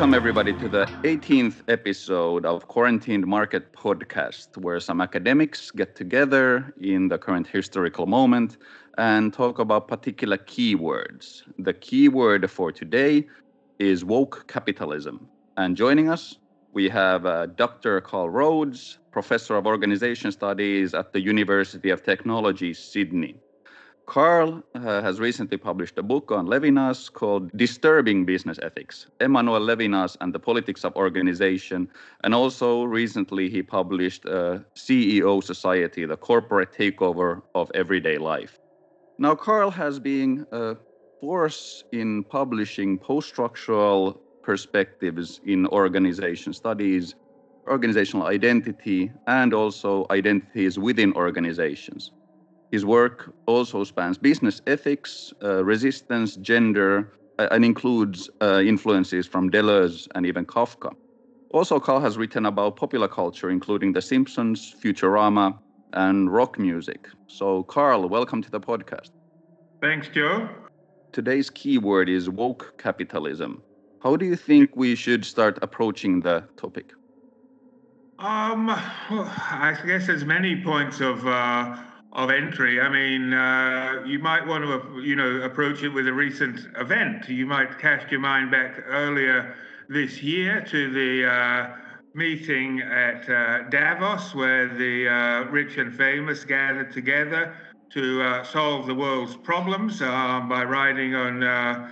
Welcome, 0.00 0.14
everybody, 0.14 0.54
to 0.54 0.66
the 0.66 0.86
18th 1.02 1.56
episode 1.68 2.46
of 2.46 2.66
Quarantined 2.68 3.26
Market 3.26 3.70
Podcast, 3.74 4.56
where 4.56 4.80
some 4.80 4.98
academics 4.98 5.70
get 5.70 5.94
together 5.94 6.72
in 6.80 7.08
the 7.08 7.18
current 7.18 7.46
historical 7.46 8.06
moment 8.06 8.56
and 8.96 9.30
talk 9.30 9.58
about 9.58 9.88
particular 9.88 10.38
keywords. 10.38 11.42
The 11.58 11.74
keyword 11.74 12.50
for 12.50 12.72
today 12.72 13.26
is 13.78 14.02
woke 14.02 14.46
capitalism. 14.48 15.28
And 15.58 15.76
joining 15.76 16.08
us, 16.08 16.38
we 16.72 16.88
have 16.88 17.26
uh, 17.26 17.44
Dr. 17.44 18.00
Carl 18.00 18.30
Rhodes, 18.30 19.00
Professor 19.10 19.54
of 19.56 19.66
Organization 19.66 20.32
Studies 20.32 20.94
at 20.94 21.12
the 21.12 21.20
University 21.20 21.90
of 21.90 22.02
Technology, 22.02 22.72
Sydney. 22.72 23.36
Carl 24.10 24.60
uh, 24.74 24.80
has 25.02 25.20
recently 25.20 25.56
published 25.56 25.96
a 25.96 26.02
book 26.02 26.32
on 26.32 26.48
Levinas 26.48 27.12
called 27.12 27.48
Disturbing 27.56 28.24
Business 28.24 28.58
Ethics 28.60 29.06
Emmanuel 29.20 29.60
Levinas 29.60 30.16
and 30.20 30.34
the 30.34 30.38
Politics 30.40 30.84
of 30.84 30.96
Organization. 30.96 31.88
And 32.24 32.34
also 32.34 32.82
recently, 32.82 33.48
he 33.48 33.62
published 33.62 34.26
uh, 34.26 34.58
CEO 34.74 35.40
Society 35.40 36.06
The 36.06 36.16
Corporate 36.16 36.72
Takeover 36.72 37.40
of 37.54 37.70
Everyday 37.72 38.18
Life. 38.18 38.58
Now, 39.18 39.36
Carl 39.36 39.70
has 39.70 40.00
been 40.00 40.44
a 40.50 40.74
force 41.20 41.84
in 41.92 42.24
publishing 42.24 42.98
post 42.98 43.28
structural 43.28 44.20
perspectives 44.42 45.40
in 45.46 45.68
organization 45.68 46.52
studies, 46.52 47.14
organizational 47.68 48.26
identity, 48.26 49.12
and 49.28 49.54
also 49.54 50.04
identities 50.10 50.80
within 50.80 51.12
organizations. 51.12 52.10
His 52.70 52.84
work 52.84 53.34
also 53.46 53.84
spans 53.84 54.16
business 54.16 54.60
ethics, 54.66 55.32
uh, 55.42 55.64
resistance, 55.64 56.36
gender, 56.36 57.12
uh, 57.38 57.48
and 57.50 57.64
includes 57.64 58.30
uh, 58.40 58.62
influences 58.64 59.26
from 59.26 59.50
Deleuze 59.50 60.06
and 60.14 60.24
even 60.24 60.46
Kafka. 60.46 60.92
Also, 61.50 61.80
Carl 61.80 62.00
has 62.00 62.16
written 62.16 62.46
about 62.46 62.76
popular 62.76 63.08
culture, 63.08 63.50
including 63.50 63.92
The 63.92 64.02
Simpsons, 64.02 64.72
Futurama, 64.82 65.58
and 65.92 66.32
rock 66.32 66.58
music. 66.58 67.08
So, 67.26 67.64
Carl, 67.64 68.08
welcome 68.08 68.40
to 68.42 68.50
the 68.50 68.60
podcast. 68.60 69.10
Thanks, 69.82 70.08
Joe. 70.08 70.48
Today's 71.12 71.50
keyword 71.50 72.08
is 72.08 72.30
woke 72.30 72.72
capitalism. 72.78 73.64
How 73.98 74.14
do 74.14 74.24
you 74.24 74.36
think 74.36 74.76
we 74.76 74.94
should 74.94 75.24
start 75.24 75.58
approaching 75.60 76.20
the 76.20 76.44
topic? 76.56 76.92
Um, 78.20 78.70
I 78.70 79.76
guess 79.84 80.06
there's 80.06 80.24
many 80.24 80.62
points 80.62 81.00
of 81.00 81.26
uh, 81.26 81.76
of 82.12 82.30
entry. 82.30 82.80
I 82.80 82.88
mean, 82.88 83.32
uh, 83.32 84.02
you 84.04 84.18
might 84.18 84.46
want 84.46 84.64
to, 84.64 85.00
you 85.00 85.14
know, 85.14 85.42
approach 85.42 85.82
it 85.82 85.90
with 85.90 86.08
a 86.08 86.12
recent 86.12 86.66
event. 86.76 87.28
You 87.28 87.46
might 87.46 87.78
cast 87.78 88.10
your 88.10 88.20
mind 88.20 88.50
back 88.50 88.82
earlier 88.86 89.54
this 89.88 90.22
year 90.22 90.60
to 90.60 90.90
the 90.92 91.30
uh, 91.30 91.76
meeting 92.14 92.80
at 92.80 93.28
uh, 93.28 93.68
Davos, 93.70 94.34
where 94.34 94.68
the 94.68 95.08
uh, 95.08 95.50
rich 95.50 95.76
and 95.78 95.94
famous 95.94 96.44
gathered 96.44 96.92
together 96.92 97.54
to 97.92 98.22
uh, 98.22 98.44
solve 98.44 98.86
the 98.86 98.94
world's 98.94 99.36
problems 99.36 100.02
um, 100.02 100.48
by 100.48 100.64
riding 100.64 101.14
on 101.14 101.42
uh, 101.42 101.88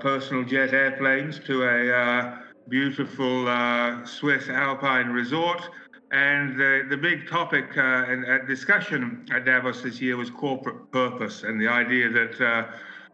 personal 0.00 0.44
jet 0.44 0.72
airplanes 0.72 1.38
to 1.38 1.64
a 1.64 2.38
beautiful 2.68 3.44
Swiss 4.06 4.48
alpine 4.48 5.08
resort 5.08 5.68
and 6.10 6.58
the, 6.58 6.86
the 6.88 6.96
big 6.96 7.28
topic 7.28 7.76
and 7.76 8.24
uh, 8.24 8.38
discussion 8.46 9.24
at 9.32 9.44
Davos 9.44 9.82
this 9.82 10.00
year 10.00 10.16
was 10.16 10.28
corporate 10.28 10.90
purpose 10.90 11.44
and 11.44 11.60
the 11.60 11.68
idea 11.68 12.10
that 12.10 12.40
uh, 12.40 12.66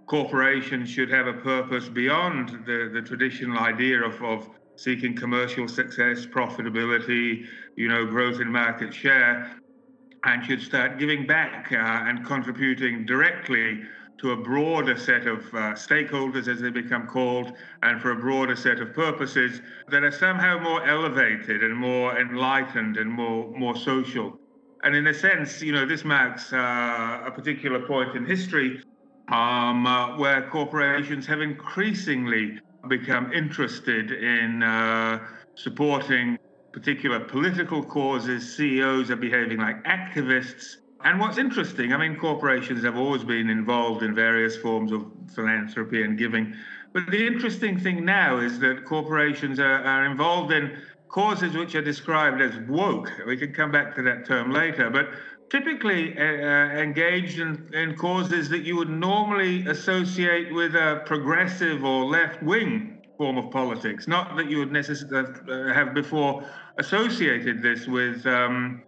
corporations 0.06 0.88
should 0.88 1.10
have 1.10 1.26
a 1.26 1.34
purpose 1.34 1.88
beyond 1.88 2.64
the, 2.64 2.90
the 2.92 3.02
traditional 3.02 3.58
idea 3.58 4.02
of, 4.02 4.22
of 4.22 4.48
seeking 4.76 5.14
commercial 5.14 5.68
success, 5.68 6.24
profitability, 6.24 7.44
you 7.76 7.88
know, 7.88 8.06
growth 8.06 8.40
in 8.40 8.50
market 8.50 8.94
share, 8.94 9.58
and 10.24 10.44
should 10.44 10.62
start 10.62 10.98
giving 10.98 11.26
back 11.26 11.72
uh, 11.72 11.76
and 11.76 12.24
contributing 12.24 13.04
directly 13.04 13.82
to 14.18 14.32
a 14.32 14.36
broader 14.36 14.96
set 14.96 15.26
of 15.26 15.40
uh, 15.46 15.74
stakeholders, 15.74 16.48
as 16.48 16.60
they 16.60 16.70
become 16.70 17.06
called, 17.06 17.52
and 17.82 18.00
for 18.00 18.12
a 18.12 18.16
broader 18.16 18.56
set 18.56 18.80
of 18.80 18.94
purposes 18.94 19.60
that 19.88 20.02
are 20.02 20.10
somehow 20.10 20.58
more 20.58 20.86
elevated 20.86 21.62
and 21.62 21.76
more 21.76 22.18
enlightened 22.18 22.96
and 22.96 23.10
more, 23.10 23.50
more 23.56 23.76
social. 23.76 24.38
And 24.82 24.94
in 24.94 25.06
a 25.06 25.14
sense, 25.14 25.62
you 25.62 25.72
know, 25.72 25.86
this 25.86 26.04
marks 26.04 26.52
uh, 26.52 27.22
a 27.26 27.30
particular 27.30 27.86
point 27.86 28.16
in 28.16 28.24
history 28.24 28.82
um, 29.28 29.86
uh, 29.86 30.16
where 30.16 30.48
corporations 30.50 31.26
have 31.26 31.40
increasingly 31.40 32.60
become 32.88 33.32
interested 33.32 34.12
in 34.12 34.62
uh, 34.62 35.26
supporting 35.56 36.38
particular 36.72 37.20
political 37.20 37.82
causes. 37.82 38.56
CEOs 38.56 39.10
are 39.10 39.16
behaving 39.16 39.58
like 39.58 39.82
activists 39.84 40.76
and 41.04 41.20
what's 41.20 41.38
interesting, 41.38 41.92
I 41.92 41.98
mean, 41.98 42.16
corporations 42.16 42.82
have 42.84 42.96
always 42.96 43.22
been 43.22 43.50
involved 43.50 44.02
in 44.02 44.14
various 44.14 44.56
forms 44.56 44.92
of 44.92 45.04
philanthropy 45.34 46.02
and 46.02 46.18
giving. 46.18 46.54
But 46.92 47.10
the 47.10 47.26
interesting 47.26 47.78
thing 47.78 48.04
now 48.04 48.38
is 48.38 48.58
that 48.60 48.84
corporations 48.84 49.60
are, 49.60 49.84
are 49.84 50.06
involved 50.06 50.52
in 50.52 50.78
causes 51.08 51.54
which 51.54 51.74
are 51.74 51.82
described 51.82 52.40
as 52.40 52.56
woke. 52.68 53.10
We 53.26 53.36
can 53.36 53.52
come 53.52 53.70
back 53.70 53.94
to 53.96 54.02
that 54.02 54.26
term 54.26 54.52
later. 54.52 54.90
But 54.90 55.10
typically 55.48 56.18
uh, 56.18 56.22
uh 56.22 56.82
engaged 56.86 57.38
in, 57.38 57.70
in 57.72 57.94
causes 57.94 58.48
that 58.48 58.62
you 58.62 58.76
would 58.76 58.90
normally 58.90 59.66
associate 59.66 60.52
with 60.52 60.74
a 60.74 61.02
progressive 61.06 61.84
or 61.84 62.04
left 62.04 62.42
wing 62.42 62.98
form 63.16 63.38
of 63.38 63.50
politics. 63.50 64.08
Not 64.08 64.36
that 64.36 64.50
you 64.50 64.58
would 64.58 64.72
necessarily 64.72 65.32
uh, 65.48 65.72
have 65.72 65.94
before 65.94 66.44
associated 66.78 67.62
this 67.62 67.86
with. 67.86 68.26
Um, 68.26 68.82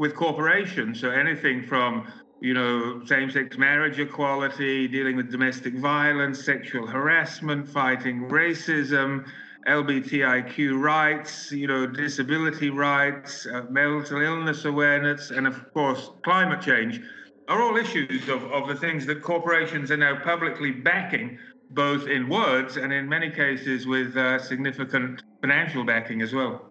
with 0.00 0.16
corporations. 0.16 0.98
So 0.98 1.10
anything 1.10 1.62
from 1.62 2.10
you 2.40 2.54
know, 2.54 3.04
same-sex 3.04 3.58
marriage 3.58 3.98
equality, 3.98 4.88
dealing 4.88 5.14
with 5.14 5.30
domestic 5.30 5.74
violence, 5.74 6.42
sexual 6.42 6.86
harassment, 6.86 7.68
fighting 7.68 8.22
racism, 8.30 9.26
LGBTIQ 9.68 10.80
rights, 10.80 11.52
you 11.52 11.66
know, 11.66 11.86
disability 11.86 12.70
rights, 12.70 13.46
uh, 13.46 13.66
mental 13.68 14.22
illness 14.22 14.64
awareness, 14.64 15.30
and 15.32 15.46
of 15.46 15.70
course, 15.74 16.08
climate 16.24 16.62
change 16.62 17.02
are 17.48 17.60
all 17.60 17.76
issues 17.76 18.26
of, 18.30 18.42
of 18.44 18.68
the 18.68 18.74
things 18.74 19.04
that 19.04 19.20
corporations 19.20 19.90
are 19.90 19.98
now 19.98 20.18
publicly 20.24 20.70
backing, 20.70 21.38
both 21.68 22.06
in 22.06 22.26
words 22.26 22.78
and 22.78 22.90
in 22.90 23.06
many 23.06 23.30
cases 23.30 23.86
with 23.86 24.16
uh, 24.16 24.38
significant 24.38 25.22
financial 25.42 25.84
backing 25.84 26.22
as 26.22 26.32
well. 26.32 26.69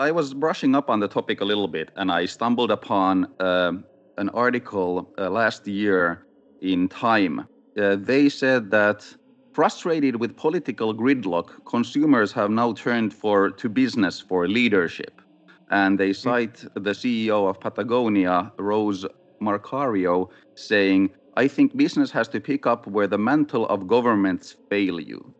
I 0.00 0.10
was 0.12 0.32
brushing 0.32 0.74
up 0.74 0.88
on 0.88 1.00
the 1.00 1.08
topic 1.08 1.42
a 1.42 1.44
little 1.44 1.68
bit, 1.68 1.90
and 1.94 2.10
I 2.10 2.24
stumbled 2.24 2.70
upon 2.70 3.28
uh, 3.38 3.72
an 4.16 4.30
article 4.30 5.12
uh, 5.18 5.28
last 5.28 5.66
year 5.66 6.24
in 6.62 6.88
Time. 6.88 7.46
Uh, 7.76 7.96
they 7.96 8.30
said 8.30 8.70
that 8.70 9.04
frustrated 9.52 10.16
with 10.16 10.38
political 10.38 10.94
gridlock, 10.94 11.50
consumers 11.66 12.32
have 12.32 12.50
now 12.50 12.72
turned 12.72 13.12
for 13.12 13.50
to 13.50 13.68
business 13.68 14.18
for 14.22 14.48
leadership, 14.48 15.20
and 15.70 16.00
they 16.00 16.12
hmm. 16.12 16.24
cite 16.26 16.64
the 16.72 16.94
CEO 17.00 17.50
of 17.50 17.60
Patagonia, 17.60 18.50
Rose 18.56 19.04
Marcario, 19.38 20.30
saying, 20.54 21.10
"I 21.36 21.46
think 21.46 21.76
business 21.76 22.10
has 22.12 22.26
to 22.28 22.40
pick 22.40 22.66
up 22.66 22.86
where 22.86 23.06
the 23.06 23.18
mantle 23.18 23.66
of 23.66 23.86
governments 23.86 24.56
fail 24.70 24.98
you." 24.98 25.34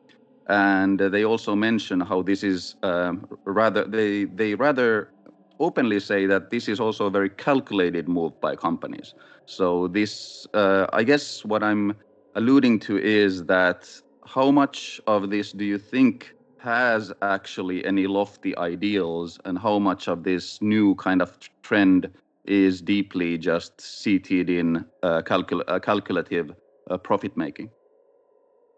And 0.50 1.00
they 1.00 1.25
also 1.25 1.56
mention 1.56 2.00
how 2.00 2.22
this 2.22 2.44
is 2.44 2.77
um, 2.83 3.27
rather 3.47 3.85
they 3.85 4.25
they 4.26 4.55
rather 4.55 5.12
openly 5.61 6.00
say 6.00 6.26
that 6.26 6.50
this 6.50 6.69
is 6.69 6.81
also 6.81 7.06
a 7.06 7.11
very 7.11 7.31
calculated 7.31 8.08
move 8.08 8.41
by 8.41 8.56
companies. 8.56 9.14
So 9.47 9.88
this, 9.88 10.47
uh, 10.55 10.87
I 10.93 11.05
guess, 11.05 11.44
what 11.44 11.62
I'm 11.64 11.97
alluding 12.35 12.81
to 12.81 12.99
is 12.99 13.44
that 13.47 13.88
how 14.26 14.50
much 14.50 15.00
of 15.06 15.31
this 15.31 15.52
do 15.52 15.64
you 15.64 15.79
think 15.79 16.35
has 16.58 17.12
actually 17.23 17.85
any 17.85 18.06
lofty 18.06 18.56
ideals, 18.56 19.38
and 19.44 19.58
how 19.58 19.79
much 19.79 20.08
of 20.08 20.25
this 20.25 20.61
new 20.62 20.94
kind 20.97 21.23
of 21.23 21.38
trend 21.62 22.11
is 22.44 22.82
deeply 22.82 23.38
just 23.38 23.81
seated 23.81 24.50
in 24.50 24.85
uh, 25.02 25.23
calcul- 25.23 25.64
uh, 25.69 25.79
calculative 25.81 26.55
uh, 26.91 26.99
profit 26.99 27.37
making? 27.37 27.70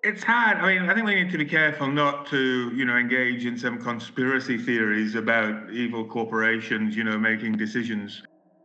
It's 0.02 0.24
hard. 0.24 0.58
I 0.58 0.74
mean, 0.74 0.90
I 0.90 0.94
think 0.94 1.06
we 1.06 1.14
need 1.14 1.30
to 1.30 1.38
be 1.38 1.44
careful 1.44 1.86
not 1.86 2.26
to, 2.28 2.72
you 2.74 2.84
know, 2.84 2.96
engage 2.96 3.46
in 3.46 3.56
some 3.56 3.80
conspiracy 3.80 4.58
theories 4.58 5.14
about 5.14 5.70
evil 5.70 6.04
corporations, 6.04 6.96
you 6.96 7.04
know, 7.04 7.16
making 7.18 7.52
decisions. 7.52 8.22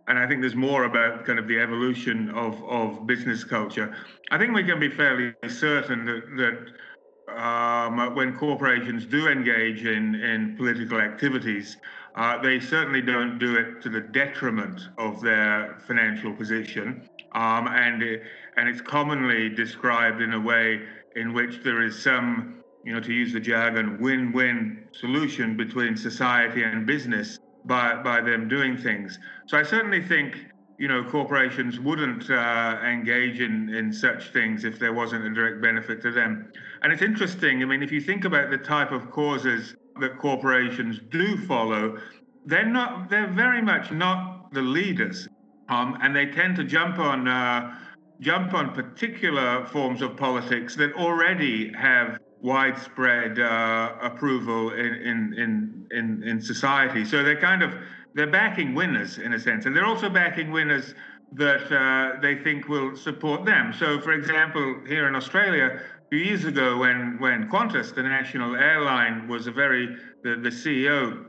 And 0.07 0.17
I 0.17 0.25
think 0.27 0.41
there's 0.41 0.55
more 0.55 0.85
about 0.85 1.25
kind 1.25 1.37
of 1.37 1.47
the 1.47 1.59
evolution 1.59 2.29
of, 2.31 2.63
of 2.63 3.05
business 3.05 3.43
culture. 3.43 3.95
I 4.31 4.37
think 4.39 4.55
we 4.55 4.63
can 4.63 4.79
be 4.79 4.89
fairly 4.89 5.35
certain 5.47 6.05
that, 6.05 6.23
that 6.37 7.37
um, 7.39 8.15
when 8.15 8.35
corporations 8.35 9.05
do 9.05 9.27
engage 9.27 9.85
in, 9.85 10.15
in 10.15 10.55
political 10.57 10.99
activities, 10.99 11.77
uh, 12.15 12.41
they 12.41 12.59
certainly 12.59 13.01
don't 13.01 13.37
do 13.37 13.57
it 13.57 13.81
to 13.83 13.89
the 13.89 14.01
detriment 14.01 14.81
of 14.97 15.21
their 15.21 15.77
financial 15.85 16.33
position. 16.33 17.07
Um, 17.33 17.67
and, 17.67 18.01
it, 18.01 18.23
and 18.55 18.67
it's 18.67 18.81
commonly 18.81 19.49
described 19.49 20.21
in 20.21 20.33
a 20.33 20.39
way 20.39 20.81
in 21.17 21.33
which 21.33 21.63
there 21.63 21.81
is 21.83 22.01
some 22.01 22.57
you 22.87 22.93
know, 22.93 23.01
to 23.01 23.11
use 23.11 23.33
the 23.33 23.39
jargon, 23.41 23.99
win-win 23.99 24.85
solution 24.93 25.57
between 25.57 25.97
society 25.97 26.63
and 26.63 26.85
business 26.85 27.37
by 27.65 28.01
by 28.01 28.21
them 28.21 28.47
doing 28.47 28.77
things. 28.77 29.19
So 29.45 29.57
I 29.57 29.63
certainly 29.63 30.01
think 30.01 30.37
you 30.79 30.87
know 30.87 31.03
corporations 31.03 31.81
wouldn't 31.81 32.29
uh, 32.29 32.79
engage 32.85 33.41
in 33.41 33.67
in 33.75 33.91
such 33.91 34.31
things 34.31 34.63
if 34.63 34.79
there 34.79 34.93
wasn't 34.93 35.25
a 35.25 35.33
direct 35.33 35.61
benefit 35.61 36.01
to 36.03 36.11
them. 36.11 36.49
And 36.81 36.93
it's 36.93 37.01
interesting. 37.01 37.61
I 37.61 37.65
mean, 37.65 37.83
if 37.83 37.91
you 37.91 37.99
think 37.99 38.23
about 38.23 38.51
the 38.51 38.57
type 38.57 38.93
of 38.93 39.11
causes 39.11 39.75
that 39.99 40.17
corporations 40.17 41.01
do 41.09 41.45
follow, 41.45 41.97
they're 42.45 42.65
not. 42.65 43.09
They're 43.09 43.33
very 43.33 43.61
much 43.61 43.91
not 43.91 44.53
the 44.53 44.61
leaders, 44.61 45.27
um, 45.67 45.97
and 46.01 46.15
they 46.15 46.27
tend 46.27 46.55
to 46.55 46.63
jump 46.63 46.99
on. 46.99 47.27
Uh, 47.27 47.79
jump 48.19 48.53
on 48.53 48.73
particular 48.73 49.65
forms 49.65 50.01
of 50.01 50.17
politics 50.17 50.75
that 50.75 50.93
already 50.93 51.71
have 51.73 52.19
widespread 52.41 53.39
uh, 53.39 53.93
approval 54.01 54.71
in, 54.71 54.85
in, 54.85 55.33
in, 55.37 55.87
in, 55.91 56.23
in 56.23 56.41
society. 56.41 57.03
So 57.03 57.23
they're 57.23 57.39
kind 57.39 57.63
of, 57.63 57.75
they're 58.13 58.31
backing 58.31 58.73
winners 58.73 59.17
in 59.17 59.33
a 59.33 59.39
sense. 59.39 59.65
And 59.65 59.75
they're 59.75 59.85
also 59.85 60.09
backing 60.09 60.51
winners 60.51 60.93
that 61.33 61.71
uh, 61.71 62.19
they 62.21 62.35
think 62.35 62.67
will 62.67 62.95
support 62.95 63.45
them. 63.45 63.73
So 63.77 63.99
for 63.99 64.13
example, 64.13 64.81
here 64.87 65.07
in 65.07 65.15
Australia, 65.15 65.81
a 66.05 66.09
few 66.09 66.19
years 66.19 66.45
ago 66.45 66.77
when, 66.77 67.17
when 67.19 67.49
Qantas, 67.49 67.93
the 67.93 68.03
national 68.03 68.55
airline, 68.55 69.27
was 69.27 69.47
a 69.47 69.51
very, 69.51 69.97
the, 70.23 70.37
the 70.37 70.49
CEO, 70.49 71.25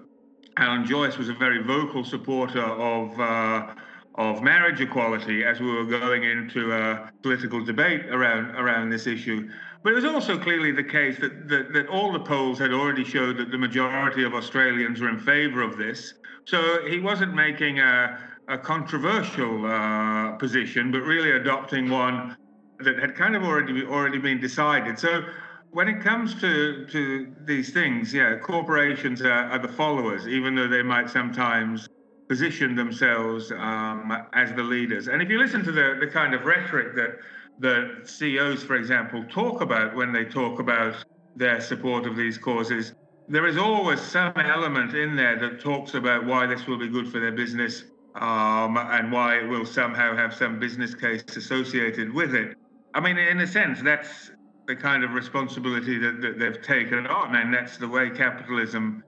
Alan 0.56 0.86
Joyce, 0.86 1.18
was 1.18 1.28
a 1.28 1.34
very 1.34 1.62
vocal 1.62 2.04
supporter 2.04 2.62
of 2.62 3.18
uh, 3.18 3.74
of 4.18 4.42
marriage 4.42 4.80
equality 4.80 5.44
as 5.44 5.60
we 5.60 5.70
were 5.72 5.84
going 5.84 6.24
into 6.24 6.72
a 6.72 7.08
political 7.22 7.64
debate 7.64 8.04
around 8.06 8.50
around 8.56 8.90
this 8.90 9.06
issue. 9.06 9.48
But 9.84 9.92
it 9.92 9.94
was 9.94 10.04
also 10.04 10.36
clearly 10.36 10.72
the 10.72 10.82
case 10.82 11.18
that, 11.20 11.48
that, 11.48 11.72
that 11.72 11.86
all 11.86 12.12
the 12.12 12.18
polls 12.18 12.58
had 12.58 12.72
already 12.72 13.04
showed 13.04 13.38
that 13.38 13.52
the 13.52 13.58
majority 13.58 14.24
of 14.24 14.34
Australians 14.34 15.00
were 15.00 15.08
in 15.08 15.20
favour 15.20 15.62
of 15.62 15.78
this. 15.78 16.14
So 16.46 16.84
he 16.84 16.98
wasn't 16.98 17.32
making 17.32 17.78
a, 17.78 18.18
a 18.48 18.58
controversial 18.58 19.64
uh, 19.64 20.32
position, 20.32 20.90
but 20.90 21.02
really 21.02 21.30
adopting 21.30 21.88
one 21.88 22.36
that 22.80 22.98
had 22.98 23.14
kind 23.14 23.36
of 23.36 23.44
already 23.44 23.84
already 23.84 24.18
been 24.18 24.40
decided. 24.40 24.98
So 24.98 25.22
when 25.70 25.86
it 25.86 26.02
comes 26.02 26.34
to 26.40 26.86
to 26.86 27.32
these 27.44 27.70
things, 27.70 28.12
yeah, 28.12 28.36
corporations 28.36 29.22
are, 29.22 29.44
are 29.52 29.60
the 29.60 29.68
followers, 29.68 30.26
even 30.26 30.56
though 30.56 30.66
they 30.66 30.82
might 30.82 31.08
sometimes 31.08 31.88
position 32.28 32.74
themselves 32.74 33.50
um, 33.52 34.26
as 34.34 34.52
the 34.52 34.62
leaders. 34.62 35.08
And 35.08 35.22
if 35.22 35.28
you 35.28 35.38
listen 35.38 35.64
to 35.64 35.72
the, 35.72 35.96
the 35.98 36.06
kind 36.06 36.34
of 36.34 36.44
rhetoric 36.44 36.94
that 36.96 37.18
the 37.58 38.00
CEOs, 38.04 38.62
for 38.62 38.76
example, 38.76 39.24
talk 39.30 39.60
about 39.60 39.96
when 39.96 40.12
they 40.12 40.24
talk 40.24 40.60
about 40.60 40.94
their 41.34 41.60
support 41.60 42.06
of 42.06 42.16
these 42.16 42.38
causes, 42.38 42.94
there 43.28 43.46
is 43.46 43.56
always 43.56 44.00
some 44.00 44.32
element 44.36 44.94
in 44.94 45.16
there 45.16 45.38
that 45.38 45.60
talks 45.60 45.94
about 45.94 46.24
why 46.24 46.46
this 46.46 46.66
will 46.66 46.78
be 46.78 46.88
good 46.88 47.10
for 47.10 47.20
their 47.20 47.32
business 47.32 47.84
um, 48.14 48.76
and 48.76 49.12
why 49.12 49.38
it 49.38 49.46
will 49.46 49.66
somehow 49.66 50.16
have 50.16 50.34
some 50.34 50.58
business 50.58 50.94
case 50.94 51.22
associated 51.36 52.12
with 52.12 52.34
it. 52.34 52.56
I 52.94 53.00
mean, 53.00 53.18
in 53.18 53.40
a 53.40 53.46
sense, 53.46 53.82
that's 53.82 54.30
the 54.66 54.76
kind 54.76 55.04
of 55.04 55.12
responsibility 55.12 55.98
that, 55.98 56.20
that 56.20 56.38
they've 56.38 56.60
taken 56.62 57.06
on, 57.06 57.36
and 57.36 57.52
that's 57.52 57.76
the 57.76 57.88
way 57.88 58.10
capitalism 58.10 59.02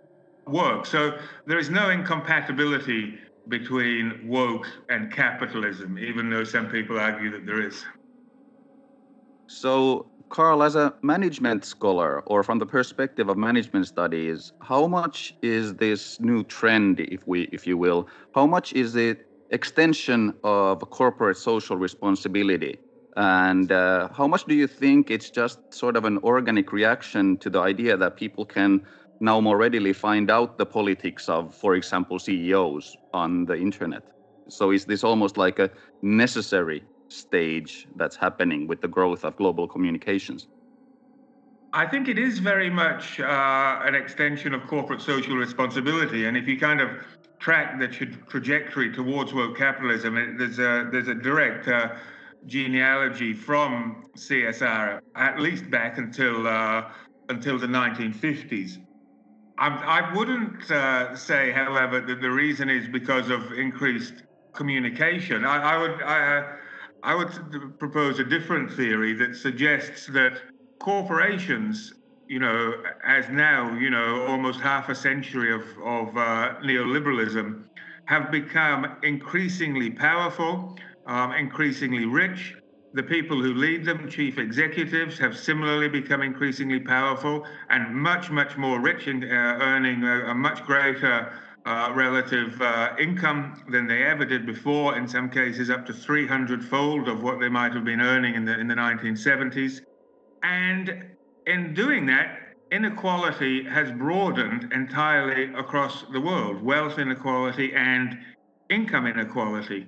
work. 0.50 0.86
So 0.86 1.18
there 1.46 1.58
is 1.58 1.70
no 1.70 1.90
incompatibility 1.90 3.18
between 3.48 4.20
woke 4.26 4.66
and 4.88 5.12
capitalism, 5.12 5.98
even 5.98 6.30
though 6.30 6.44
some 6.44 6.68
people 6.68 6.98
argue 6.98 7.30
that 7.30 7.46
there 7.46 7.60
is. 7.66 7.84
So, 9.48 10.12
Carl, 10.28 10.62
as 10.62 10.76
a 10.76 10.94
management 11.02 11.64
scholar, 11.64 12.20
or 12.26 12.44
from 12.44 12.60
the 12.60 12.66
perspective 12.66 13.28
of 13.28 13.36
management 13.36 13.88
studies, 13.88 14.52
how 14.62 14.86
much 14.86 15.32
is 15.42 15.74
this 15.74 16.20
new 16.20 16.44
trend, 16.44 17.00
if 17.00 17.26
we, 17.26 17.42
if 17.52 17.66
you 17.66 17.76
will, 17.76 18.08
how 18.32 18.46
much 18.46 18.72
is 18.72 18.94
it 18.94 19.26
extension 19.50 20.38
of 20.44 20.78
corporate 20.90 21.36
social 21.36 21.76
responsibility? 21.76 22.78
And 23.16 23.72
uh, 23.72 24.08
how 24.12 24.28
much 24.28 24.44
do 24.44 24.54
you 24.54 24.68
think 24.68 25.10
it's 25.10 25.30
just 25.30 25.58
sort 25.74 25.96
of 25.96 26.04
an 26.04 26.18
organic 26.18 26.72
reaction 26.72 27.36
to 27.38 27.50
the 27.50 27.58
idea 27.58 27.96
that 27.96 28.16
people 28.16 28.46
can 28.46 28.82
now 29.20 29.40
more 29.40 29.56
readily 29.56 29.92
find 29.92 30.30
out 30.30 30.56
the 30.56 30.66
politics 30.66 31.28
of, 31.28 31.54
for 31.54 31.74
example, 31.74 32.18
CEOs 32.18 32.96
on 33.12 33.44
the 33.44 33.54
internet. 33.54 34.02
So 34.48 34.72
is 34.72 34.86
this 34.86 35.04
almost 35.04 35.36
like 35.36 35.58
a 35.58 35.70
necessary 36.02 36.84
stage 37.08 37.86
that's 37.96 38.16
happening 38.16 38.66
with 38.66 38.80
the 38.80 38.88
growth 38.88 39.24
of 39.24 39.36
global 39.36 39.68
communications? 39.68 40.48
I 41.72 41.86
think 41.86 42.08
it 42.08 42.18
is 42.18 42.40
very 42.40 42.70
much 42.70 43.20
uh, 43.20 43.80
an 43.84 43.94
extension 43.94 44.54
of 44.54 44.66
corporate 44.66 45.00
social 45.00 45.36
responsibility. 45.36 46.26
And 46.26 46.36
if 46.36 46.48
you 46.48 46.58
kind 46.58 46.80
of 46.80 46.90
track 47.38 47.78
the 47.78 47.86
tra- 47.86 48.06
trajectory 48.28 48.92
towards 48.92 49.32
woke 49.32 49.56
capitalism, 49.56 50.16
it, 50.16 50.36
there's 50.36 50.58
a 50.58 50.88
there's 50.90 51.08
a 51.08 51.14
direct 51.14 51.68
uh, 51.68 51.94
genealogy 52.46 53.32
from 53.34 54.04
CSR, 54.16 54.98
at 55.14 55.38
least 55.38 55.70
back 55.70 55.98
until 55.98 56.48
uh, 56.48 56.90
until 57.28 57.56
the 57.56 57.68
1950s. 57.68 58.78
I, 59.60 59.68
I 60.00 60.14
wouldn't 60.14 60.70
uh, 60.70 61.14
say, 61.14 61.52
however, 61.52 62.00
that 62.00 62.22
the 62.22 62.30
reason 62.30 62.70
is 62.70 62.88
because 62.88 63.28
of 63.28 63.52
increased 63.52 64.14
communication. 64.54 65.44
I, 65.44 65.74
I 65.74 65.76
would 65.78 66.02
I, 66.02 66.56
I 67.02 67.14
would 67.14 67.78
propose 67.78 68.18
a 68.18 68.24
different 68.24 68.72
theory 68.72 69.12
that 69.14 69.36
suggests 69.36 70.06
that 70.08 70.40
corporations, 70.80 71.92
you 72.26 72.38
know, 72.38 72.82
as 73.06 73.28
now, 73.28 73.76
you 73.78 73.90
know, 73.90 74.26
almost 74.26 74.60
half 74.60 74.88
a 74.88 74.94
century 74.94 75.52
of 75.52 75.62
of 75.84 76.16
uh, 76.16 76.54
neoliberalism, 76.64 77.64
have 78.06 78.30
become 78.30 78.96
increasingly 79.02 79.90
powerful, 79.90 80.74
um, 81.06 81.32
increasingly 81.32 82.06
rich, 82.06 82.56
the 82.92 83.02
people 83.02 83.40
who 83.40 83.54
lead 83.54 83.84
them, 83.84 84.08
chief 84.08 84.38
executives, 84.38 85.18
have 85.18 85.36
similarly 85.36 85.88
become 85.88 86.22
increasingly 86.22 86.80
powerful 86.80 87.46
and 87.68 87.94
much, 87.94 88.30
much 88.30 88.56
more 88.56 88.80
rich 88.80 89.06
in 89.06 89.22
uh, 89.22 89.58
earning 89.60 90.02
a, 90.02 90.30
a, 90.30 90.34
much 90.34 90.64
greater 90.64 91.32
uh, 91.66 91.92
relative 91.94 92.60
uh, 92.60 92.94
income 92.98 93.62
than 93.68 93.86
they 93.86 94.02
ever 94.02 94.24
did 94.24 94.44
before. 94.44 94.96
In 94.96 95.06
some 95.06 95.30
cases, 95.30 95.70
up 95.70 95.86
to 95.86 95.92
300 95.92 96.64
fold 96.64 97.08
of 97.08 97.22
what 97.22 97.38
they 97.38 97.48
might 97.48 97.72
have 97.74 97.84
been 97.84 98.00
earning 98.00 98.34
in 98.34 98.44
the 98.44 98.58
in 98.58 98.66
the 98.66 98.74
1970s. 98.74 99.82
And 100.42 101.04
in 101.46 101.74
doing 101.74 102.06
that, 102.06 102.38
inequality 102.72 103.64
has 103.64 103.92
broadened 103.92 104.72
entirely 104.72 105.54
across 105.54 106.04
the 106.12 106.20
world: 106.20 106.60
wealth 106.62 106.98
inequality 106.98 107.72
and 107.74 108.18
income 108.68 109.06
inequality. 109.06 109.86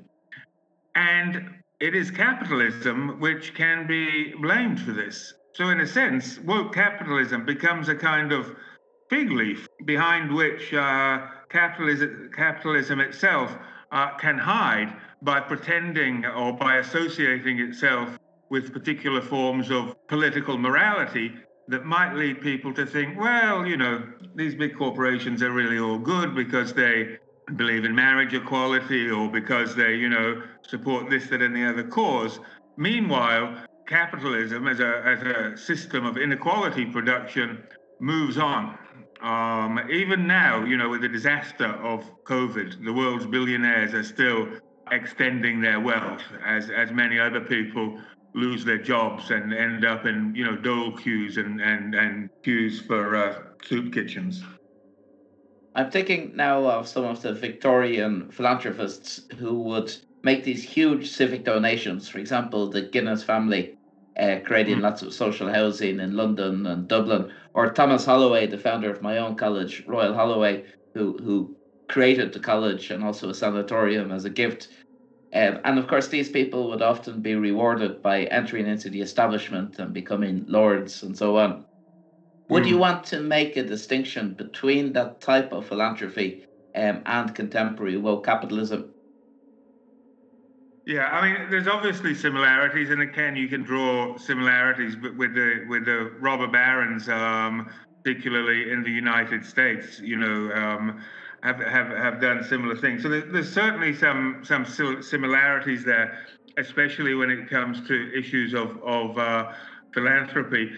And 0.95 1.62
it 1.83 1.97
is 1.97 2.12
capitalism 2.12 3.19
which 3.19 3.55
can 3.55 3.89
be 3.89 4.33
blamed 4.41 4.81
for 4.81 4.93
this. 4.93 5.35
So, 5.55 5.71
in 5.71 5.81
a 5.81 5.87
sense, 5.87 6.39
woke 6.39 6.73
capitalism 6.73 7.45
becomes 7.45 7.89
a 7.89 7.97
kind 7.97 8.31
of 8.31 8.55
fig 9.11 9.33
leaf 9.33 9.67
behind 9.85 10.33
which 10.33 10.73
uh, 10.73 11.27
capitalism, 11.49 12.31
capitalism 12.37 13.01
itself 13.01 13.53
uh, 13.91 14.17
can 14.17 14.39
hide 14.39 14.97
by 15.23 15.41
pretending 15.41 16.25
or 16.25 16.53
by 16.53 16.77
associating 16.77 17.59
itself 17.59 18.17
with 18.49 18.73
particular 18.73 19.21
forms 19.21 19.69
of 19.73 19.97
political 20.07 20.57
morality 20.57 21.33
that 21.67 21.85
might 21.85 22.15
lead 22.15 22.41
people 22.41 22.73
to 22.75 22.87
think, 22.87 23.19
well, 23.19 23.67
you 23.67 23.77
know, 23.77 24.07
these 24.37 24.55
big 24.55 24.77
corporations 24.79 25.43
are 25.43 25.51
really 25.51 25.81
all 25.81 25.99
good 25.99 26.33
because 26.33 26.73
they 26.73 27.19
believe 27.57 27.85
in 27.85 27.95
marriage 27.95 28.35
equality 28.35 29.11
or 29.11 29.29
because 29.29 29.75
they, 29.75 29.95
you 29.95 30.09
know, 30.09 30.43
support 30.63 31.11
this, 31.11 31.29
that, 31.29 31.43
and 31.43 31.55
the 31.55 31.65
other 31.65 31.85
cause. 31.85 32.41
Meanwhile, 32.77 33.65
capitalism 33.87 34.69
as 34.69 34.81
a, 34.81 35.03
as 35.05 35.23
a 35.23 35.57
system 35.57 36.07
of 36.07 36.17
inequality 36.17 36.87
production 36.87 37.63
moves 38.01 38.39
on. 38.39 38.79
Um, 39.21 39.79
even 39.91 40.27
now, 40.27 40.65
you 40.65 40.77
know, 40.77 40.89
with 40.89 41.03
the 41.03 41.09
disaster 41.09 41.67
of 41.67 42.05
COVID, 42.25 42.85
the 42.85 42.93
world's 42.93 43.27
billionaires 43.27 43.95
are 43.95 44.03
still 44.03 44.49
extending 44.91 45.61
their 45.61 45.79
wealth 45.79 46.23
as, 46.45 46.71
as 46.71 46.91
many 46.91 47.19
other 47.19 47.41
people 47.41 48.01
lose 48.35 48.65
their 48.65 48.79
jobs 48.79 49.31
and 49.31 49.53
end 49.53 49.85
up 49.85 50.07
in, 50.07 50.35
you 50.35 50.45
know, 50.45 50.57
dole 50.57 50.97
queues 50.97 51.37
and, 51.37 51.61
and, 51.61 51.95
and 51.95 52.31
queues 52.43 52.81
for 52.81 53.15
uh, 53.15 53.43
soup 53.63 53.93
kitchens. 53.93 54.43
I'm 55.75 55.91
thinking 55.91 56.37
now 56.37 56.67
of 56.67 56.88
some 56.88 57.05
of 57.05 57.23
the 57.23 57.33
Victorian 57.33 58.31
philanthropists 58.31 59.23
who 59.38 59.55
would 59.62 59.95
make 60.23 60.45
these 60.45 60.62
huge 60.62 61.11
civic 61.11 61.45
donations. 61.45 62.09
For 62.09 62.19
example, 62.19 62.69
the 62.71 62.83
Guinness 62.83 63.23
family 63.23 63.76
uh, 64.19 64.41
creating 64.45 64.79
mm. 64.79 64.83
lots 64.83 65.02
of 65.02 65.14
social 65.14 65.49
housing 65.52 66.00
in 66.00 66.17
London 66.17 66.67
and 66.67 66.87
Dublin, 66.87 67.33
or 67.55 67.73
Thomas 67.73 68.05
Holloway, 68.05 68.47
the 68.47 68.59
founder 68.59 68.91
of 68.91 69.02
my 69.02 69.19
own 69.19 69.37
college, 69.37 69.83
Royal 69.87 70.14
Holloway, 70.14 70.64
who 70.95 71.17
who 71.19 71.57
created 71.88 72.33
the 72.33 72.41
college 72.41 72.91
and 72.91 73.02
also 73.02 73.31
a 73.31 73.35
sanatorium 73.35 74.12
as 74.12 74.25
a 74.25 74.31
gift. 74.31 74.69
Um, 75.35 75.61
and 75.64 75.79
of 75.79 75.87
course, 75.87 76.09
these 76.09 76.29
people 76.29 76.69
would 76.69 76.83
often 76.83 77.23
be 77.23 77.35
rewarded 77.35 78.02
by 78.02 78.25
entering 78.25 78.67
into 78.67 78.91
the 78.91 79.00
establishment 79.00 79.79
and 79.79 79.95
becoming 79.95 80.45
lords 80.47 81.02
and 81.02 81.17
so 81.17 81.38
on. 81.38 81.64
Would 82.49 82.65
mm. 82.65 82.69
you 82.69 82.79
want 82.79 83.05
to 83.07 83.21
make 83.21 83.57
a 83.57 83.63
distinction 83.63 84.35
between 84.35 84.93
that 84.95 85.21
type 85.21 85.53
of 85.53 85.67
philanthropy 85.67 86.47
um, 86.75 87.03
and 87.07 87.35
contemporary 87.35 87.97
woke 87.97 88.25
capitalism? 88.25 88.93
Yeah, 90.85 91.07
I 91.07 91.23
mean, 91.23 91.51
there's 91.51 91.69
obviously 91.69 92.13
similarities, 92.13 92.91
and 92.91 93.03
again, 93.03 93.37
you 93.37 93.47
can 93.47 93.63
draw 93.63 94.17
similarities 94.17 94.97
with 94.97 95.33
the 95.35 95.65
with 95.69 95.85
the 95.85 96.11
robber 96.19 96.49
barons, 96.49 97.09
um, 97.09 97.71
particularly 98.03 98.73
in 98.73 98.83
the 98.83 98.91
United 98.91 99.47
States. 99.47 100.01
You 100.01 100.17
know, 100.17 100.53
um, 100.53 101.01
have 101.45 101.61
have 101.61 101.89
have 101.91 102.21
done 102.21 102.43
similar 102.43 102.75
things. 102.75 103.03
So 103.03 103.09
there's, 103.09 103.33
there's 103.33 103.53
certainly 103.53 103.95
some 103.95 104.43
some 104.45 104.65
similarities 104.65 105.85
there, 105.85 106.19
especially 106.57 107.15
when 107.15 107.31
it 107.31 107.49
comes 107.49 107.87
to 107.87 108.19
issues 108.19 108.53
of 108.53 108.83
of 108.83 109.17
uh, 109.19 109.53
philanthropy. 109.95 110.73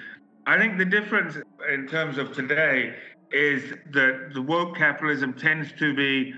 I 0.46 0.58
think 0.58 0.76
the 0.76 0.84
difference 0.84 1.36
in 1.72 1.86
terms 1.88 2.18
of 2.18 2.32
today 2.32 2.94
is 3.32 3.72
that 3.92 4.30
the 4.34 4.42
woke 4.42 4.76
capitalism 4.76 5.32
tends 5.32 5.72
to 5.78 5.94
be 5.94 6.34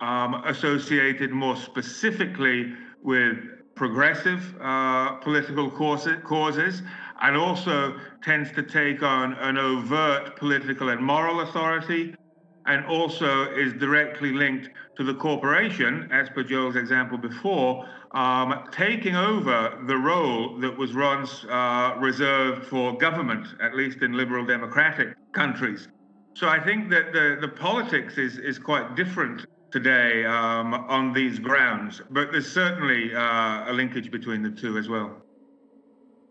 um, 0.00 0.42
associated 0.46 1.30
more 1.30 1.56
specifically 1.56 2.72
with 3.02 3.36
progressive 3.74 4.54
uh, 4.60 5.16
political 5.16 5.70
causes 5.70 6.82
and 7.20 7.36
also 7.36 7.96
tends 8.22 8.50
to 8.52 8.62
take 8.62 9.02
on 9.02 9.34
an 9.34 9.58
overt 9.58 10.36
political 10.36 10.88
and 10.88 11.02
moral 11.02 11.40
authority 11.40 12.14
and 12.66 12.84
also 12.86 13.50
is 13.52 13.74
directly 13.74 14.32
linked 14.32 14.70
to 14.96 15.04
the 15.04 15.14
corporation, 15.14 16.08
as 16.10 16.30
per 16.30 16.42
Joel's 16.42 16.76
example 16.76 17.18
before, 17.18 17.86
um, 18.14 18.68
taking 18.70 19.16
over 19.16 19.76
the 19.86 19.96
role 19.96 20.56
that 20.60 20.76
was 20.76 20.94
once 20.94 21.44
uh, 21.44 21.96
reserved 21.98 22.64
for 22.66 22.96
government, 22.96 23.46
at 23.60 23.74
least 23.74 24.02
in 24.02 24.12
liberal 24.12 24.46
democratic 24.46 25.08
countries. 25.32 25.88
So 26.34 26.48
I 26.48 26.60
think 26.60 26.90
that 26.90 27.12
the, 27.12 27.38
the 27.40 27.48
politics 27.48 28.16
is, 28.16 28.38
is 28.38 28.58
quite 28.58 28.94
different 28.94 29.46
today 29.72 30.24
um, 30.24 30.72
on 30.74 31.12
these 31.12 31.40
grounds, 31.40 32.00
but 32.10 32.30
there's 32.30 32.50
certainly 32.50 33.12
uh, 33.14 33.70
a 33.70 33.72
linkage 33.72 34.10
between 34.12 34.42
the 34.42 34.50
two 34.50 34.78
as 34.78 34.88
well. 34.88 35.20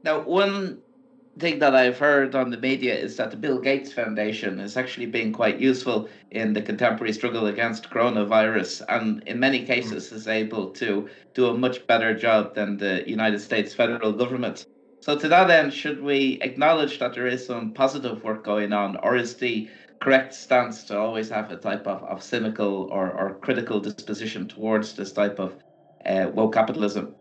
Now, 0.04 0.22
one 0.22 0.80
thing 1.40 1.60
that 1.60 1.76
I've 1.76 1.98
heard 1.98 2.36
on 2.36 2.50
the 2.52 2.58
media 2.58 2.96
is 2.96 3.18
that 3.18 3.32
the 3.32 3.38
Bill 3.38 3.60
Gates 3.60 3.92
Foundation 3.92 4.60
is 4.60 4.78
actually 4.78 5.08
being 5.08 5.34
quite 5.34 5.60
useful 5.60 6.10
in 6.32 6.54
the 6.54 6.62
contemporary 6.62 7.14
struggle 7.14 7.48
against 7.48 7.90
coronavirus, 7.90 8.84
and 8.90 9.24
in 9.24 9.40
many 9.40 9.66
cases 9.66 10.12
is 10.12 10.28
able 10.28 10.70
to 10.72 11.10
do 11.34 11.48
a 11.48 11.58
much 11.58 11.88
better 11.88 12.14
job 12.16 12.54
than 12.56 12.78
the 12.78 13.04
United 13.10 13.40
States 13.40 13.74
federal 13.74 14.12
government. 14.12 14.66
So, 15.02 15.18
to 15.18 15.28
that 15.30 15.50
end, 15.50 15.74
should 15.74 16.02
we 16.02 16.40
acknowledge 16.42 17.00
that 17.00 17.14
there 17.14 17.28
is 17.28 17.46
some 17.46 17.74
positive 17.74 18.24
work 18.24 18.44
going 18.44 18.72
on, 18.72 18.98
or 18.98 19.16
is 19.16 19.36
the 19.36 19.70
correct 20.02 20.34
stance 20.34 20.84
to 20.86 20.98
always 20.98 21.30
have 21.30 21.52
a 21.52 21.58
type 21.58 21.88
of, 21.88 22.04
of 22.04 22.24
cynical 22.24 22.90
or, 22.92 23.12
or 23.12 23.40
critical 23.40 23.80
disposition 23.80 24.48
towards 24.48 24.94
this 24.94 25.12
type 25.12 25.40
of 25.40 25.58
uh, 26.06 26.30
woke 26.34 26.54
capitalism? 26.54 27.16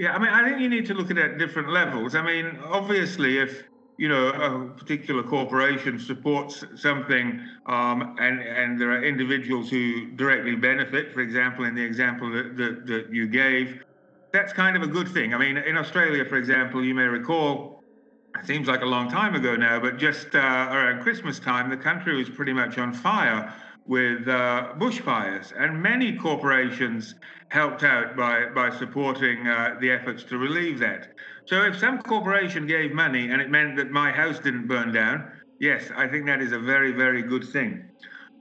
Yeah, 0.00 0.14
I 0.14 0.18
mean, 0.18 0.30
I 0.30 0.48
think 0.48 0.62
you 0.62 0.70
need 0.70 0.86
to 0.86 0.94
look 0.94 1.10
at 1.10 1.18
it 1.18 1.32
at 1.32 1.38
different 1.38 1.68
levels. 1.68 2.14
I 2.14 2.22
mean, 2.22 2.58
obviously, 2.64 3.36
if 3.36 3.64
you 3.98 4.08
know 4.08 4.28
a 4.30 4.70
particular 4.70 5.22
corporation 5.22 5.98
supports 5.98 6.64
something, 6.74 7.38
um, 7.66 8.16
and 8.18 8.40
and 8.40 8.80
there 8.80 8.92
are 8.92 9.04
individuals 9.04 9.68
who 9.68 10.10
directly 10.12 10.54
benefit, 10.56 11.12
for 11.12 11.20
example, 11.20 11.66
in 11.66 11.74
the 11.74 11.82
example 11.82 12.32
that, 12.32 12.56
that, 12.56 12.86
that 12.86 13.12
you 13.12 13.26
gave, 13.28 13.84
that's 14.32 14.54
kind 14.54 14.74
of 14.74 14.82
a 14.82 14.86
good 14.86 15.06
thing. 15.06 15.34
I 15.34 15.38
mean, 15.38 15.58
in 15.58 15.76
Australia, 15.76 16.24
for 16.24 16.36
example, 16.38 16.82
you 16.82 16.94
may 16.94 17.04
recall. 17.04 17.78
It 18.40 18.46
seems 18.46 18.68
like 18.68 18.80
a 18.80 18.86
long 18.86 19.10
time 19.10 19.34
ago 19.34 19.54
now, 19.54 19.80
but 19.80 19.98
just 19.98 20.34
uh, 20.34 20.38
around 20.38 21.02
Christmas 21.02 21.38
time, 21.38 21.68
the 21.68 21.76
country 21.76 22.16
was 22.16 22.30
pretty 22.30 22.54
much 22.54 22.78
on 22.78 22.94
fire 22.94 23.52
with 23.90 24.28
uh, 24.28 24.68
bushfires, 24.78 25.52
and 25.58 25.82
many 25.82 26.16
corporations 26.16 27.16
helped 27.48 27.82
out 27.82 28.16
by, 28.16 28.46
by 28.54 28.70
supporting 28.78 29.48
uh, 29.48 29.74
the 29.80 29.90
efforts 29.90 30.22
to 30.22 30.38
relieve 30.38 30.78
that. 30.78 31.08
So 31.46 31.64
if 31.64 31.76
some 31.76 32.00
corporation 32.00 32.68
gave 32.68 32.92
money 32.92 33.32
and 33.32 33.42
it 33.42 33.50
meant 33.50 33.74
that 33.78 33.90
my 33.90 34.12
house 34.12 34.38
didn't 34.38 34.68
burn 34.68 34.92
down, 34.92 35.32
yes, 35.58 35.90
I 35.96 36.06
think 36.06 36.26
that 36.26 36.40
is 36.40 36.52
a 36.52 36.58
very, 36.60 36.92
very 36.92 37.22
good 37.22 37.42
thing. 37.48 37.90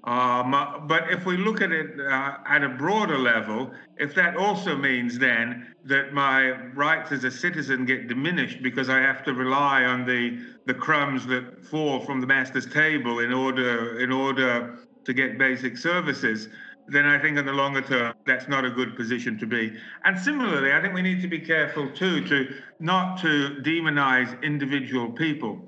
Um, 0.03 0.51
but 0.87 1.11
if 1.11 1.25
we 1.25 1.35
look 1.35 1.61
at 1.61 1.71
it 1.71 1.99
uh, 1.99 2.37
at 2.45 2.63
a 2.63 2.69
broader 2.69 3.17
level, 3.17 3.71
if 3.97 4.13
that 4.15 4.37
also 4.37 4.77
means 4.77 5.17
then 5.17 5.75
that 5.85 6.13
my 6.13 6.51
rights 6.73 7.11
as 7.11 7.23
a 7.23 7.31
citizen 7.31 7.85
get 7.85 8.07
diminished 8.07 8.61
because 8.63 8.87
I 8.89 8.99
have 8.99 9.23
to 9.25 9.33
rely 9.33 9.83
on 9.83 10.05
the 10.05 10.39
the 10.67 10.73
crumbs 10.73 11.25
that 11.27 11.65
fall 11.65 11.99
from 11.99 12.21
the 12.21 12.27
master's 12.27 12.65
table 12.65 13.19
in 13.19 13.33
order 13.33 13.99
in 13.99 14.11
order 14.11 14.79
to 15.09 15.13
get 15.13 15.39
basic 15.39 15.75
services, 15.75 16.49
then 16.87 17.05
I 17.05 17.17
think 17.19 17.37
in 17.37 17.45
the 17.45 17.51
longer 17.51 17.81
term, 17.81 18.13
that's 18.27 18.47
not 18.47 18.63
a 18.63 18.69
good 18.69 18.95
position 18.95 19.39
to 19.39 19.47
be. 19.47 19.75
And 20.05 20.17
similarly, 20.17 20.71
I 20.71 20.79
think 20.81 20.93
we 20.93 21.01
need 21.01 21.21
to 21.23 21.27
be 21.27 21.39
careful 21.39 21.89
too 21.89 22.23
to 22.27 22.53
not 22.79 23.19
to 23.21 23.57
demonize 23.61 24.41
individual 24.43 25.11
people 25.11 25.59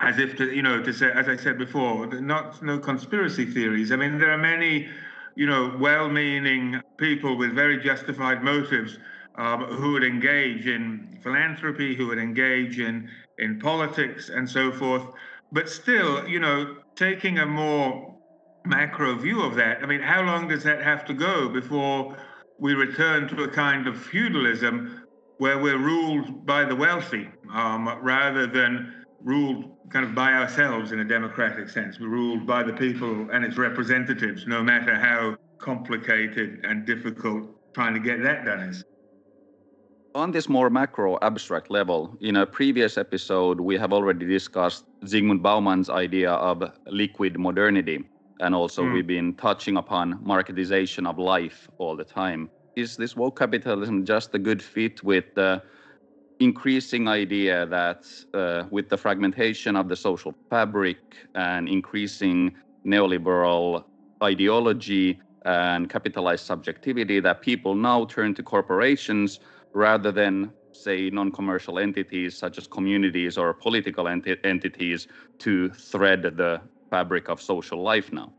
as 0.00 0.18
if 0.18 0.34
to, 0.38 0.50
you 0.50 0.62
know, 0.62 0.82
to 0.82 0.92
say, 0.94 1.10
as 1.12 1.28
I 1.28 1.36
said 1.36 1.58
before, 1.58 2.06
not 2.06 2.62
no 2.62 2.78
conspiracy 2.78 3.44
theories. 3.44 3.92
I 3.92 3.96
mean, 3.96 4.18
there 4.18 4.32
are 4.32 4.38
many, 4.38 4.88
you 5.34 5.46
know, 5.46 5.76
well-meaning 5.78 6.80
people 6.96 7.36
with 7.36 7.54
very 7.54 7.78
justified 7.78 8.42
motives 8.42 8.98
um, 9.34 9.64
who 9.64 9.92
would 9.92 10.04
engage 10.04 10.66
in 10.66 11.18
philanthropy, 11.22 11.94
who 11.94 12.06
would 12.08 12.18
engage 12.18 12.80
in 12.80 13.10
in 13.36 13.58
politics 13.58 14.30
and 14.30 14.48
so 14.48 14.72
forth. 14.72 15.02
But 15.52 15.68
still, 15.68 16.26
you 16.26 16.40
know, 16.40 16.76
taking 16.94 17.38
a 17.38 17.46
more 17.46 18.09
macro 18.64 19.14
view 19.16 19.42
of 19.42 19.54
that. 19.56 19.82
I 19.82 19.86
mean, 19.86 20.00
how 20.00 20.22
long 20.22 20.48
does 20.48 20.62
that 20.64 20.82
have 20.82 21.04
to 21.06 21.14
go 21.14 21.48
before 21.48 22.16
we 22.58 22.74
return 22.74 23.28
to 23.28 23.44
a 23.44 23.48
kind 23.48 23.86
of 23.86 24.00
feudalism 24.00 25.02
where 25.38 25.58
we're 25.58 25.78
ruled 25.78 26.44
by 26.44 26.64
the 26.64 26.76
wealthy 26.76 27.28
um, 27.52 27.88
rather 28.02 28.46
than 28.46 29.04
ruled 29.22 29.64
kind 29.90 30.04
of 30.04 30.14
by 30.14 30.32
ourselves 30.32 30.92
in 30.92 31.00
a 31.00 31.04
democratic 31.04 31.68
sense? 31.68 31.98
We're 31.98 32.08
ruled 32.08 32.46
by 32.46 32.62
the 32.62 32.72
people 32.72 33.28
and 33.32 33.44
its 33.44 33.56
representatives, 33.56 34.46
no 34.46 34.62
matter 34.62 34.94
how 34.94 35.36
complicated 35.58 36.60
and 36.64 36.86
difficult 36.86 37.48
trying 37.74 37.94
to 37.94 38.00
get 38.00 38.22
that 38.22 38.44
done 38.44 38.60
is. 38.60 38.84
On 40.14 40.32
this 40.32 40.48
more 40.48 40.70
macro 40.70 41.18
abstract 41.22 41.70
level, 41.70 42.16
in 42.20 42.36
a 42.36 42.44
previous 42.44 42.98
episode, 42.98 43.60
we 43.60 43.78
have 43.78 43.92
already 43.92 44.26
discussed 44.26 44.84
Zygmunt 45.04 45.40
Bauman's 45.40 45.88
idea 45.88 46.32
of 46.32 46.64
liquid 46.86 47.38
modernity, 47.38 48.04
and 48.40 48.54
also 48.54 48.82
mm. 48.82 48.94
we've 48.94 49.06
been 49.06 49.34
touching 49.34 49.76
upon 49.76 50.18
marketization 50.24 51.08
of 51.08 51.18
life 51.18 51.68
all 51.78 51.96
the 51.96 52.04
time. 52.04 52.50
Is 52.76 52.96
this 52.96 53.16
woke 53.16 53.38
capitalism 53.38 54.04
just 54.04 54.34
a 54.34 54.38
good 54.38 54.62
fit 54.62 55.02
with 55.02 55.24
the 55.34 55.62
increasing 56.40 57.06
idea 57.06 57.66
that 57.66 58.04
uh, 58.32 58.64
with 58.70 58.88
the 58.88 58.96
fragmentation 58.96 59.76
of 59.76 59.88
the 59.88 59.96
social 59.96 60.34
fabric 60.48 60.98
and 61.34 61.68
increasing 61.68 62.54
neoliberal 62.86 63.84
ideology 64.22 65.20
and 65.44 65.90
capitalized 65.90 66.44
subjectivity 66.44 67.20
that 67.20 67.42
people 67.42 67.74
now 67.74 68.04
turn 68.06 68.34
to 68.34 68.42
corporations 68.42 69.40
rather 69.72 70.10
than 70.10 70.52
say 70.72 71.10
non-commercial 71.10 71.78
entities 71.78 72.36
such 72.36 72.56
as 72.58 72.66
communities 72.66 73.36
or 73.36 73.52
political 73.52 74.04
enti- 74.04 74.38
entities 74.44 75.08
to 75.38 75.68
thread 75.70 76.22
the 76.22 76.60
fabric 76.90 77.28
of 77.28 77.40
social 77.40 77.82
life 77.82 78.12
now? 78.12 78.32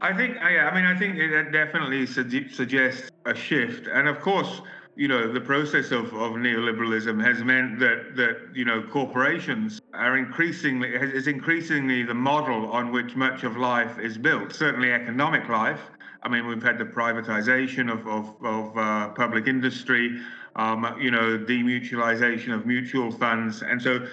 I 0.00 0.16
think, 0.16 0.36
yeah, 0.36 0.70
I 0.70 0.74
mean, 0.74 0.84
I 0.84 0.96
think 0.96 1.16
that 1.18 1.50
definitely 1.52 2.06
su- 2.06 2.48
suggests 2.48 3.10
a 3.26 3.34
shift. 3.34 3.88
And 3.88 4.06
of 4.06 4.20
course, 4.20 4.62
you 4.94 5.08
know, 5.08 5.32
the 5.32 5.40
process 5.40 5.90
of, 5.90 6.06
of 6.14 6.32
neoliberalism 6.32 7.22
has 7.24 7.42
meant 7.42 7.78
that, 7.80 8.16
that, 8.16 8.36
you 8.54 8.64
know, 8.64 8.82
corporations 8.82 9.80
are 9.94 10.16
increasingly, 10.16 10.88
is 10.90 11.26
increasingly 11.26 12.02
the 12.04 12.14
model 12.14 12.70
on 12.70 12.92
which 12.92 13.16
much 13.16 13.44
of 13.44 13.56
life 13.56 13.98
is 13.98 14.16
built, 14.18 14.52
certainly 14.52 14.92
economic 14.92 15.48
life. 15.48 15.80
I 16.22 16.28
mean, 16.28 16.46
we've 16.46 16.62
had 16.62 16.78
the 16.78 16.84
privatization 16.84 17.92
of, 17.92 18.06
of, 18.08 18.34
of 18.44 18.76
uh, 18.76 19.08
public 19.10 19.46
industry, 19.46 20.20
um, 20.56 20.96
you 21.00 21.12
know, 21.12 21.38
demutualization 21.38 22.52
of 22.52 22.66
mutual 22.66 23.12
funds. 23.12 23.62
And 23.62 23.80
so 23.80 24.04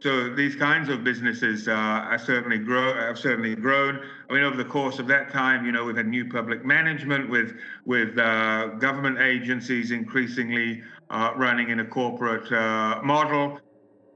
so 0.00 0.32
these 0.32 0.54
kinds 0.54 0.88
of 0.88 1.02
businesses 1.02 1.66
uh, 1.66 1.72
are 1.72 2.18
certainly 2.18 2.58
grow 2.58 2.94
have 2.94 3.18
certainly 3.18 3.56
grown. 3.56 4.00
I 4.30 4.32
mean, 4.32 4.44
over 4.44 4.56
the 4.56 4.64
course 4.64 5.00
of 5.00 5.08
that 5.08 5.30
time, 5.30 5.66
you 5.66 5.72
know, 5.72 5.84
we've 5.84 5.96
had 5.96 6.06
new 6.06 6.28
public 6.30 6.64
management 6.64 7.28
with 7.28 7.56
with 7.84 8.16
uh, 8.16 8.68
government 8.78 9.18
agencies 9.18 9.90
increasingly 9.90 10.82
uh, 11.10 11.32
running 11.36 11.70
in 11.70 11.80
a 11.80 11.84
corporate 11.84 12.50
uh, 12.52 13.00
model. 13.02 13.58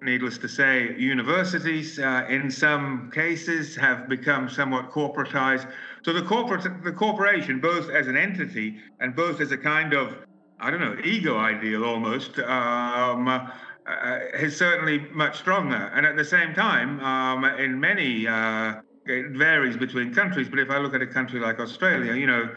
Needless 0.01 0.39
to 0.39 0.49
say, 0.49 0.97
universities 0.99 1.99
uh, 1.99 2.27
in 2.29 2.51
some 2.51 3.11
cases 3.13 3.75
have 3.77 4.09
become 4.09 4.49
somewhat 4.49 4.91
corporatized. 4.91 5.71
So 6.03 6.13
the 6.13 6.23
corporate 6.23 6.85
the 6.85 6.93
corporation, 6.93 7.61
both 7.61 7.91
as 7.91 8.07
an 8.07 8.17
entity 8.17 8.79
and 9.01 9.17
both 9.17 9.41
as 9.41 9.51
a 9.51 9.59
kind 9.59 9.95
of 9.95 10.15
I 10.61 10.71
don't 10.71 10.81
know 10.81 10.97
ego 11.03 11.39
ideal 11.39 11.85
almost. 11.85 12.39
Um, 12.39 13.51
uh, 13.87 14.19
is 14.35 14.57
certainly 14.57 14.99
much 15.13 15.39
stronger. 15.39 15.91
And 15.95 16.07
at 16.07 16.17
the 16.17 16.25
same 16.25 16.55
time, 16.55 17.01
um, 17.01 17.45
in 17.45 17.79
many, 17.79 18.27
uh, 18.27 18.81
it 19.07 19.31
varies 19.31 19.77
between 19.77 20.15
countries. 20.15 20.49
But 20.49 20.59
if 20.59 20.71
I 20.71 20.79
look 20.79 20.95
at 20.95 21.03
a 21.03 21.07
country 21.07 21.41
like 21.41 21.59
Australia, 21.59 22.15
you 22.15 22.27
know, 22.27 22.55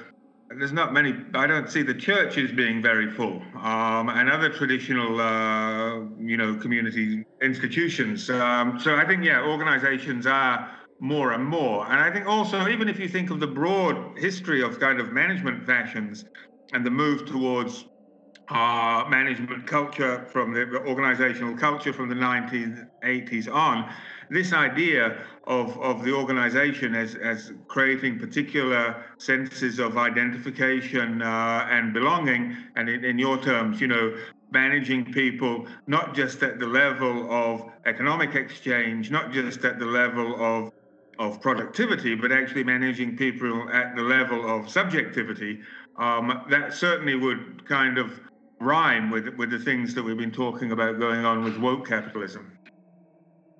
there's 0.49 0.73
not 0.73 0.93
many. 0.93 1.15
I 1.33 1.47
don't 1.47 1.69
see 1.69 1.81
the 1.81 1.93
churches 1.93 2.51
being 2.51 2.81
very 2.81 3.09
full, 3.09 3.41
um, 3.55 4.09
and 4.09 4.29
other 4.29 4.49
traditional, 4.49 5.19
uh, 5.19 6.01
you 6.19 6.37
know, 6.37 6.55
community 6.55 7.25
institutions. 7.41 8.29
Um, 8.29 8.79
so 8.79 8.95
I 8.95 9.05
think, 9.05 9.23
yeah, 9.23 9.41
organizations 9.41 10.27
are 10.27 10.71
more 10.99 11.33
and 11.33 11.43
more. 11.43 11.85
And 11.85 11.99
I 11.99 12.11
think 12.11 12.27
also, 12.27 12.67
even 12.67 12.87
if 12.87 12.99
you 12.99 13.09
think 13.09 13.31
of 13.31 13.39
the 13.39 13.47
broad 13.47 14.17
history 14.17 14.61
of 14.61 14.79
kind 14.79 14.99
of 14.99 15.11
management 15.11 15.65
fashions 15.65 16.25
and 16.73 16.85
the 16.85 16.91
move 16.91 17.25
towards 17.25 17.85
uh, 18.49 19.05
management 19.09 19.65
culture 19.65 20.25
from 20.31 20.53
the 20.53 20.77
organizational 20.87 21.57
culture 21.57 21.91
from 21.91 22.09
the 22.09 22.15
1980s 22.15 23.51
on, 23.51 23.91
this 24.29 24.53
idea 24.53 25.17
of, 25.45 25.79
of 25.79 26.03
the 26.03 26.11
organization 26.11 26.95
as, 26.95 27.15
as 27.15 27.53
creating 27.67 28.19
particular 28.19 29.03
senses 29.17 29.79
of 29.79 29.97
identification 29.97 31.21
uh, 31.21 31.67
and 31.69 31.93
belonging, 31.93 32.55
and 32.75 32.89
in, 32.89 33.03
in 33.03 33.19
your 33.19 33.37
terms, 33.37 33.79
you 33.79 33.87
know, 33.87 34.15
managing 34.51 35.11
people 35.11 35.67
not 35.87 36.15
just 36.15 36.41
at 36.43 36.59
the 36.59 36.65
level 36.65 37.31
of 37.31 37.69
economic 37.85 38.35
exchange, 38.35 39.11
not 39.11 39.31
just 39.31 39.63
at 39.65 39.79
the 39.79 39.85
level 39.85 40.35
of 40.43 40.71
of 41.17 41.39
productivity, 41.39 42.13
but 42.13 42.29
actually 42.29 42.63
managing 42.63 43.15
people 43.15 43.69
at 43.71 43.95
the 43.95 44.01
level 44.01 44.49
of 44.49 44.69
subjectivity, 44.69 45.61
um, 45.97 46.43
that 46.49 46.73
certainly 46.73 47.15
would 47.15 47.65
kind 47.65 47.97
of 47.97 48.19
rhyme 48.59 49.09
with 49.11 49.27
with 49.37 49.49
the 49.49 49.59
things 49.59 49.93
that 49.93 50.03
we've 50.03 50.17
been 50.17 50.31
talking 50.31 50.71
about 50.71 50.99
going 50.99 51.25
on 51.25 51.43
with 51.43 51.57
woke 51.57 51.87
capitalism. 51.87 52.57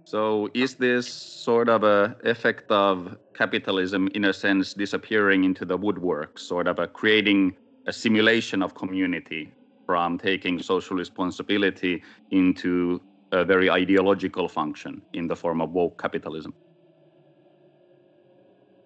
So 0.05 0.49
is 0.53 0.75
this 0.75 1.07
sort 1.07 1.67
of 1.67 1.83
a 1.83 2.15
effect 2.23 2.69
of 2.69 3.17
capitalism 3.35 4.07
in 4.13 4.25
a 4.25 4.33
sense 4.33 4.73
disappearing 4.73 5.43
into 5.43 5.65
the 5.65 5.77
woodwork, 5.77 6.37
sort 6.37 6.67
of 6.67 6.77
a 6.79 6.87
creating 6.87 7.57
a 7.87 7.93
simulation 7.93 8.61
of 8.61 8.75
community 8.75 9.51
from 9.87 10.17
taking 10.17 10.61
social 10.61 10.95
responsibility 10.95 12.03
into 12.29 13.01
a 13.31 13.43
very 13.43 13.69
ideological 13.69 14.47
function 14.47 15.01
in 15.13 15.27
the 15.27 15.35
form 15.35 15.59
of 15.59 15.71
woke 15.71 15.99
capitalism? 15.99 16.53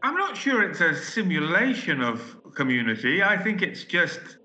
I'm 0.01 0.15
not 0.15 0.37
sure 0.37 0.63
it's 0.63 0.79
a 0.79 0.95
simulation 0.95 2.01
of 2.01 2.37
community. 2.55 3.21
I 3.21 3.37
think 3.37 3.61
it's 3.61 3.83
just 3.83 4.38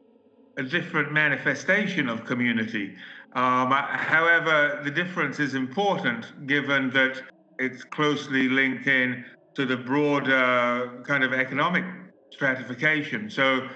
a 0.56 0.62
different 0.62 1.12
manifestation 1.12 2.08
of 2.08 2.25
community. 2.25 2.94
Um, 3.34 3.73
however, 3.73 4.80
the 4.84 4.90
difference 4.90 5.40
is 5.40 5.54
important 5.54 6.46
given 6.46 6.90
that 6.90 7.20
it's 7.58 7.82
closely 7.84 8.49
linked 8.49 8.87
in 8.87 9.25
to 9.54 9.66
the 9.66 9.76
broader 9.76 11.02
kind 11.06 11.25
of 11.25 11.32
economic 11.32 11.84
stratification. 12.30 13.30
So, 13.30 13.68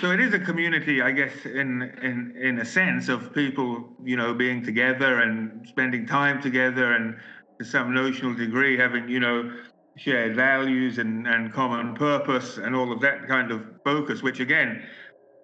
so 0.00 0.10
it 0.10 0.20
is 0.20 0.32
a 0.32 0.38
community, 0.38 1.02
I 1.02 1.10
guess, 1.10 1.44
in 1.44 1.82
in 2.02 2.34
in 2.40 2.58
a 2.60 2.64
sense 2.64 3.08
of 3.08 3.34
people, 3.34 3.84
you 4.02 4.16
know, 4.16 4.32
being 4.32 4.64
together 4.64 5.20
and 5.20 5.66
spending 5.68 6.06
time 6.06 6.40
together, 6.40 6.92
and 6.92 7.16
to 7.58 7.64
some 7.64 7.94
notional 7.94 8.34
degree 8.34 8.78
having, 8.78 9.08
you 9.08 9.20
know, 9.20 9.52
shared 9.96 10.34
values 10.34 10.98
and 10.98 11.26
and 11.26 11.52
common 11.52 11.94
purpose 11.94 12.56
and 12.56 12.74
all 12.74 12.90
of 12.92 13.00
that 13.00 13.28
kind 13.28 13.50
of 13.50 13.62
focus, 13.84 14.22
which 14.22 14.40
again 14.40 14.82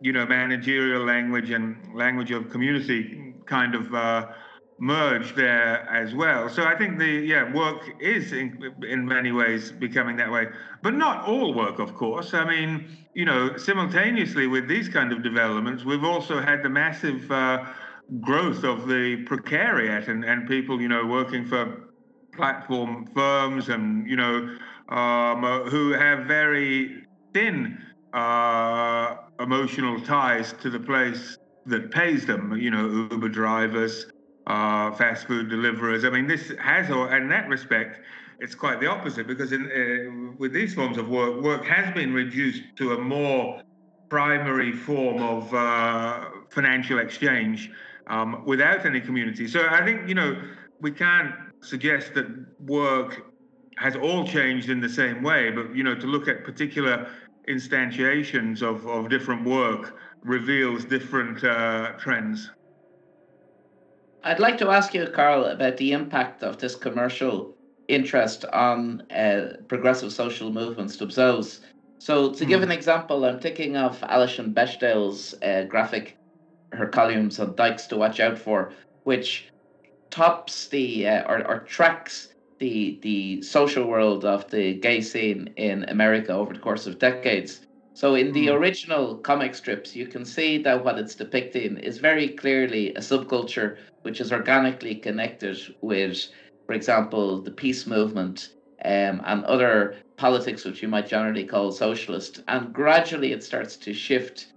you 0.01 0.13
know, 0.13 0.27
managerial 0.27 1.05
language 1.05 1.51
and 1.51 1.95
language 1.95 2.31
of 2.31 2.51
community 2.51 3.35
kind 3.47 3.75
of 3.75 3.93
uh, 3.95 4.27
merge 4.79 5.35
there 5.35 5.89
as 5.91 6.15
well. 6.15 6.49
So 6.49 6.65
I 6.65 6.77
think 6.77 6.99
the 6.99 7.07
yeah 7.07 7.53
work 7.53 7.83
is 8.01 8.33
in, 8.33 8.75
in 8.89 9.07
many 9.07 9.33
ways 9.33 9.73
becoming 9.73 10.17
that 10.17 10.31
way, 10.31 10.47
but 10.83 10.95
not 10.95 11.25
all 11.25 11.53
work, 11.55 11.79
of 11.79 11.95
course. 11.95 12.35
I 12.35 12.45
mean, 12.45 12.89
you 13.15 13.25
know, 13.25 13.57
simultaneously 13.57 14.47
with 14.47 14.69
these 14.69 14.89
kind 14.89 15.13
of 15.13 15.23
developments, 15.23 15.85
we've 15.85 16.05
also 16.05 16.41
had 16.41 16.63
the 16.63 16.69
massive 16.69 17.31
uh, 17.33 17.65
growth 18.21 18.65
of 18.65 18.87
the 18.87 19.25
precariat 19.25 20.09
and 20.09 20.25
and 20.25 20.49
people, 20.49 20.81
you 20.81 20.89
know, 20.89 21.05
working 21.07 21.45
for 21.45 21.89
platform 22.35 23.05
firms 23.15 23.69
and 23.69 24.09
you 24.09 24.17
know 24.17 24.57
um, 24.89 25.43
who 25.69 25.93
have 25.93 26.27
very 26.27 27.05
thin. 27.35 27.79
Uh, 28.13 29.17
emotional 29.40 30.01
ties 30.01 30.53
to 30.55 30.70
the 30.70 30.81
place 30.81 31.37
that 31.66 31.90
pays 31.90 32.27
them, 32.27 32.57
you 32.57 32.70
know, 32.70 33.09
Uber 33.11 33.29
drivers, 33.29 34.07
uh, 34.46 34.90
fast 34.92 35.27
food 35.27 35.48
deliverers. 35.51 36.05
I 36.05 36.11
mean, 36.11 36.27
this 36.27 36.53
has, 36.61 36.90
or 36.90 37.14
in 37.14 37.29
that 37.29 37.48
respect, 37.48 38.01
it's 38.40 38.55
quite 38.55 38.81
the 38.81 38.87
opposite 38.87 39.27
because 39.27 39.53
in, 39.53 39.66
uh, 39.66 40.35
with 40.38 40.53
these 40.53 40.74
forms 40.74 40.96
of 40.96 41.09
work, 41.09 41.42
work 41.42 41.64
has 41.64 41.92
been 41.94 42.12
reduced 42.12 42.62
to 42.77 42.92
a 42.92 42.98
more 42.98 43.61
primary 44.09 44.72
form 44.72 45.22
of 45.22 45.53
uh, 45.53 46.24
financial 46.51 46.98
exchange 46.98 47.70
um, 48.07 48.44
without 48.46 48.87
any 48.87 49.01
community. 49.01 49.46
So 49.46 49.68
I 49.68 49.85
think, 49.85 50.09
you 50.09 50.14
know, 50.14 50.40
we 50.81 50.92
can't 50.92 51.35
suggest 51.61 52.14
that 52.14 52.27
work 52.61 53.22
has 53.77 53.94
all 53.96 54.27
changed 54.27 54.70
in 54.70 54.81
the 54.81 54.88
same 54.88 55.22
way, 55.22 55.51
but, 55.51 55.74
you 55.77 55.83
know, 55.83 55.94
to 55.94 56.07
look 56.07 56.27
at 56.27 56.44
particular 56.44 57.11
instantiations 57.49 58.63
of, 58.63 58.87
of 58.87 59.09
different 59.09 59.45
work 59.45 59.97
reveals 60.23 60.85
different 60.85 61.43
uh, 61.45 61.93
trends. 61.99 62.51
I'd 64.25 64.41
like 64.41 64.59
to 64.59 64.71
ask 64.71 64.95
you, 64.95 65.07
Carl, 65.07 65.45
about 65.45 65.77
the 65.77 65.93
impact 65.93 66.43
of 66.43 66.59
this 66.59 66.75
commercial 66.75 67.55
interest 67.87 68.45
on 68.47 69.03
uh, 69.11 69.55
progressive 69.69 70.13
social 70.13 70.53
movements 70.53 70.97
themselves. 70.97 71.61
So, 71.99 72.33
to 72.33 72.45
give 72.45 72.61
hmm. 72.61 72.65
an 72.65 72.73
example, 72.73 73.25
I'm 73.25 73.41
thinking 73.41 73.77
of 73.77 74.03
Alison 74.03 74.53
Bechdel's 74.53 75.35
uh, 75.43 75.65
graphic, 75.65 76.17
her 76.73 76.87
columns 76.87 77.41
on 77.41 77.57
dykes 77.57 77.87
to 77.89 77.97
watch 77.97 78.21
out 78.21 78.39
for, 78.39 78.73
which 79.05 79.49
tops 80.11 80.69
the 80.69 81.09
uh, 81.09 81.25
or, 81.29 81.47
or 81.47 81.61
tracks 81.61 82.29
the 82.59 82.99
the 83.03 83.42
social 83.42 83.87
world 83.87 84.25
of 84.25 84.51
the 84.51 84.75
gay 84.75 85.01
scene 85.01 85.53
in 85.57 85.85
America 85.85 86.33
over 86.33 86.53
the 86.53 86.61
course 86.61 86.87
of 86.87 86.99
decades. 86.99 87.61
So 87.94 88.14
in 88.14 88.33
the 88.33 88.47
mm. 88.47 88.55
original 88.55 89.16
comic 89.16 89.55
strips, 89.57 89.97
you 89.97 90.07
can 90.07 90.25
see 90.25 90.62
that 90.62 90.85
what 90.85 90.99
it's 90.99 91.16
depicting 91.16 91.79
is 91.79 91.99
very 91.99 92.29
clearly 92.29 92.94
a 92.94 93.01
subculture 93.01 93.77
which 94.03 94.21
is 94.21 94.33
organically 94.33 94.94
connected 94.94 95.59
with, 95.81 96.29
for 96.66 96.75
example, 96.75 97.42
the 97.42 97.51
peace 97.51 97.87
movement 97.87 98.51
um, 98.85 99.21
and 99.25 99.44
other 99.44 99.97
politics 100.16 100.64
which 100.64 100.81
you 100.81 100.88
might 100.88 101.09
generally 101.09 101.44
call 101.44 101.73
socialist. 101.73 102.44
And 102.47 102.73
gradually 102.73 103.33
it 103.33 103.42
starts 103.42 103.77
to 103.79 103.92
shift 103.92 104.53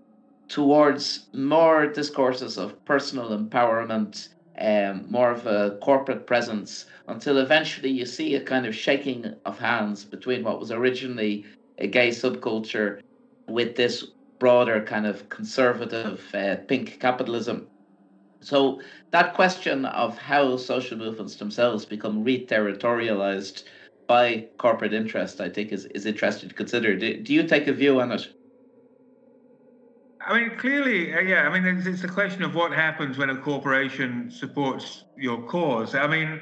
towards 0.47 1.27
more 1.33 1.87
discourses 1.87 2.57
of 2.57 2.83
personal 2.85 3.29
empowerment, 3.29 4.29
um, 4.61 5.05
more 5.09 5.31
of 5.31 5.47
a 5.47 5.77
corporate 5.81 6.27
presence, 6.27 6.85
until 7.07 7.39
eventually 7.39 7.89
you 7.89 8.05
see 8.05 8.35
a 8.35 8.43
kind 8.43 8.65
of 8.65 8.75
shaking 8.75 9.33
of 9.45 9.59
hands 9.59 10.05
between 10.05 10.43
what 10.43 10.59
was 10.59 10.71
originally 10.71 11.45
a 11.79 11.87
gay 11.87 12.09
subculture 12.09 13.01
with 13.49 13.75
this 13.75 14.05
broader 14.39 14.81
kind 14.83 15.05
of 15.07 15.27
conservative 15.29 16.23
uh, 16.33 16.55
pink 16.67 16.99
capitalism. 16.99 17.67
So 18.43 18.81
that 19.11 19.33
question 19.33 19.85
of 19.85 20.17
how 20.17 20.57
social 20.57 20.97
movements 20.97 21.35
themselves 21.35 21.85
become 21.85 22.23
re-territorialized 22.23 23.63
by 24.07 24.47
corporate 24.57 24.93
interest, 24.93 25.41
I 25.41 25.49
think, 25.49 25.71
is, 25.71 25.85
is 25.85 26.05
interesting 26.05 26.49
to 26.49 26.55
consider. 26.55 26.95
Do, 26.97 27.17
do 27.21 27.33
you 27.33 27.47
take 27.47 27.67
a 27.67 27.73
view 27.73 27.99
on 27.99 28.11
it? 28.11 28.33
I 30.25 30.39
mean, 30.39 30.57
clearly, 30.57 31.13
uh, 31.13 31.19
yeah. 31.19 31.47
I 31.47 31.59
mean, 31.59 31.77
it's, 31.77 31.87
it's 31.87 32.03
a 32.03 32.07
question 32.07 32.43
of 32.43 32.55
what 32.55 32.71
happens 32.71 33.17
when 33.17 33.29
a 33.29 33.37
corporation 33.37 34.29
supports 34.31 35.05
your 35.15 35.41
cause. 35.43 35.95
I 35.95 36.07
mean, 36.07 36.39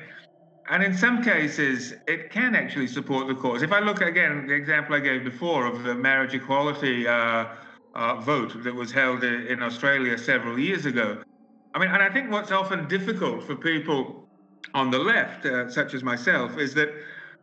and 0.69 0.83
in 0.83 0.95
some 0.95 1.23
cases, 1.23 1.93
it 2.07 2.29
can 2.29 2.55
actually 2.55 2.87
support 2.87 3.27
the 3.27 3.35
cause. 3.35 3.63
If 3.63 3.71
I 3.71 3.79
look 3.79 4.01
again, 4.01 4.47
the 4.47 4.53
example 4.53 4.95
I 4.95 4.99
gave 4.99 5.23
before 5.23 5.65
of 5.65 5.83
the 5.83 5.95
marriage 5.95 6.33
equality 6.33 7.07
uh, 7.07 7.47
uh, 7.95 8.15
vote 8.21 8.63
that 8.63 8.73
was 8.73 8.91
held 8.91 9.23
in 9.23 9.63
Australia 9.63 10.17
several 10.17 10.59
years 10.59 10.85
ago. 10.85 11.21
I 11.73 11.79
mean, 11.79 11.89
and 11.89 12.03
I 12.03 12.09
think 12.09 12.31
what's 12.31 12.51
often 12.51 12.87
difficult 12.87 13.43
for 13.43 13.55
people 13.55 14.27
on 14.73 14.91
the 14.91 14.99
left, 14.99 15.45
uh, 15.45 15.69
such 15.69 15.93
as 15.93 16.03
myself, 16.03 16.57
is 16.57 16.73
that 16.75 16.89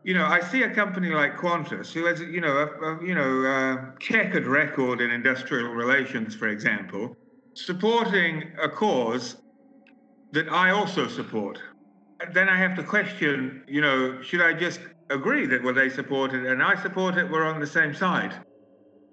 you 0.07 0.13
know, 0.13 0.25
I 0.25 0.39
see 0.39 0.63
a 0.63 0.73
company 0.73 1.09
like 1.09 1.35
Qantas, 1.35 1.91
who 1.91 2.05
has, 2.05 2.21
you 2.21 2.39
know, 2.39 2.55
a, 2.55 2.65
a 2.65 3.05
you 3.05 3.13
know, 3.13 3.43
a 3.43 3.93
checkered 3.99 4.47
record 4.47 5.01
in 5.01 5.11
industrial 5.11 5.73
relations, 5.73 6.33
for 6.33 6.47
example, 6.47 7.13
supporting 7.55 8.53
a 8.61 8.69
cause 8.69 9.35
that 10.31 10.47
I 10.47 10.69
also 10.69 11.09
support. 11.09 11.59
Then 12.31 12.47
I 12.47 12.57
have 12.57 12.73
to 12.77 12.83
question, 12.83 13.65
you 13.67 13.81
know, 13.81 14.21
should 14.21 14.39
I 14.39 14.53
just 14.53 14.79
agree 15.09 15.45
that 15.45 15.61
what 15.61 15.75
they 15.75 15.89
support 15.89 16.33
it 16.33 16.45
and 16.45 16.63
I 16.63 16.81
support 16.81 17.17
it, 17.17 17.29
we're 17.29 17.45
on 17.45 17.59
the 17.59 17.67
same 17.67 17.93
side? 17.93 18.33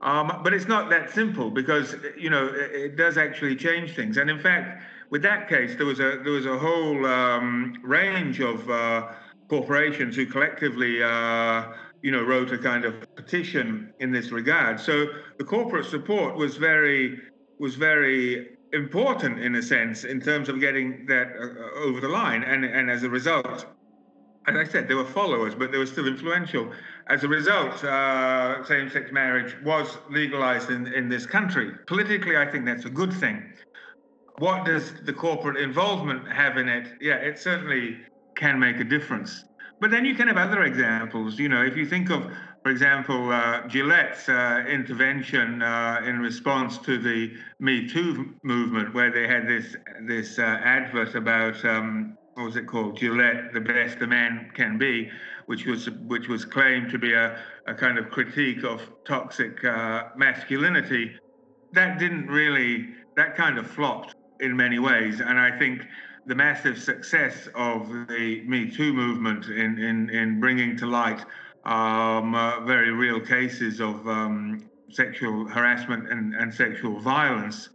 Um, 0.00 0.42
but 0.44 0.54
it's 0.54 0.68
not 0.68 0.90
that 0.90 1.10
simple 1.10 1.50
because, 1.50 1.96
you 2.16 2.30
know, 2.30 2.46
it, 2.46 2.70
it 2.70 2.96
does 2.96 3.18
actually 3.18 3.56
change 3.56 3.96
things. 3.96 4.16
And 4.16 4.30
in 4.30 4.38
fact, 4.38 4.84
with 5.10 5.22
that 5.22 5.48
case, 5.48 5.74
there 5.74 5.86
was 5.86 5.98
a 5.98 6.20
there 6.22 6.32
was 6.32 6.46
a 6.46 6.56
whole 6.56 7.04
um, 7.04 7.74
range 7.82 8.40
of 8.40 8.70
uh, 8.70 9.08
corporations 9.48 10.16
who 10.16 10.26
collectively, 10.26 11.02
uh, 11.02 11.64
you 12.02 12.10
know, 12.10 12.22
wrote 12.22 12.52
a 12.52 12.58
kind 12.58 12.84
of 12.84 12.94
petition 13.14 13.92
in 14.00 14.12
this 14.12 14.30
regard. 14.30 14.80
So 14.80 15.06
the 15.38 15.44
corporate 15.44 15.86
support 15.86 16.36
was 16.36 16.56
very 16.56 17.20
was 17.58 17.76
very 17.76 18.56
important 18.72 19.38
in 19.38 19.54
a 19.54 19.62
sense 19.62 20.04
in 20.04 20.20
terms 20.20 20.48
of 20.48 20.58
getting 20.58 21.06
that 21.06 21.28
uh, 21.40 21.78
over 21.86 22.00
the 22.00 22.08
line, 22.08 22.42
and 22.42 22.64
and 22.64 22.90
as 22.90 23.02
a 23.04 23.08
result, 23.08 23.66
as 24.46 24.56
I 24.56 24.64
said, 24.64 24.88
there 24.88 24.96
were 24.96 25.04
followers, 25.04 25.54
but 25.54 25.72
they 25.72 25.78
were 25.78 25.86
still 25.86 26.06
influential. 26.06 26.70
As 27.06 27.24
a 27.24 27.28
result, 27.28 27.82
uh, 27.84 28.64
same-sex 28.64 29.10
marriage 29.12 29.56
was 29.64 29.98
legalized 30.10 30.70
in, 30.70 30.86
in 30.88 31.08
this 31.08 31.26
country. 31.26 31.72
Politically, 31.86 32.36
I 32.36 32.46
think 32.50 32.66
that's 32.66 32.84
a 32.84 32.90
good 32.90 33.12
thing. 33.12 33.52
What 34.38 34.66
does 34.66 34.92
the 35.04 35.12
corporate 35.12 35.56
involvement 35.56 36.30
have 36.30 36.56
in 36.58 36.68
it? 36.68 36.92
Yeah, 37.00 37.14
it 37.14 37.38
certainly 37.38 38.00
can 38.36 38.58
make 38.58 38.80
a 38.80 38.84
difference. 38.84 39.44
But 39.80 39.90
then 39.90 40.04
you 40.04 40.14
can 40.14 40.28
have 40.28 40.36
other 40.36 40.62
examples. 40.62 41.38
You 41.38 41.48
know, 41.48 41.62
if 41.64 41.76
you 41.76 41.86
think 41.86 42.10
of, 42.10 42.30
for 42.62 42.70
example, 42.70 43.30
uh, 43.30 43.66
Gillette's 43.66 44.28
uh, 44.28 44.64
intervention 44.68 45.62
uh, 45.62 46.00
in 46.04 46.20
response 46.20 46.78
to 46.78 46.96
the 46.98 47.34
Me 47.60 47.88
Too 47.88 48.34
movement, 48.42 48.94
where 48.94 49.10
they 49.10 49.26
had 49.26 49.46
this 49.46 49.76
this 50.06 50.38
uh, 50.38 50.42
advert 50.42 51.14
about 51.14 51.62
um, 51.64 52.16
what 52.34 52.44
was 52.44 52.56
it 52.56 52.66
called, 52.66 52.96
Gillette, 52.96 53.52
the 53.52 53.60
best 53.60 54.00
a 54.00 54.06
man 54.06 54.50
can 54.54 54.78
be, 54.78 55.10
which 55.46 55.66
was 55.66 55.90
which 56.06 56.28
was 56.28 56.44
claimed 56.44 56.90
to 56.90 56.98
be 56.98 57.12
a, 57.12 57.38
a 57.66 57.74
kind 57.74 57.98
of 57.98 58.10
critique 58.10 58.64
of 58.64 58.80
toxic 59.04 59.64
uh, 59.64 60.04
masculinity. 60.16 61.16
That 61.72 61.98
didn't 61.98 62.28
really, 62.28 62.88
that 63.16 63.36
kind 63.36 63.58
of 63.58 63.66
flopped 63.66 64.14
in 64.40 64.56
many 64.56 64.78
ways, 64.78 65.20
and 65.20 65.38
I 65.38 65.56
think 65.58 65.82
the 66.26 66.34
massive 66.34 66.78
success 66.78 67.48
of 67.54 67.88
the 68.08 68.42
Me 68.46 68.70
Too 68.70 68.92
movement 68.92 69.46
in, 69.46 69.78
in, 69.78 70.10
in 70.10 70.40
bringing 70.40 70.76
to 70.78 70.86
light 70.86 71.20
um, 71.64 72.34
uh, 72.34 72.60
very 72.60 72.92
real 72.92 73.20
cases 73.20 73.80
of 73.80 74.06
um, 74.06 74.64
sexual 74.90 75.46
harassment 75.46 76.10
and, 76.10 76.34
and 76.34 76.52
sexual 76.52 77.00
violence 77.00 77.70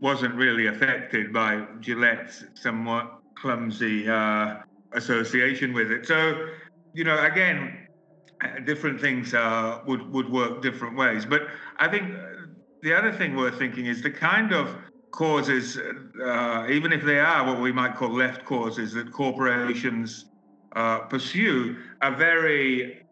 wasn't 0.00 0.34
really 0.34 0.66
affected 0.66 1.32
by 1.32 1.64
Gillette's 1.80 2.44
somewhat 2.54 3.18
clumsy 3.38 4.08
uh, 4.08 4.56
association 4.92 5.72
with 5.72 5.90
it. 5.90 6.06
So, 6.06 6.48
you 6.92 7.04
know, 7.04 7.22
again, 7.24 7.86
different 8.64 9.00
things 9.00 9.32
uh, 9.34 9.80
would, 9.86 10.10
would 10.12 10.30
work 10.30 10.62
different 10.62 10.96
ways. 10.96 11.24
But 11.24 11.48
I 11.78 11.88
think 11.88 12.14
the 12.82 12.92
other 12.92 13.12
thing 13.12 13.36
worth 13.36 13.58
thinking 13.58 13.86
is 13.86 14.02
the 14.02 14.10
kind 14.10 14.52
of 14.52 14.74
causes, 15.16 15.78
uh, 15.78 16.66
even 16.68 16.92
if 16.92 17.02
they 17.02 17.18
are 17.18 17.44
what 17.46 17.60
we 17.60 17.72
might 17.72 17.96
call 17.96 18.12
left 18.12 18.44
causes 18.44 18.92
that 18.92 19.10
corporations 19.12 20.26
uh, 20.76 20.98
pursue, 21.00 21.76
are 22.02 22.14
very 22.14 23.02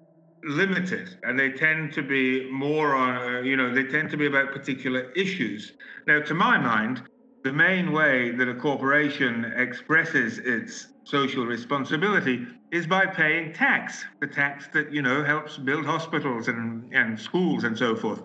limited 0.45 1.19
and 1.23 1.38
they 1.38 1.51
tend 1.51 1.93
to 1.95 2.03
be 2.03 2.49
more 2.51 2.95
on, 2.95 3.17
uh, 3.17 3.40
you 3.40 3.57
know, 3.57 3.75
they 3.75 3.85
tend 3.85 4.11
to 4.11 4.19
be 4.19 4.27
about 4.27 4.53
particular 4.53 5.11
issues. 5.12 5.73
Now, 6.07 6.21
to 6.21 6.35
my 6.35 6.59
mind, 6.59 7.03
the 7.43 7.53
main 7.53 7.93
way 7.93 8.31
that 8.33 8.49
a 8.49 8.55
corporation 8.55 9.53
expresses 9.57 10.38
its 10.38 10.88
social 11.05 11.47
responsibility 11.47 12.47
is 12.71 12.87
by 12.87 13.07
paying 13.07 13.53
tax, 13.55 14.05
the 14.21 14.27
tax 14.27 14.69
that, 14.75 14.93
you 14.93 15.01
know, 15.01 15.25
helps 15.25 15.57
build 15.57 15.87
hospitals 15.87 16.49
and, 16.49 16.93
and 16.93 17.19
schools 17.19 17.64
and 17.64 17.77
so 17.77 17.97
forth. 17.97 18.23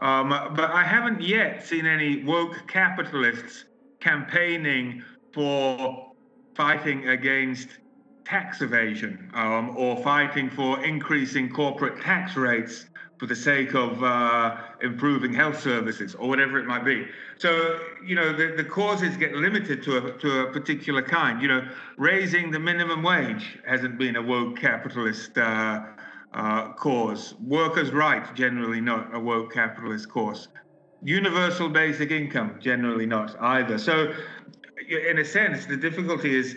Um, 0.00 0.30
but 0.30 0.70
I 0.70 0.82
haven't 0.82 1.20
yet 1.20 1.66
seen 1.66 1.86
any 1.86 2.24
woke 2.24 2.66
capitalists 2.66 3.66
campaigning 4.00 5.04
for 5.32 6.12
fighting 6.54 7.08
against 7.08 7.68
tax 8.24 8.62
evasion 8.62 9.30
um, 9.34 9.76
or 9.76 10.02
fighting 10.02 10.48
for 10.50 10.82
increasing 10.84 11.50
corporate 11.50 12.00
tax 12.00 12.36
rates 12.36 12.86
for 13.18 13.26
the 13.26 13.36
sake 13.36 13.74
of 13.74 14.02
uh, 14.02 14.56
improving 14.80 15.34
health 15.34 15.60
services 15.60 16.14
or 16.14 16.26
whatever 16.26 16.58
it 16.58 16.66
might 16.66 16.86
be. 16.86 17.06
So, 17.36 17.78
you 18.02 18.14
know, 18.14 18.32
the, 18.32 18.54
the 18.56 18.64
causes 18.64 19.14
get 19.18 19.34
limited 19.34 19.82
to 19.82 19.98
a, 19.98 20.18
to 20.18 20.40
a 20.46 20.52
particular 20.52 21.02
kind. 21.02 21.42
You 21.42 21.48
know, 21.48 21.68
raising 21.98 22.50
the 22.50 22.58
minimum 22.58 23.02
wage 23.02 23.58
hasn't 23.66 23.98
been 23.98 24.16
a 24.16 24.22
woke 24.22 24.58
capitalist 24.58 25.36
uh, 25.36 25.82
uh, 26.32 26.72
cause. 26.74 27.34
Workers' 27.40 27.92
rights, 27.92 28.30
generally 28.34 28.80
not 28.80 29.14
a 29.14 29.20
woke 29.20 29.52
capitalist 29.52 30.08
cause. 30.08 30.48
Universal 31.02 31.70
basic 31.70 32.10
income, 32.10 32.56
generally 32.60 33.06
not 33.06 33.34
either. 33.40 33.78
So, 33.78 34.12
in 34.88 35.18
a 35.18 35.24
sense, 35.24 35.66
the 35.66 35.76
difficulty 35.76 36.34
is 36.34 36.56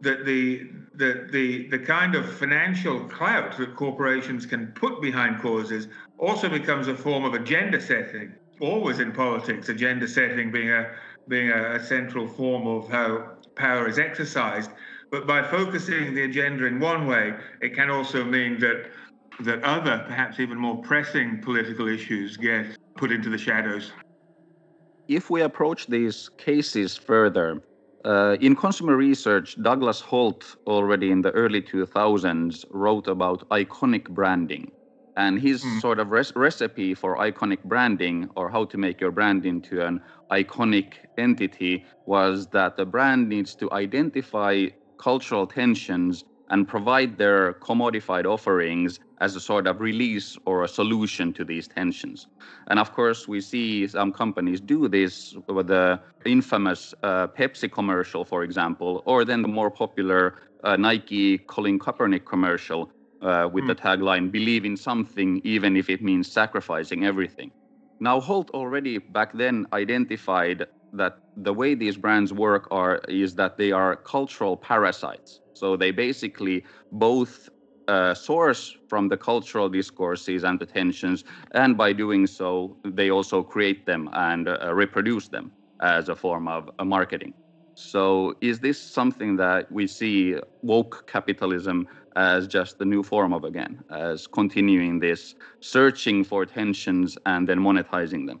that 0.00 0.24
the, 0.24 0.70
the, 0.94 1.28
the, 1.30 1.68
the 1.68 1.78
kind 1.78 2.14
of 2.14 2.30
financial 2.38 3.00
clout 3.08 3.56
that 3.58 3.76
corporations 3.76 4.46
can 4.46 4.68
put 4.68 5.02
behind 5.02 5.40
causes 5.40 5.88
also 6.18 6.48
becomes 6.48 6.88
a 6.88 6.94
form 6.94 7.24
of 7.24 7.34
agenda 7.34 7.80
setting. 7.80 8.34
Always 8.60 9.00
in 9.00 9.12
politics, 9.12 9.68
agenda 9.68 10.06
setting 10.06 10.50
being 10.50 10.70
a, 10.70 10.90
being 11.28 11.50
a, 11.50 11.74
a 11.74 11.84
central 11.84 12.26
form 12.26 12.66
of 12.66 12.88
how 12.88 13.32
power 13.56 13.88
is 13.88 13.98
exercised. 13.98 14.70
But 15.10 15.26
by 15.26 15.42
focusing 15.42 16.14
the 16.14 16.22
agenda 16.22 16.66
in 16.66 16.78
one 16.78 17.06
way, 17.06 17.34
it 17.60 17.74
can 17.74 17.90
also 17.90 18.24
mean 18.24 18.60
that 18.60 18.90
that 19.44 19.62
other, 19.64 20.04
perhaps 20.06 20.40
even 20.40 20.58
more 20.58 20.76
pressing 20.82 21.40
political 21.40 21.88
issues 21.88 22.36
get 22.36 22.66
put 22.96 23.10
into 23.12 23.30
the 23.30 23.38
shadows. 23.38 23.92
If 25.08 25.30
we 25.30 25.42
approach 25.42 25.86
these 25.86 26.28
cases 26.36 26.96
further, 26.96 27.62
uh, 28.04 28.36
in 28.40 28.56
consumer 28.56 28.96
research, 28.96 29.60
Douglas 29.62 30.00
Holt, 30.00 30.56
already 30.66 31.10
in 31.10 31.20
the 31.20 31.30
early 31.32 31.60
2000s, 31.60 32.64
wrote 32.70 33.08
about 33.08 33.48
iconic 33.50 34.08
branding. 34.08 34.70
And 35.16 35.38
his 35.38 35.62
mm. 35.62 35.80
sort 35.80 35.98
of 35.98 36.10
res- 36.10 36.34
recipe 36.34 36.94
for 36.94 37.16
iconic 37.16 37.62
branding, 37.64 38.30
or 38.36 38.48
how 38.48 38.64
to 38.66 38.78
make 38.78 39.00
your 39.00 39.10
brand 39.10 39.44
into 39.44 39.84
an 39.84 40.00
iconic 40.30 40.94
entity, 41.18 41.84
was 42.06 42.46
that 42.48 42.76
the 42.76 42.86
brand 42.86 43.28
needs 43.28 43.54
to 43.56 43.70
identify 43.72 44.66
cultural 44.98 45.46
tensions 45.46 46.24
and 46.50 46.66
provide 46.66 47.16
their 47.16 47.54
commodified 47.54 48.26
offerings 48.26 49.00
as 49.20 49.36
a 49.36 49.40
sort 49.40 49.66
of 49.66 49.80
release 49.80 50.36
or 50.46 50.64
a 50.64 50.68
solution 50.68 51.32
to 51.32 51.44
these 51.44 51.68
tensions. 51.68 52.26
And 52.68 52.78
of 52.78 52.92
course, 52.92 53.28
we 53.28 53.40
see 53.40 53.86
some 53.86 54.12
companies 54.12 54.60
do 54.60 54.88
this 54.88 55.36
with 55.46 55.68
the 55.68 56.00
infamous 56.26 56.92
uh, 57.02 57.28
Pepsi 57.28 57.70
commercial, 57.70 58.24
for 58.24 58.42
example, 58.42 59.02
or 59.06 59.24
then 59.24 59.42
the 59.42 59.48
more 59.48 59.70
popular 59.70 60.34
uh, 60.64 60.76
Nike 60.76 61.38
Colin 61.38 61.78
Kaepernick 61.78 62.24
commercial 62.24 62.90
uh, 63.22 63.48
with 63.52 63.64
mm. 63.64 63.68
the 63.68 63.74
tagline, 63.74 64.32
believe 64.32 64.64
in 64.64 64.76
something, 64.76 65.40
even 65.44 65.76
if 65.76 65.88
it 65.88 66.02
means 66.02 66.30
sacrificing 66.30 67.04
everything. 67.04 67.50
Now, 68.00 68.18
Holt 68.18 68.50
already 68.50 68.98
back 68.98 69.32
then 69.34 69.66
identified 69.72 70.66
that 70.94 71.18
the 71.36 71.52
way 71.52 71.74
these 71.74 71.96
brands 71.96 72.32
work 72.32 72.66
are 72.70 72.96
is 73.08 73.34
that 73.36 73.56
they 73.56 73.70
are 73.70 73.94
cultural 73.94 74.56
parasites 74.56 75.40
so 75.60 75.76
they 75.76 75.90
basically 75.92 76.64
both 76.92 77.48
uh, 77.88 78.14
source 78.14 78.76
from 78.88 79.08
the 79.08 79.16
cultural 79.16 79.68
discourses 79.68 80.44
and 80.44 80.58
the 80.60 80.66
tensions, 80.66 81.24
and 81.52 81.76
by 81.76 81.92
doing 81.92 82.26
so, 82.26 82.76
they 82.84 83.10
also 83.10 83.42
create 83.42 83.86
them 83.86 84.08
and 84.12 84.48
uh, 84.48 84.72
reproduce 84.74 85.28
them 85.28 85.52
as 85.82 86.08
a 86.08 86.16
form 86.16 86.46
of 86.48 86.70
uh, 86.78 86.84
marketing. 86.84 87.34
So, 87.74 88.34
is 88.42 88.60
this 88.60 88.80
something 88.80 89.36
that 89.36 89.70
we 89.72 89.86
see 89.86 90.36
woke 90.62 91.04
capitalism 91.06 91.86
as 92.16 92.46
just 92.46 92.78
the 92.78 92.84
new 92.84 93.02
form 93.02 93.32
of 93.32 93.44
again, 93.44 93.80
as 93.90 94.26
continuing 94.26 94.98
this 95.00 95.34
searching 95.60 96.24
for 96.24 96.44
tensions 96.46 97.16
and 97.26 97.48
then 97.48 97.58
monetizing 97.58 98.26
them? 98.26 98.40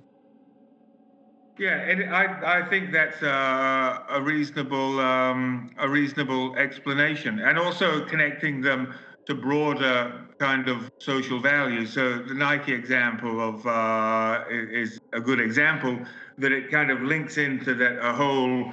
Yeah, 1.60 1.76
and 1.76 2.14
I, 2.14 2.62
I 2.62 2.68
think 2.70 2.90
that's 2.90 3.20
a, 3.20 4.02
a 4.08 4.22
reasonable 4.22 4.98
um, 4.98 5.68
a 5.76 5.86
reasonable 5.86 6.56
explanation, 6.56 7.38
and 7.38 7.58
also 7.58 8.02
connecting 8.06 8.62
them 8.62 8.94
to 9.26 9.34
broader 9.34 10.26
kind 10.38 10.70
of 10.70 10.90
social 11.02 11.38
values. 11.38 11.92
So 11.92 12.20
the 12.20 12.32
Nike 12.32 12.72
example 12.72 13.46
of 13.46 13.66
uh, 13.66 14.44
is 14.50 14.98
a 15.12 15.20
good 15.20 15.38
example 15.38 15.98
that 16.38 16.50
it 16.50 16.70
kind 16.70 16.90
of 16.90 17.02
links 17.02 17.36
into 17.36 17.74
that 17.74 17.98
a 18.02 18.14
whole 18.14 18.72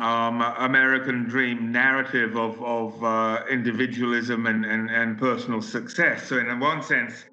um, 0.00 0.40
American 0.40 1.24
dream 1.24 1.70
narrative 1.70 2.38
of 2.38 2.58
of 2.64 3.04
uh, 3.04 3.44
individualism 3.50 4.46
and, 4.46 4.64
and 4.64 4.88
and 4.88 5.18
personal 5.18 5.60
success. 5.60 6.26
So 6.26 6.38
in 6.38 6.58
one 6.58 6.82
sense, 6.82 7.26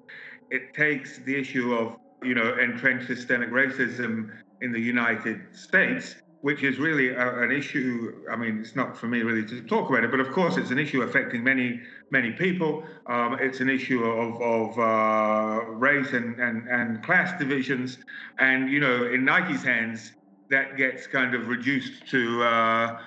it 0.50 0.74
takes 0.74 1.18
the 1.20 1.34
issue 1.34 1.72
of 1.72 1.96
you 2.22 2.34
know 2.34 2.58
entrenched 2.58 3.06
systemic 3.06 3.48
racism 3.48 4.28
in 4.62 4.72
the 4.72 4.80
United 4.80 5.38
States, 5.52 6.16
which 6.40 6.62
is 6.62 6.78
really 6.78 7.08
a, 7.10 7.42
an 7.44 7.50
issue. 7.52 8.24
I 8.32 8.36
mean, 8.36 8.60
it's 8.60 8.76
not 8.76 8.96
for 8.96 9.06
me 9.06 9.18
really 9.28 9.46
to 9.52 9.62
talk 9.74 9.90
about 9.90 10.02
it, 10.04 10.10
but 10.10 10.20
of 10.20 10.30
course, 10.32 10.56
it's 10.56 10.70
an 10.70 10.78
issue 10.78 11.02
affecting 11.02 11.42
many, 11.44 11.80
many 12.10 12.32
people. 12.32 12.84
Um, 13.06 13.38
it's 13.40 13.60
an 13.60 13.68
issue 13.68 14.02
of, 14.04 14.40
of 14.40 14.78
uh, 14.78 15.64
race 15.86 16.12
and, 16.12 16.38
and, 16.40 16.68
and 16.68 17.02
class 17.02 17.38
divisions. 17.38 17.98
And, 18.38 18.70
you 18.70 18.80
know, 18.80 19.06
in 19.14 19.24
Nike's 19.24 19.64
hands, 19.64 20.12
that 20.50 20.76
gets 20.76 21.06
kind 21.06 21.34
of 21.34 21.48
reduced 21.48 22.06
to 22.10 22.42
uh, 22.42 23.00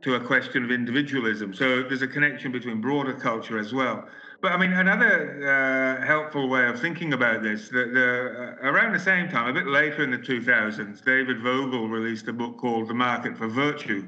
to 0.00 0.14
a 0.14 0.20
question 0.20 0.64
of 0.64 0.70
individualism. 0.70 1.52
So 1.52 1.82
there's 1.82 2.02
a 2.02 2.06
connection 2.06 2.52
between 2.52 2.80
broader 2.80 3.14
culture 3.14 3.58
as 3.58 3.72
well. 3.72 4.06
But 4.40 4.52
I 4.52 4.56
mean, 4.56 4.72
another 4.72 6.00
uh, 6.00 6.06
helpful 6.06 6.48
way 6.48 6.66
of 6.68 6.80
thinking 6.80 7.12
about 7.12 7.42
this, 7.42 7.68
the, 7.68 7.86
the, 7.86 8.56
uh, 8.62 8.70
around 8.70 8.92
the 8.92 9.00
same 9.00 9.28
time, 9.28 9.48
a 9.48 9.52
bit 9.52 9.66
later 9.66 10.04
in 10.04 10.12
the 10.12 10.18
2000s, 10.18 11.04
David 11.04 11.40
Vogel 11.40 11.88
released 11.88 12.28
a 12.28 12.32
book 12.32 12.56
called 12.56 12.88
The 12.88 12.94
Market 12.94 13.36
for 13.36 13.48
Virtue, 13.48 14.06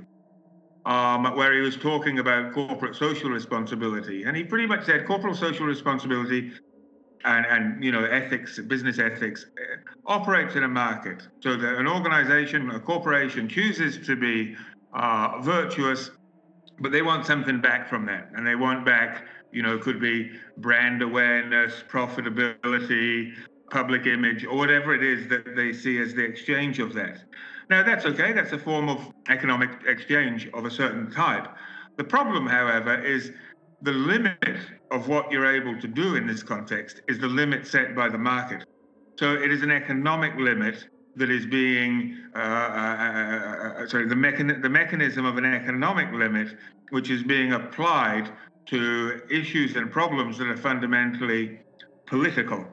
um, 0.85 1.25
where 1.35 1.53
he 1.53 1.61
was 1.61 1.77
talking 1.77 2.21
about 2.21 2.53
corporate 2.53 2.95
social 2.95 3.31
responsibility. 3.31 4.23
And 4.23 4.37
he 4.37 4.45
pretty 4.45 4.67
much 4.67 4.87
said 4.87 5.05
corporate 5.05 5.37
social 5.37 5.67
responsibility 5.67 6.53
and, 7.25 7.47
and 7.47 7.85
you 7.85 7.93
know 7.93 8.05
ethics, 8.05 8.59
business 8.59 8.99
ethics, 8.99 9.45
uh, 9.59 9.77
operates 10.07 10.57
in 10.57 10.63
a 10.63 10.69
market. 10.69 11.27
So 11.43 11.57
that 11.57 11.77
an 11.77 11.87
organization, 11.87 12.71
a 12.71 12.81
corporation 12.81 13.49
chooses 13.49 14.05
to 14.07 14.17
be 14.17 14.57
uh, 14.93 15.41
virtuous, 15.41 16.11
but 16.79 16.93
they 16.93 17.03
want 17.03 17.27
something 17.27 17.61
back 17.61 17.89
from 17.89 18.07
that, 18.07 18.31
and 18.35 18.47
they 18.47 18.55
want 18.55 18.85
back, 18.85 19.25
you 19.53 19.63
know, 19.63 19.79
could 19.79 20.01
be 20.01 20.31
brand 20.59 21.03
awareness, 21.03 21.83
profitability, 21.89 23.33
public 23.71 24.07
image, 24.07 24.45
or 24.45 24.57
whatever 24.57 24.95
it 24.95 25.03
is 25.03 25.29
that 25.29 25.57
they 25.57 25.73
see 25.73 25.99
as 25.99 26.15
the 26.15 26.25
exchange 26.25 26.79
of 26.79 26.93
that. 26.95 27.19
Now 27.69 27.83
that's 27.83 28.05
okay. 28.05 28.33
That's 28.33 28.53
a 28.53 28.59
form 28.59 28.89
of 28.89 29.13
economic 29.29 29.71
exchange 29.87 30.49
of 30.55 30.65
a 30.65 30.71
certain 30.71 31.11
type. 31.11 31.47
The 31.97 32.05
problem, 32.05 32.47
however, 32.47 33.03
is 33.03 33.33
the 33.83 33.93
limit 33.93 34.59
of 34.91 35.09
what 35.09 35.31
you're 35.31 35.47
able 35.47 35.81
to 35.81 35.87
do 35.87 36.17
in 36.17 36.27
this 36.27 36.43
context 36.43 37.01
is 37.09 37.19
the 37.19 37.29
limit 37.29 37.67
set 37.67 37.95
by 37.95 38.09
the 38.09 38.19
market. 38.19 38.65
So 39.19 39.35
it 39.35 39.53
is 39.53 39.63
an 39.63 39.71
economic 39.71 40.35
limit 40.37 40.89
that 41.17 41.31
is 41.31 41.47
being, 41.47 42.17
uh, 42.35 42.39
uh, 42.39 42.43
uh, 42.43 43.83
uh 43.83 43.87
sorry, 43.87 44.07
the, 44.07 44.15
mechan- 44.15 44.63
the 44.63 44.69
mechanism 44.69 45.25
of 45.25 45.37
an 45.39 45.45
economic 45.45 46.13
limit, 46.13 46.57
which 46.91 47.11
is 47.11 47.23
being 47.23 47.53
applied 47.53 48.31
to 48.71 49.23
issues 49.31 49.77
and 49.77 49.91
problems 49.91 50.39
that 50.39 50.49
are 50.49 50.57
fundamentally 50.57 51.61
political. 52.07 52.67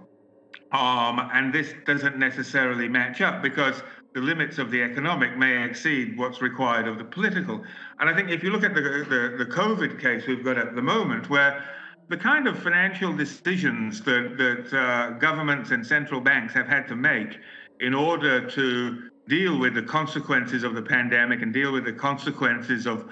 Um, 0.71 1.29
and 1.33 1.53
this 1.53 1.73
doesn't 1.86 2.17
necessarily 2.17 2.88
match 2.88 3.21
up 3.21 3.41
because 3.41 3.81
the 4.13 4.21
limits 4.21 4.57
of 4.57 4.71
the 4.71 4.81
economic 4.81 5.38
may 5.38 5.63
exceed 5.63 6.17
what's 6.17 6.41
required 6.41 6.88
of 6.88 6.97
the 6.97 7.03
political. 7.03 7.63
And 7.99 8.10
I 8.10 8.15
think 8.15 8.29
if 8.29 8.43
you 8.43 8.49
look 8.51 8.63
at 8.63 8.73
the, 8.73 8.81
the, 8.81 9.43
the 9.43 9.49
COVID 9.49 10.01
case 10.01 10.27
we've 10.27 10.43
got 10.43 10.57
at 10.57 10.75
the 10.75 10.81
moment, 10.81 11.29
where 11.29 11.63
the 12.10 12.17
kind 12.17 12.47
of 12.47 12.57
financial 12.60 13.15
decisions 13.15 14.01
that, 14.01 14.36
that 14.38 14.77
uh, 14.77 15.12
governments 15.19 15.71
and 15.71 15.86
central 15.86 16.21
banks 16.21 16.53
have 16.53 16.67
had 16.67 16.88
to 16.88 16.95
make 16.95 17.38
in 17.79 17.93
order 17.93 18.49
to 18.49 19.10
deal 19.27 19.60
with 19.60 19.73
the 19.73 19.83
consequences 19.83 20.63
of 20.63 20.73
the 20.73 20.81
pandemic 20.81 21.41
and 21.41 21.53
deal 21.53 21.71
with 21.71 21.86
the 21.86 21.93
consequences 21.93 22.88
of, 22.88 23.07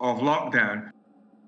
of 0.00 0.18
lockdown 0.18 0.90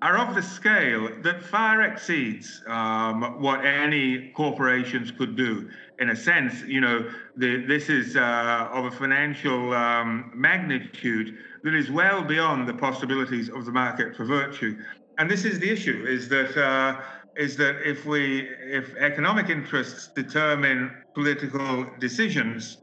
are 0.01 0.17
of 0.17 0.33
the 0.33 0.41
scale 0.41 1.09
that 1.21 1.43
far 1.43 1.83
exceeds 1.83 2.63
um, 2.67 3.39
what 3.39 3.63
any 3.63 4.31
corporations 4.35 5.11
could 5.11 5.35
do. 5.35 5.69
In 5.99 6.09
a 6.09 6.15
sense, 6.15 6.63
you 6.63 6.81
know, 6.81 7.07
the, 7.37 7.63
this 7.67 7.87
is 7.89 8.15
uh, 8.15 8.69
of 8.71 8.85
a 8.85 8.91
financial 8.91 9.73
um, 9.73 10.31
magnitude 10.33 11.37
that 11.63 11.75
is 11.75 11.91
well 11.91 12.23
beyond 12.23 12.67
the 12.67 12.73
possibilities 12.73 13.49
of 13.49 13.65
the 13.65 13.71
market 13.71 14.15
for 14.15 14.25
virtue. 14.25 14.75
And 15.19 15.29
this 15.29 15.45
is 15.45 15.59
the 15.59 15.69
issue: 15.69 16.05
is 16.07 16.27
that 16.29 16.57
uh, 16.57 17.01
is 17.35 17.55
that 17.57 17.87
if 17.87 18.05
we 18.05 18.49
if 18.63 18.95
economic 18.95 19.49
interests 19.49 20.07
determine 20.07 20.91
political 21.13 21.85
decisions, 21.99 22.79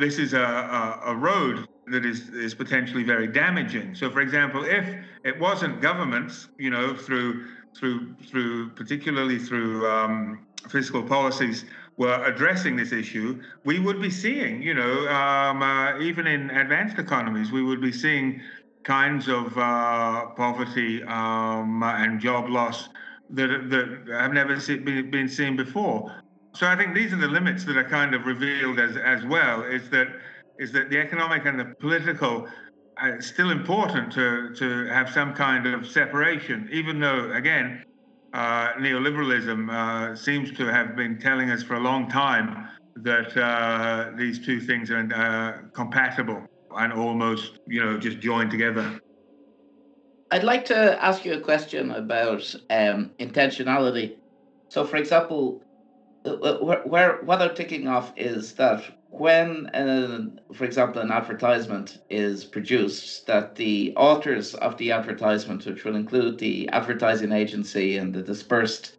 this 0.00 0.18
is 0.18 0.32
a, 0.32 0.40
a, 0.40 1.00
a 1.12 1.14
road 1.14 1.68
that 1.86 2.04
is, 2.04 2.28
is 2.30 2.54
potentially 2.54 3.02
very 3.02 3.26
damaging. 3.26 3.94
So, 3.94 4.10
for 4.10 4.20
example, 4.20 4.64
if 4.64 4.86
it 5.24 5.38
wasn't 5.38 5.80
governments, 5.80 6.48
you 6.58 6.70
know, 6.70 6.94
through 6.94 7.46
through 7.76 8.14
through 8.30 8.70
particularly 8.70 9.38
through 9.38 9.88
um, 9.88 10.46
fiscal 10.68 11.02
policies 11.02 11.64
were 11.96 12.22
addressing 12.24 12.76
this 12.76 12.92
issue, 12.92 13.40
we 13.64 13.78
would 13.78 14.00
be 14.00 14.10
seeing, 14.10 14.62
you 14.62 14.74
know, 14.74 15.08
um, 15.08 15.62
uh, 15.62 15.98
even 15.98 16.26
in 16.26 16.50
advanced 16.50 16.98
economies, 16.98 17.50
we 17.50 17.62
would 17.62 17.80
be 17.80 17.92
seeing 17.92 18.40
kinds 18.84 19.28
of 19.28 19.56
uh, 19.58 20.26
poverty 20.36 21.02
um, 21.04 21.82
and 21.82 22.20
job 22.20 22.48
loss 22.48 22.88
that 23.30 23.70
that 23.70 24.06
have 24.20 24.32
never 24.32 24.56
been, 24.56 25.10
been 25.10 25.28
seen 25.28 25.56
before. 25.56 26.12
So 26.54 26.66
I 26.66 26.76
think 26.76 26.94
these 26.94 27.12
are 27.12 27.16
the 27.16 27.28
limits 27.28 27.64
that 27.64 27.76
are 27.76 27.88
kind 27.88 28.14
of 28.14 28.26
revealed 28.26 28.78
as 28.78 28.96
as 28.96 29.24
well. 29.24 29.62
Is 29.62 29.88
that 29.90 30.08
is 30.62 30.70
that 30.72 30.90
the 30.90 30.98
economic 30.98 31.44
and 31.44 31.58
the 31.58 31.74
political 31.80 32.48
uh, 33.02 33.08
it's 33.16 33.26
still 33.26 33.50
important 33.50 34.12
to, 34.12 34.54
to 34.54 34.86
have 34.86 35.10
some 35.10 35.32
kind 35.34 35.66
of 35.66 35.86
separation, 35.86 36.68
even 36.70 37.00
though, 37.00 37.32
again, 37.32 37.82
uh, 38.34 38.72
neoliberalism 38.74 39.60
uh, 39.70 40.14
seems 40.14 40.52
to 40.52 40.66
have 40.66 40.94
been 40.94 41.18
telling 41.18 41.50
us 41.50 41.62
for 41.62 41.74
a 41.74 41.80
long 41.80 42.08
time 42.08 42.68
that 42.96 43.36
uh, 43.36 44.10
these 44.16 44.44
two 44.44 44.60
things 44.60 44.90
are 44.90 45.08
uh, 45.14 45.68
compatible 45.72 46.42
and 46.76 46.92
almost, 46.92 47.58
you 47.66 47.82
know, 47.82 47.98
just 47.98 48.20
joined 48.20 48.50
together. 48.50 49.00
I'd 50.30 50.44
like 50.44 50.64
to 50.66 51.02
ask 51.02 51.24
you 51.24 51.32
a 51.34 51.40
question 51.40 51.90
about 51.92 52.54
um, 52.70 53.10
intentionality. 53.18 54.16
So, 54.68 54.84
for 54.84 54.96
example, 54.96 55.62
uh, 56.24 56.58
where, 56.58 56.82
where 56.82 57.22
what 57.22 57.42
I'm 57.42 57.54
thinking 57.54 57.88
of 57.88 58.12
is 58.16 58.52
that 58.54 58.84
when, 59.12 59.66
uh, 59.74 60.24
for 60.54 60.64
example, 60.64 61.02
an 61.02 61.10
advertisement 61.10 61.98
is 62.08 62.46
produced, 62.46 63.26
that 63.26 63.56
the 63.56 63.92
authors 63.94 64.54
of 64.54 64.78
the 64.78 64.90
advertisement, 64.90 65.66
which 65.66 65.84
will 65.84 65.96
include 65.96 66.38
the 66.38 66.66
advertising 66.70 67.30
agency 67.30 67.98
and 67.98 68.14
the 68.14 68.22
dispersed 68.22 68.96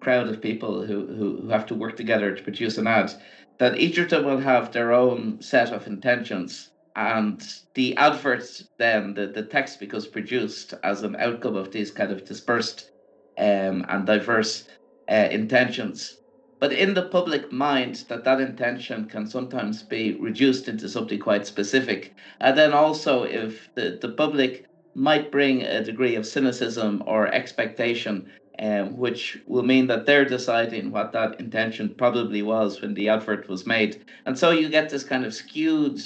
crowd 0.00 0.28
of 0.28 0.40
people 0.40 0.82
who, 0.82 1.06
who, 1.06 1.42
who 1.42 1.48
have 1.50 1.66
to 1.66 1.74
work 1.74 1.94
together 1.94 2.34
to 2.34 2.42
produce 2.42 2.78
an 2.78 2.86
ad, 2.86 3.12
that 3.58 3.78
each 3.78 3.98
of 3.98 4.08
them 4.08 4.24
will 4.24 4.38
have 4.38 4.72
their 4.72 4.92
own 4.92 5.42
set 5.42 5.72
of 5.72 5.86
intentions. 5.86 6.70
And 6.96 7.46
the 7.74 7.94
advert, 7.98 8.48
then, 8.78 9.12
the, 9.12 9.26
the 9.26 9.42
text 9.42 9.78
becomes 9.78 10.06
produced 10.06 10.72
as 10.82 11.02
an 11.02 11.16
outcome 11.16 11.56
of 11.56 11.70
these 11.70 11.90
kind 11.90 12.10
of 12.10 12.24
dispersed 12.24 12.90
um, 13.36 13.84
and 13.90 14.06
diverse 14.06 14.66
uh, 15.10 15.28
intentions 15.30 16.23
but 16.60 16.72
in 16.72 16.94
the 16.94 17.08
public 17.08 17.52
mind 17.52 18.04
that 18.08 18.24
that 18.24 18.40
intention 18.40 19.08
can 19.08 19.26
sometimes 19.26 19.82
be 19.82 20.14
reduced 20.14 20.68
into 20.68 20.88
something 20.88 21.18
quite 21.18 21.46
specific. 21.46 22.12
And 22.40 22.56
then 22.56 22.72
also 22.72 23.24
if 23.24 23.68
the, 23.74 23.98
the 24.00 24.10
public 24.10 24.64
might 24.94 25.30
bring 25.30 25.62
a 25.62 25.82
degree 25.82 26.14
of 26.14 26.26
cynicism 26.26 27.02
or 27.06 27.26
expectation 27.28 28.30
um, 28.58 28.96
which 28.96 29.36
will 29.46 29.64
mean 29.64 29.88
that 29.88 30.06
they're 30.06 30.24
deciding 30.24 30.90
what 30.92 31.12
that 31.12 31.40
intention 31.40 31.94
probably 31.98 32.42
was 32.42 32.80
when 32.80 32.94
the 32.94 33.08
advert 33.08 33.48
was 33.48 33.66
made. 33.66 34.00
And 34.26 34.38
so 34.38 34.50
you 34.50 34.68
get 34.68 34.88
this 34.88 35.02
kind 35.02 35.24
of 35.24 35.34
skewed 35.34 36.00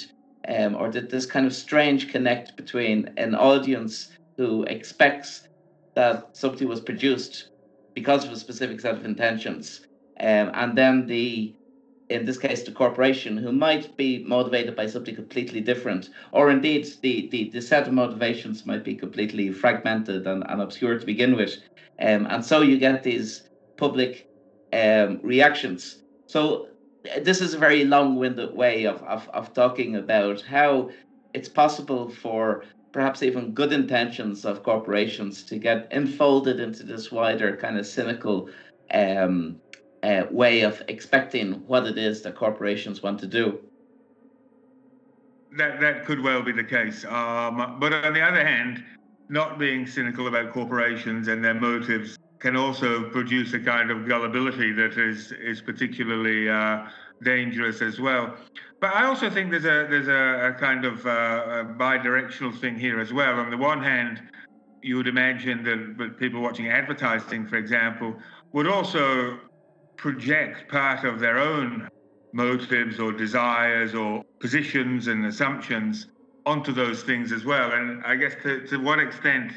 um, 0.47 0.75
or 0.75 0.89
this 0.89 1.25
kind 1.25 1.45
of 1.45 1.53
strange 1.53 2.09
connect 2.09 2.55
between 2.55 3.11
an 3.17 3.35
audience 3.35 4.09
who 4.37 4.63
expects 4.63 5.43
that 5.95 6.25
something 6.33 6.67
was 6.67 6.81
produced 6.81 7.49
because 7.93 8.25
of 8.25 8.31
a 8.31 8.37
specific 8.37 8.79
set 8.79 8.95
of 8.95 9.05
intentions 9.05 9.81
um, 10.19 10.51
and 10.53 10.77
then 10.77 11.05
the 11.07 11.53
in 12.09 12.25
this 12.25 12.39
case 12.39 12.63
the 12.63 12.71
corporation 12.71 13.37
who 13.37 13.51
might 13.51 13.95
be 13.95 14.23
motivated 14.23 14.75
by 14.75 14.87
something 14.87 15.15
completely 15.15 15.61
different 15.61 16.09
or 16.31 16.49
indeed 16.49 16.87
the 17.01 17.29
the, 17.29 17.49
the 17.51 17.61
set 17.61 17.87
of 17.87 17.93
motivations 17.93 18.65
might 18.65 18.83
be 18.83 18.95
completely 18.95 19.51
fragmented 19.51 20.25
and, 20.25 20.43
and 20.49 20.61
obscure 20.61 20.97
to 20.97 21.05
begin 21.05 21.35
with. 21.35 21.57
Um, 22.01 22.27
and 22.29 22.43
so 22.43 22.61
you 22.61 22.77
get 22.77 23.03
these 23.03 23.49
public 23.77 24.27
um, 24.73 25.19
reactions. 25.21 26.03
So 26.27 26.69
this 27.21 27.41
is 27.41 27.53
a 27.53 27.57
very 27.57 27.85
long-winded 27.85 28.53
way 28.55 28.85
of, 28.85 29.01
of, 29.03 29.29
of 29.29 29.53
talking 29.53 29.95
about 29.95 30.41
how 30.41 30.89
it's 31.33 31.49
possible 31.49 32.09
for 32.09 32.65
perhaps 32.91 33.23
even 33.23 33.53
good 33.53 33.71
intentions 33.71 34.45
of 34.45 34.63
corporations 34.63 35.43
to 35.45 35.57
get 35.57 35.87
enfolded 35.91 36.59
into 36.59 36.83
this 36.83 37.11
wider 37.11 37.55
kind 37.55 37.77
of 37.77 37.85
cynical 37.85 38.49
um, 38.93 39.57
uh, 40.03 40.23
way 40.31 40.61
of 40.61 40.81
expecting 40.87 41.53
what 41.67 41.85
it 41.85 41.97
is 41.97 42.21
that 42.21 42.35
corporations 42.35 43.01
want 43.01 43.19
to 43.19 43.27
do. 43.27 43.59
That 45.57 45.79
that 45.81 46.05
could 46.05 46.21
well 46.21 46.41
be 46.41 46.51
the 46.51 46.63
case. 46.63 47.05
Um, 47.05 47.77
but 47.79 47.91
on 47.93 48.13
the 48.13 48.21
other 48.21 48.45
hand, 48.45 48.83
not 49.29 49.57
being 49.59 49.87
cynical 49.87 50.27
about 50.27 50.53
corporations 50.53 51.27
and 51.27 51.43
their 51.43 51.53
motives 51.53 52.17
can 52.39 52.55
also 52.55 53.09
produce 53.09 53.53
a 53.53 53.59
kind 53.59 53.91
of 53.91 54.07
gullibility 54.07 54.71
that 54.73 54.97
is 54.97 55.31
is 55.33 55.61
particularly 55.61 56.49
uh, 56.49 56.87
dangerous 57.23 57.81
as 57.81 57.99
well. 57.99 58.35
But 58.79 58.95
I 58.95 59.05
also 59.05 59.29
think 59.29 59.51
there's 59.51 59.65
a 59.65 59.87
there's 59.89 60.07
a, 60.07 60.49
a 60.49 60.53
kind 60.53 60.85
of 60.85 61.05
uh, 61.05 61.63
bi-directional 61.77 62.53
thing 62.53 62.77
here 62.77 62.99
as 62.99 63.11
well. 63.11 63.39
On 63.39 63.49
the 63.49 63.57
one 63.57 63.83
hand, 63.83 64.21
you 64.81 64.95
would 64.95 65.07
imagine 65.07 65.63
that 65.63 66.17
people 66.17 66.41
watching 66.41 66.69
advertising, 66.69 67.45
for 67.45 67.57
example, 67.57 68.15
would 68.53 68.67
also 68.67 69.39
project 69.99 70.71
part 70.71 71.03
of 71.03 71.19
their 71.19 71.37
own 71.37 71.89
motives 72.33 72.99
or 72.99 73.11
desires 73.11 73.93
or 73.93 74.23
positions 74.39 75.07
and 75.07 75.25
assumptions 75.25 76.07
onto 76.45 76.71
those 76.71 77.03
things 77.03 77.31
as 77.31 77.43
well. 77.43 77.71
And 77.73 78.03
I 78.05 78.15
guess 78.15 78.33
to, 78.43 78.65
to 78.67 78.77
what 78.77 78.99
extent, 78.99 79.51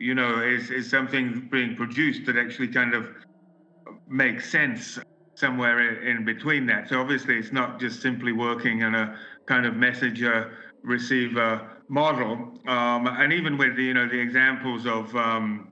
you 0.00 0.14
know, 0.14 0.40
is, 0.40 0.70
is 0.70 0.90
something 0.90 1.48
being 1.50 1.76
produced 1.76 2.26
that 2.26 2.36
actually 2.36 2.68
kind 2.68 2.94
of 2.94 3.06
makes 4.08 4.50
sense 4.50 4.98
somewhere 5.34 5.78
in, 5.88 6.16
in 6.16 6.24
between 6.24 6.66
that. 6.66 6.88
So 6.88 7.00
obviously 7.00 7.36
it's 7.36 7.52
not 7.52 7.78
just 7.78 8.02
simply 8.02 8.32
working 8.32 8.80
in 8.80 8.94
a 8.94 9.16
kind 9.46 9.66
of 9.66 9.76
messenger 9.76 10.58
receiver 10.82 11.70
model. 11.88 12.58
Um, 12.66 13.06
and 13.06 13.32
even 13.32 13.56
with 13.56 13.76
the, 13.76 13.84
you 13.84 13.94
know, 13.94 14.08
the 14.08 14.18
examples 14.18 14.84
of 14.86 15.14
um, 15.14 15.70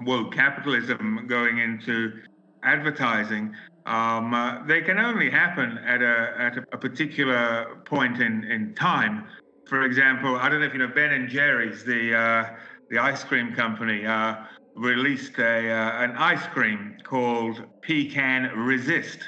woke 0.00 0.34
capitalism 0.34 1.26
going 1.28 1.58
into 1.58 2.22
advertising, 2.62 3.54
um, 3.86 4.32
uh, 4.32 4.64
they 4.64 4.80
can 4.80 4.98
only 4.98 5.28
happen 5.28 5.78
at 5.78 6.02
a 6.02 6.34
at 6.38 6.58
a 6.58 6.78
particular 6.78 7.82
point 7.84 8.20
in 8.20 8.44
in 8.44 8.74
time. 8.74 9.26
For 9.66 9.82
example, 9.82 10.36
I 10.36 10.48
don't 10.48 10.60
know 10.60 10.66
if 10.66 10.72
you 10.72 10.78
know 10.78 10.88
Ben 10.88 11.12
and 11.12 11.28
Jerry's, 11.28 11.84
the 11.84 12.14
uh, 12.14 12.56
the 12.90 12.98
ice 12.98 13.24
cream 13.24 13.54
company, 13.54 14.06
uh, 14.06 14.36
released 14.76 15.38
a 15.38 15.70
uh, 15.70 16.04
an 16.04 16.12
ice 16.12 16.46
cream 16.46 16.96
called 17.04 17.62
Pecan 17.82 18.56
Resist, 18.56 19.18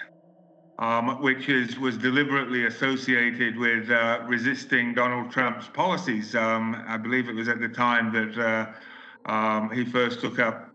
um, 0.78 1.20
which 1.20 1.48
is 1.48 1.78
was 1.78 1.96
deliberately 1.98 2.66
associated 2.66 3.56
with 3.56 3.90
uh, 3.90 4.20
resisting 4.26 4.94
Donald 4.94 5.32
Trump's 5.32 5.68
policies. 5.68 6.34
Um, 6.34 6.82
I 6.86 6.96
believe 6.96 7.28
it 7.28 7.34
was 7.34 7.48
at 7.48 7.60
the 7.60 7.68
time 7.68 8.12
that 8.12 8.38
uh, 8.38 9.30
um, 9.30 9.70
he 9.70 9.84
first 9.84 10.20
took 10.20 10.38
up 10.38 10.70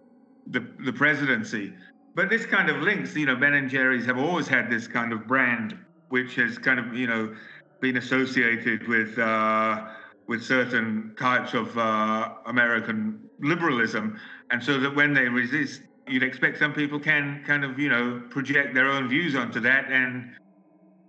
the 0.47 0.67
the 0.83 0.93
presidency. 0.93 1.73
But 2.15 2.29
this 2.29 2.45
kind 2.45 2.69
of 2.69 2.81
links, 2.81 3.15
you 3.15 3.25
know, 3.25 3.35
Ben 3.35 3.53
and 3.53 3.69
Jerry's 3.69 4.05
have 4.05 4.17
always 4.17 4.47
had 4.47 4.69
this 4.69 4.87
kind 4.87 5.13
of 5.13 5.27
brand, 5.27 5.77
which 6.09 6.35
has 6.35 6.57
kind 6.57 6.79
of, 6.79 6.93
you 6.93 7.07
know, 7.07 7.33
been 7.81 7.97
associated 7.97 8.87
with 8.87 9.17
uh, 9.17 9.85
with 10.27 10.43
certain 10.43 11.15
types 11.17 11.53
of 11.53 11.77
uh, 11.77 12.29
American 12.45 13.29
liberalism, 13.39 14.19
and 14.51 14.63
so 14.63 14.79
that 14.79 14.95
when 14.95 15.13
they 15.13 15.27
resist, 15.27 15.81
you'd 16.07 16.23
expect 16.23 16.59
some 16.59 16.73
people 16.73 16.99
can 16.99 17.43
kind 17.45 17.63
of, 17.63 17.79
you 17.79 17.89
know, 17.89 18.21
project 18.29 18.75
their 18.75 18.89
own 18.89 19.07
views 19.07 19.35
onto 19.35 19.59
that, 19.61 19.85
and 19.89 20.31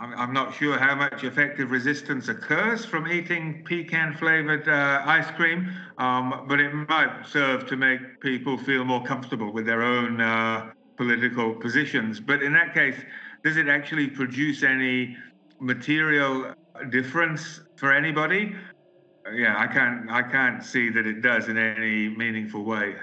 I'm, 0.00 0.32
not 0.32 0.54
sure 0.54 0.78
how 0.78 0.94
much 0.94 1.24
effective 1.24 1.70
resistance 1.70 2.28
occurs 2.28 2.86
from 2.86 3.06
eating 3.06 3.62
pecan 3.66 4.14
flavored 4.14 4.66
uh, 4.66 5.02
ice 5.04 5.30
cream, 5.32 5.70
um, 5.98 6.46
but 6.48 6.58
it 6.58 6.72
might 6.72 7.26
serve 7.26 7.66
to 7.66 7.76
make 7.76 8.18
people 8.20 8.56
feel 8.56 8.82
more 8.84 9.04
comfortable 9.04 9.52
with 9.52 9.66
their 9.66 9.82
own 9.82 10.22
uh, 10.22 10.70
political 11.00 11.54
positions. 11.54 12.20
But 12.20 12.42
in 12.42 12.52
that 12.52 12.74
case, 12.74 12.98
does 13.42 13.56
it 13.56 13.68
actually 13.68 14.08
produce 14.08 14.62
any 14.62 15.16
material 15.58 16.52
difference 16.90 17.62
for 17.76 17.90
anybody? 17.90 18.54
Yeah, 19.32 19.54
I 19.56 19.66
can't. 19.66 20.10
I 20.10 20.22
can't 20.22 20.62
see 20.62 20.90
that 20.90 21.06
it 21.06 21.22
does 21.22 21.48
in 21.48 21.56
any 21.56 22.10
meaningful 22.22 22.64
way. 22.64 22.96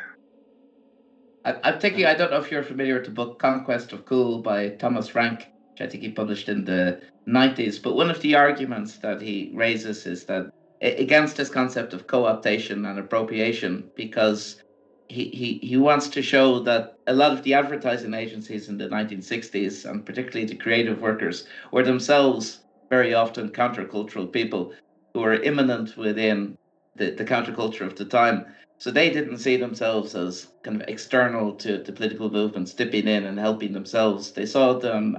I'm 1.44 1.80
thinking. 1.80 2.06
I 2.06 2.14
don't 2.14 2.30
know 2.30 2.38
if 2.38 2.52
you're 2.52 2.62
familiar 2.74 2.96
with 2.98 3.06
the 3.06 3.18
book 3.22 3.40
"Conquest 3.40 3.94
of 3.94 4.06
Cool" 4.06 4.44
by 4.44 4.70
Thomas 4.84 5.08
Frank, 5.08 5.48
which 5.72 5.82
I 5.82 5.88
think 5.90 6.04
he 6.04 6.12
published 6.12 6.50
in 6.50 6.66
the 6.66 7.02
'90s. 7.28 7.82
But 7.82 7.96
one 7.96 8.12
of 8.12 8.22
the 8.22 8.36
arguments 8.36 9.00
that 9.00 9.22
he 9.22 9.52
raises 9.56 10.06
is 10.06 10.26
that 10.26 10.52
against 10.82 11.38
this 11.38 11.50
concept 11.50 11.94
of 11.94 12.06
co-optation 12.06 12.88
and 12.88 13.00
appropriation, 13.00 13.90
because 13.96 14.62
he, 15.10 15.30
he, 15.30 15.60
he 15.66 15.78
wants 15.78 16.08
to 16.10 16.22
show 16.22 16.60
that 16.60 16.98
a 17.08 17.14
lot 17.14 17.32
of 17.32 17.44
the 17.44 17.54
advertising 17.54 18.14
agencies 18.14 18.70
in 18.70 18.78
the 18.78 18.90
1960s, 18.90 19.90
and 19.90 20.06
particularly 20.06 20.46
the 20.46 20.56
creative 20.56 21.02
workers, 21.02 21.48
were 21.72 21.84
themselves 21.84 22.60
very 22.90 23.14
often 23.14 23.50
countercultural 23.50 24.32
people 24.32 24.74
who 25.14 25.22
were 25.22 25.34
immanent 25.34 25.98
within 25.98 26.58
the, 26.96 27.12
the 27.12 27.26
counterculture 27.26 27.86
of 27.86 27.96
the 27.96 28.06
time. 28.06 28.46
So 28.80 28.92
they 28.92 29.10
didn't 29.10 29.40
see 29.40 29.58
themselves 29.58 30.14
as 30.14 30.48
kind 30.64 30.82
of 30.82 30.88
external 30.88 31.54
to, 31.56 31.84
to 31.84 31.92
political 31.92 32.30
movements, 32.30 32.74
dipping 32.74 33.08
in 33.08 33.26
and 33.26 33.40
helping 33.40 33.74
themselves. 33.74 34.32
They 34.32 34.46
saw 34.46 34.74
them 34.74 35.18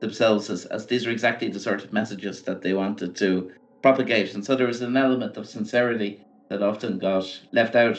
themselves 0.00 0.50
as, 0.50 0.66
as 0.66 0.86
these 0.86 1.06
are 1.06 1.10
exactly 1.10 1.48
the 1.48 1.60
sort 1.60 1.84
of 1.84 1.92
messages 1.92 2.42
that 2.42 2.62
they 2.62 2.74
wanted 2.74 3.16
to 3.16 3.52
propagate. 3.82 4.34
And 4.34 4.44
so 4.44 4.56
there 4.56 4.66
was 4.66 4.82
an 4.82 4.96
element 4.96 5.36
of 5.36 5.48
sincerity 5.48 6.24
that 6.48 6.62
often 6.62 6.98
got 6.98 7.40
left 7.52 7.74
out 7.74 7.98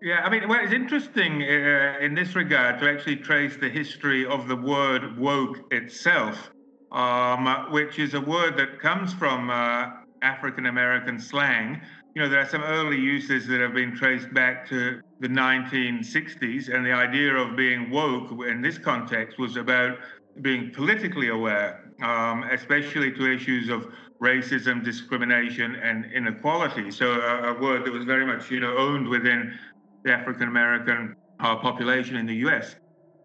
yeah, 0.00 0.20
I 0.24 0.30
mean, 0.30 0.48
well, 0.48 0.60
it's 0.62 0.72
interesting 0.72 1.42
uh, 1.42 1.98
in 2.00 2.14
this 2.14 2.36
regard 2.36 2.78
to 2.80 2.88
actually 2.88 3.16
trace 3.16 3.56
the 3.56 3.68
history 3.68 4.24
of 4.24 4.46
the 4.46 4.54
word 4.54 5.18
woke 5.18 5.58
itself, 5.72 6.50
um, 6.92 7.66
which 7.70 7.98
is 7.98 8.14
a 8.14 8.20
word 8.20 8.56
that 8.58 8.80
comes 8.80 9.12
from 9.12 9.50
uh, 9.50 9.90
African 10.22 10.66
American 10.66 11.18
slang. 11.18 11.80
You 12.14 12.22
know, 12.22 12.28
there 12.28 12.40
are 12.40 12.48
some 12.48 12.62
early 12.62 12.96
uses 12.96 13.46
that 13.48 13.60
have 13.60 13.74
been 13.74 13.94
traced 13.94 14.32
back 14.32 14.68
to 14.68 15.00
the 15.20 15.28
1960s, 15.28 16.72
and 16.72 16.86
the 16.86 16.92
idea 16.92 17.34
of 17.34 17.56
being 17.56 17.90
woke 17.90 18.30
in 18.46 18.62
this 18.62 18.78
context 18.78 19.38
was 19.38 19.56
about 19.56 19.98
being 20.42 20.70
politically 20.72 21.28
aware, 21.28 21.92
um, 22.02 22.44
especially 22.52 23.10
to 23.12 23.32
issues 23.32 23.68
of 23.68 23.88
racism, 24.22 24.84
discrimination, 24.84 25.76
and 25.76 26.04
inequality. 26.12 26.90
So, 26.90 27.20
a, 27.20 27.54
a 27.54 27.60
word 27.60 27.84
that 27.84 27.92
was 27.92 28.04
very 28.04 28.26
much, 28.26 28.50
you 28.50 28.60
know, 28.60 28.76
owned 28.76 29.08
within 29.08 29.58
the 30.04 30.12
African 30.12 30.48
American 30.48 31.16
uh, 31.40 31.56
population 31.56 32.16
in 32.16 32.26
the 32.26 32.36
US. 32.46 32.76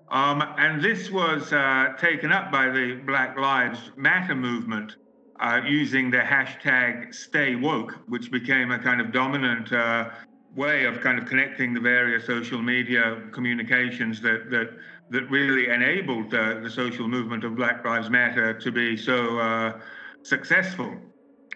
Um, 0.09 0.43
and 0.57 0.81
this 0.81 1.09
was 1.09 1.51
uh, 1.53 1.93
taken 1.99 2.31
up 2.31 2.51
by 2.51 2.69
the 2.69 3.01
Black 3.05 3.37
Lives 3.37 3.91
Matter 3.95 4.35
movement 4.35 4.95
uh, 5.39 5.61
using 5.65 6.11
the 6.11 6.19
hashtag 6.19 7.13
Stay 7.13 7.55
Woke, 7.55 7.97
which 8.07 8.31
became 8.31 8.71
a 8.71 8.79
kind 8.79 9.01
of 9.01 9.11
dominant 9.11 9.73
uh, 9.73 10.09
way 10.55 10.85
of 10.85 11.01
kind 11.01 11.17
of 11.17 11.25
connecting 11.25 11.73
the 11.73 11.79
various 11.79 12.25
social 12.25 12.61
media 12.61 13.21
communications 13.31 14.21
that 14.21 14.49
that 14.51 14.69
that 15.09 15.29
really 15.29 15.69
enabled 15.69 16.33
uh, 16.33 16.59
the 16.59 16.69
social 16.69 17.07
movement 17.07 17.43
of 17.43 17.55
Black 17.55 17.83
Lives 17.83 18.09
Matter 18.09 18.53
to 18.53 18.71
be 18.71 18.95
so 18.95 19.39
uh, 19.39 19.79
successful. 20.21 20.95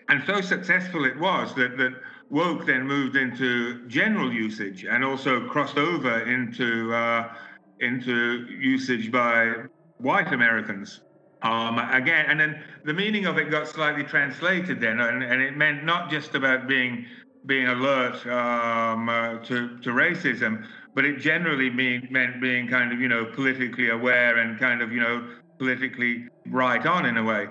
And 0.10 0.24
so 0.26 0.42
successful 0.42 1.06
it 1.06 1.18
was 1.18 1.54
that 1.56 1.78
that 1.78 1.94
woke 2.30 2.66
then 2.66 2.86
moved 2.86 3.16
into 3.16 3.88
general 3.88 4.32
usage 4.34 4.86
and 4.86 5.04
also 5.04 5.48
crossed 5.48 5.78
over 5.78 6.22
into 6.22 6.94
uh, 6.94 7.34
into 7.80 8.46
usage 8.60 9.12
by 9.12 9.54
white 9.98 10.34
Americans. 10.34 11.02
Um, 11.44 11.78
again, 11.78 12.26
and 12.28 12.40
then 12.40 12.64
the 12.84 12.94
meaning 12.94 13.26
of 13.26 13.38
it 13.38 13.52
got 13.52 13.68
slightly 13.68 14.04
translated 14.04 14.82
then, 14.82 15.00
and, 15.00 15.24
and 15.24 15.42
it 15.42 15.56
meant 15.56 15.84
not 15.84 16.10
just 16.10 16.34
about 16.34 16.68
being 16.68 17.06
being 17.46 17.68
alert 17.68 18.26
um, 18.28 19.08
uh, 19.08 19.38
to 19.44 19.78
to 19.80 19.92
racism, 19.92 20.66
but 20.96 21.06
it 21.06 21.20
generally 21.20 21.70
mean, 21.70 22.08
meant 22.10 22.42
being 22.42 22.68
kind 22.68 22.92
of 22.92 23.00
you 23.00 23.08
know 23.08 23.26
politically 23.26 23.90
aware 23.90 24.38
and 24.40 24.60
kind 24.60 24.82
of 24.82 24.92
you 24.92 25.00
know 25.00 25.28
politically 25.60 26.28
right 26.48 26.86
on 26.86 27.06
in 27.06 27.18
a 27.18 27.24
way. 27.24 27.48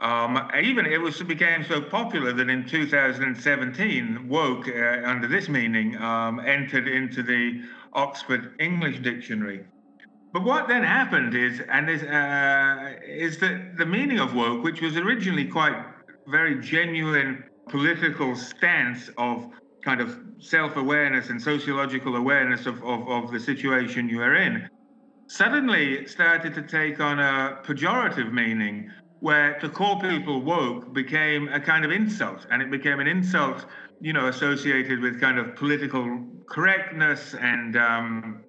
Um, 0.00 0.50
even 0.58 0.86
it 0.86 0.98
was 0.98 1.20
became 1.22 1.62
so 1.64 1.82
popular 1.82 2.32
that 2.32 2.48
in 2.48 2.66
2017, 2.66 4.28
woke, 4.28 4.66
uh, 4.66 5.02
under 5.04 5.28
this 5.28 5.48
meaning, 5.48 5.96
um, 5.98 6.40
entered 6.40 6.88
into 6.88 7.22
the 7.22 7.62
Oxford 7.92 8.54
English 8.58 9.00
Dictionary. 9.00 9.64
But 10.32 10.44
what 10.44 10.68
then 10.68 10.84
happened 10.84 11.34
is, 11.34 11.60
and 11.68 11.90
is, 11.90 12.02
uh, 12.02 12.94
is 13.04 13.38
that 13.38 13.76
the 13.76 13.84
meaning 13.84 14.20
of 14.20 14.34
woke, 14.34 14.62
which 14.62 14.80
was 14.80 14.96
originally 14.96 15.44
quite 15.44 15.76
very 16.28 16.60
genuine 16.60 17.44
political 17.68 18.34
stance 18.36 19.10
of 19.18 19.50
kind 19.84 20.00
of 20.00 20.18
self-awareness 20.38 21.28
and 21.28 21.42
sociological 21.42 22.16
awareness 22.16 22.64
of, 22.66 22.82
of, 22.84 23.06
of 23.08 23.32
the 23.32 23.40
situation 23.40 24.08
you 24.08 24.22
are 24.22 24.36
in, 24.36 24.68
suddenly 25.26 26.06
started 26.06 26.54
to 26.54 26.62
take 26.62 27.00
on 27.00 27.18
a 27.18 27.58
pejorative 27.64 28.32
meaning 28.32 28.90
where 29.20 29.58
to 29.60 29.68
call 29.68 30.00
people 30.00 30.40
woke 30.40 30.92
became 30.92 31.48
a 31.48 31.60
kind 31.60 31.84
of 31.84 31.90
insult, 31.90 32.46
and 32.50 32.62
it 32.62 32.70
became 32.70 33.00
an 33.00 33.06
insult, 33.06 33.66
you 34.00 34.12
know, 34.12 34.26
associated 34.26 35.00
with 35.00 35.20
kind 35.20 35.38
of 35.38 35.54
political 35.56 36.26
correctness 36.48 37.34
and 37.34 37.76
um, 37.76 38.44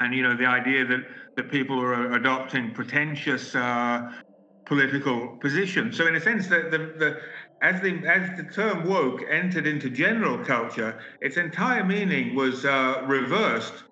and 0.00 0.14
you 0.14 0.22
know 0.22 0.36
the 0.36 0.46
idea 0.46 0.84
that 0.84 1.04
that 1.36 1.50
people 1.50 1.80
are 1.80 2.12
adopting 2.14 2.72
pretentious 2.72 3.54
uh, 3.54 4.12
political 4.66 5.28
positions. 5.40 5.96
So 5.96 6.06
in 6.08 6.16
a 6.16 6.20
sense, 6.20 6.48
that 6.48 6.72
the, 6.72 6.78
the 6.78 7.20
as 7.62 7.80
the 7.80 8.04
as 8.06 8.36
the 8.36 8.44
term 8.52 8.84
woke 8.88 9.22
entered 9.30 9.66
into 9.66 9.88
general 9.90 10.44
culture, 10.44 10.98
its 11.20 11.36
entire 11.36 11.84
meaning 11.84 12.34
was 12.34 12.64
uh, 12.64 13.02
reversed. 13.06 13.84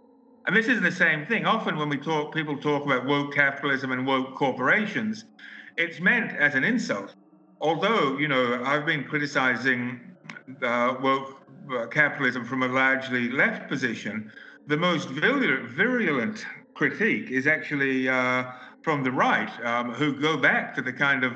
And 0.46 0.54
this 0.54 0.68
is 0.68 0.82
the 0.82 0.92
same 0.92 1.24
thing. 1.24 1.46
Often 1.46 1.78
when 1.78 1.88
we 1.88 1.96
talk, 1.96 2.34
people 2.34 2.58
talk 2.58 2.84
about 2.84 3.06
woke 3.06 3.32
capitalism 3.32 3.92
and 3.92 4.06
woke 4.06 4.34
corporations 4.34 5.24
it's 5.76 6.00
meant 6.00 6.32
as 6.32 6.54
an 6.54 6.64
insult. 6.64 7.14
Although, 7.60 8.18
you 8.18 8.28
know, 8.28 8.62
I've 8.64 8.86
been 8.86 9.04
criticizing 9.04 10.00
uh, 10.62 10.96
woke 11.00 11.40
uh, 11.72 11.86
capitalism 11.86 12.44
from 12.44 12.62
a 12.62 12.68
largely 12.68 13.30
left 13.30 13.68
position, 13.68 14.30
the 14.66 14.76
most 14.76 15.08
virulent, 15.08 16.44
critique 16.74 17.30
is 17.30 17.46
actually 17.46 18.08
uh, 18.08 18.44
from 18.82 19.02
the 19.04 19.10
right 19.10 19.50
um, 19.64 19.92
who 19.92 20.20
go 20.20 20.36
back 20.36 20.74
to 20.74 20.82
the 20.82 20.92
kind 20.92 21.24
of 21.24 21.32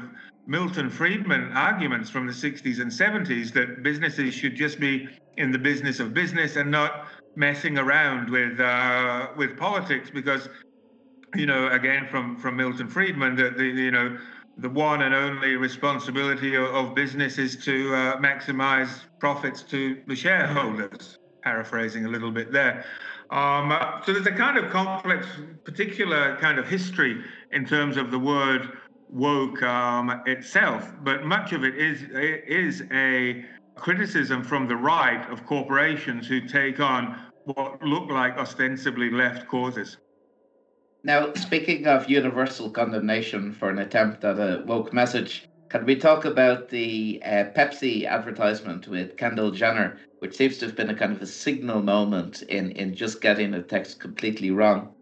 Milton 0.47 0.91
Friedman 0.91 1.53
arguments 1.53 2.11
from 2.11 2.27
the 2.27 2.33
60s 2.33 2.81
and 2.81 2.91
70s 2.91 3.53
that 3.53 3.83
businesses 3.83 4.35
should 4.35 4.57
just 4.57 4.81
be 4.81 5.09
in 5.37 5.53
the 5.53 5.59
business 5.59 6.01
of 6.01 6.13
business 6.13 6.57
and 6.57 6.71
not 6.71 7.07
messing 7.37 7.79
around 7.79 8.31
with 8.31 8.59
uh, 8.59 9.29
with 9.37 9.57
politics 9.57 10.11
because 10.11 10.49
you 11.35 11.47
know 11.47 11.69
again 11.69 12.07
from 12.11 12.37
from 12.37 12.57
Milton 12.57 12.89
Friedman 12.89 13.37
that 13.37 13.57
the 13.57 13.65
you 13.65 13.91
know 13.91 14.19
the 14.57 14.69
one 14.69 15.03
and 15.03 15.15
only 15.15 15.57
responsibility 15.57 16.57
of, 16.57 16.75
of 16.75 16.95
business 16.95 17.39
is 17.39 17.57
to 17.65 17.95
uh, 17.95 18.17
maximize 18.17 19.03
profits 19.21 19.63
to 19.63 20.01
the 20.07 20.17
shareholders 20.17 21.19
paraphrasing 21.43 22.05
a 22.05 22.09
little 22.09 22.33
bit 22.33 22.51
there 22.51 22.85
um, 23.31 23.77
so 24.07 24.15
there's 24.15 24.27
a 24.27 24.33
kind 24.33 24.57
of 24.57 24.71
complex, 24.71 25.27
particular 25.65 26.37
kind 26.41 26.59
of 26.59 26.67
history 26.67 27.23
in 27.53 27.67
terms 27.67 27.99
of 27.99 28.11
the 28.11 28.19
word 28.19 28.79
woke 29.11 29.63
um, 29.63 30.23
itself, 30.27 30.91
but 31.03 31.25
much 31.25 31.53
of 31.53 31.65
it 31.65 31.77
is 31.77 32.03
is 32.13 32.83
a 32.91 33.45
criticism 33.75 34.43
from 34.43 34.67
the 34.67 34.77
right 34.77 35.31
of 35.31 35.45
corporations 35.47 36.27
who 36.27 36.41
take 36.41 36.81
on 36.81 37.19
what 37.45 37.83
look 37.83 38.11
like 38.11 38.37
ostensibly 38.39 39.11
left 39.11 39.47
causes. 39.47 39.99
Now, 41.05 41.33
speaking 41.35 41.87
of 41.87 42.11
universal 42.11 42.71
condemnation 42.71 43.53
for 43.53 43.71
an 43.71 43.79
attempt 43.79 44.25
at 44.25 44.39
a 44.39 44.65
woke 44.67 44.93
message, 44.93 45.45
can 45.71 45.85
we 45.85 45.97
talk 45.97 46.25
about 46.25 46.71
the 46.71 47.23
uh, 47.25 47.45
Pepsi 47.55 48.07
advertisement 48.07 48.89
with 48.89 49.17
Kendall 49.17 49.51
Jenner, 49.51 49.99
which 50.19 50.37
seems 50.37 50.59
to 50.59 50.67
have 50.67 50.77
been 50.77 50.91
a 50.91 50.95
kind 50.95 51.13
of 51.13 51.23
a 51.23 51.27
signal 51.27 51.83
moment 51.83 52.43
in, 52.43 52.73
in 52.73 52.95
just 52.95 53.21
getting 53.21 53.53
the 53.53 53.63
text 53.63 54.01
completely 54.01 54.51
wrong? 54.51 54.95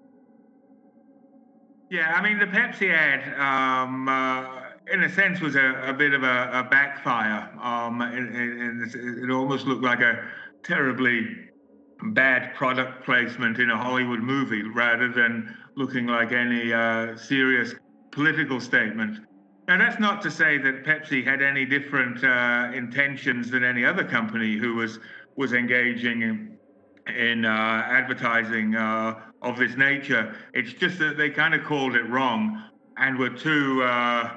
Yeah, 1.89 2.13
I 2.15 2.23
mean, 2.23 2.39
the 2.41 2.47
Pepsi 2.47 2.93
ad, 2.93 3.39
um, 3.39 4.09
uh, 4.09 4.61
in 4.93 5.05
a 5.05 5.09
sense, 5.09 5.41
was 5.41 5.55
a, 5.55 5.83
a 5.87 5.93
bit 5.93 6.15
of 6.15 6.25
a, 6.25 6.51
a 6.53 6.69
backfire. 6.69 7.49
Um, 7.63 8.03
and, 8.03 8.93
it 8.93 9.31
almost 9.31 9.67
looked 9.67 9.85
like 9.85 10.01
a 10.01 10.29
terribly 10.65 11.29
bad 12.13 12.55
product 12.55 13.05
placement 13.05 13.59
in 13.61 13.71
a 13.71 13.77
Hollywood 13.77 14.21
movie 14.21 14.63
rather 14.63 15.09
than 15.09 15.57
looking 15.77 16.07
like 16.07 16.33
any 16.33 16.73
uh, 16.73 17.17
serious 17.17 17.75
political 18.11 18.61
statement. 18.61 19.21
Now, 19.69 19.79
that's 19.79 20.01
not 20.01 20.23
to 20.23 20.31
say 20.31 20.59
that 20.59 20.85
Pepsi 20.85 21.25
had 21.25 21.43
any 21.43 21.67
different 21.67 22.25
uh, 22.25 22.71
intentions 22.75 23.51
than 23.51 23.63
any 23.63 23.85
other 23.85 24.05
company 24.05 24.57
who 24.57 24.75
was 24.75 24.99
was 25.37 25.53
engaging 25.53 26.23
in, 26.23 26.57
in 27.15 27.45
uh, 27.45 27.49
advertising 27.49 28.75
uh, 28.75 29.21
of 29.43 29.59
this 29.59 29.77
nature. 29.77 30.35
It's 30.55 30.73
just 30.73 30.99
that 30.99 31.19
they 31.19 31.29
kind 31.29 31.55
of 31.55 31.63
called 31.63 31.95
it 31.95 32.09
wrong 32.09 32.71
and 32.97 33.19
were 33.19 33.29
too, 33.29 33.83
uh, 33.83 34.33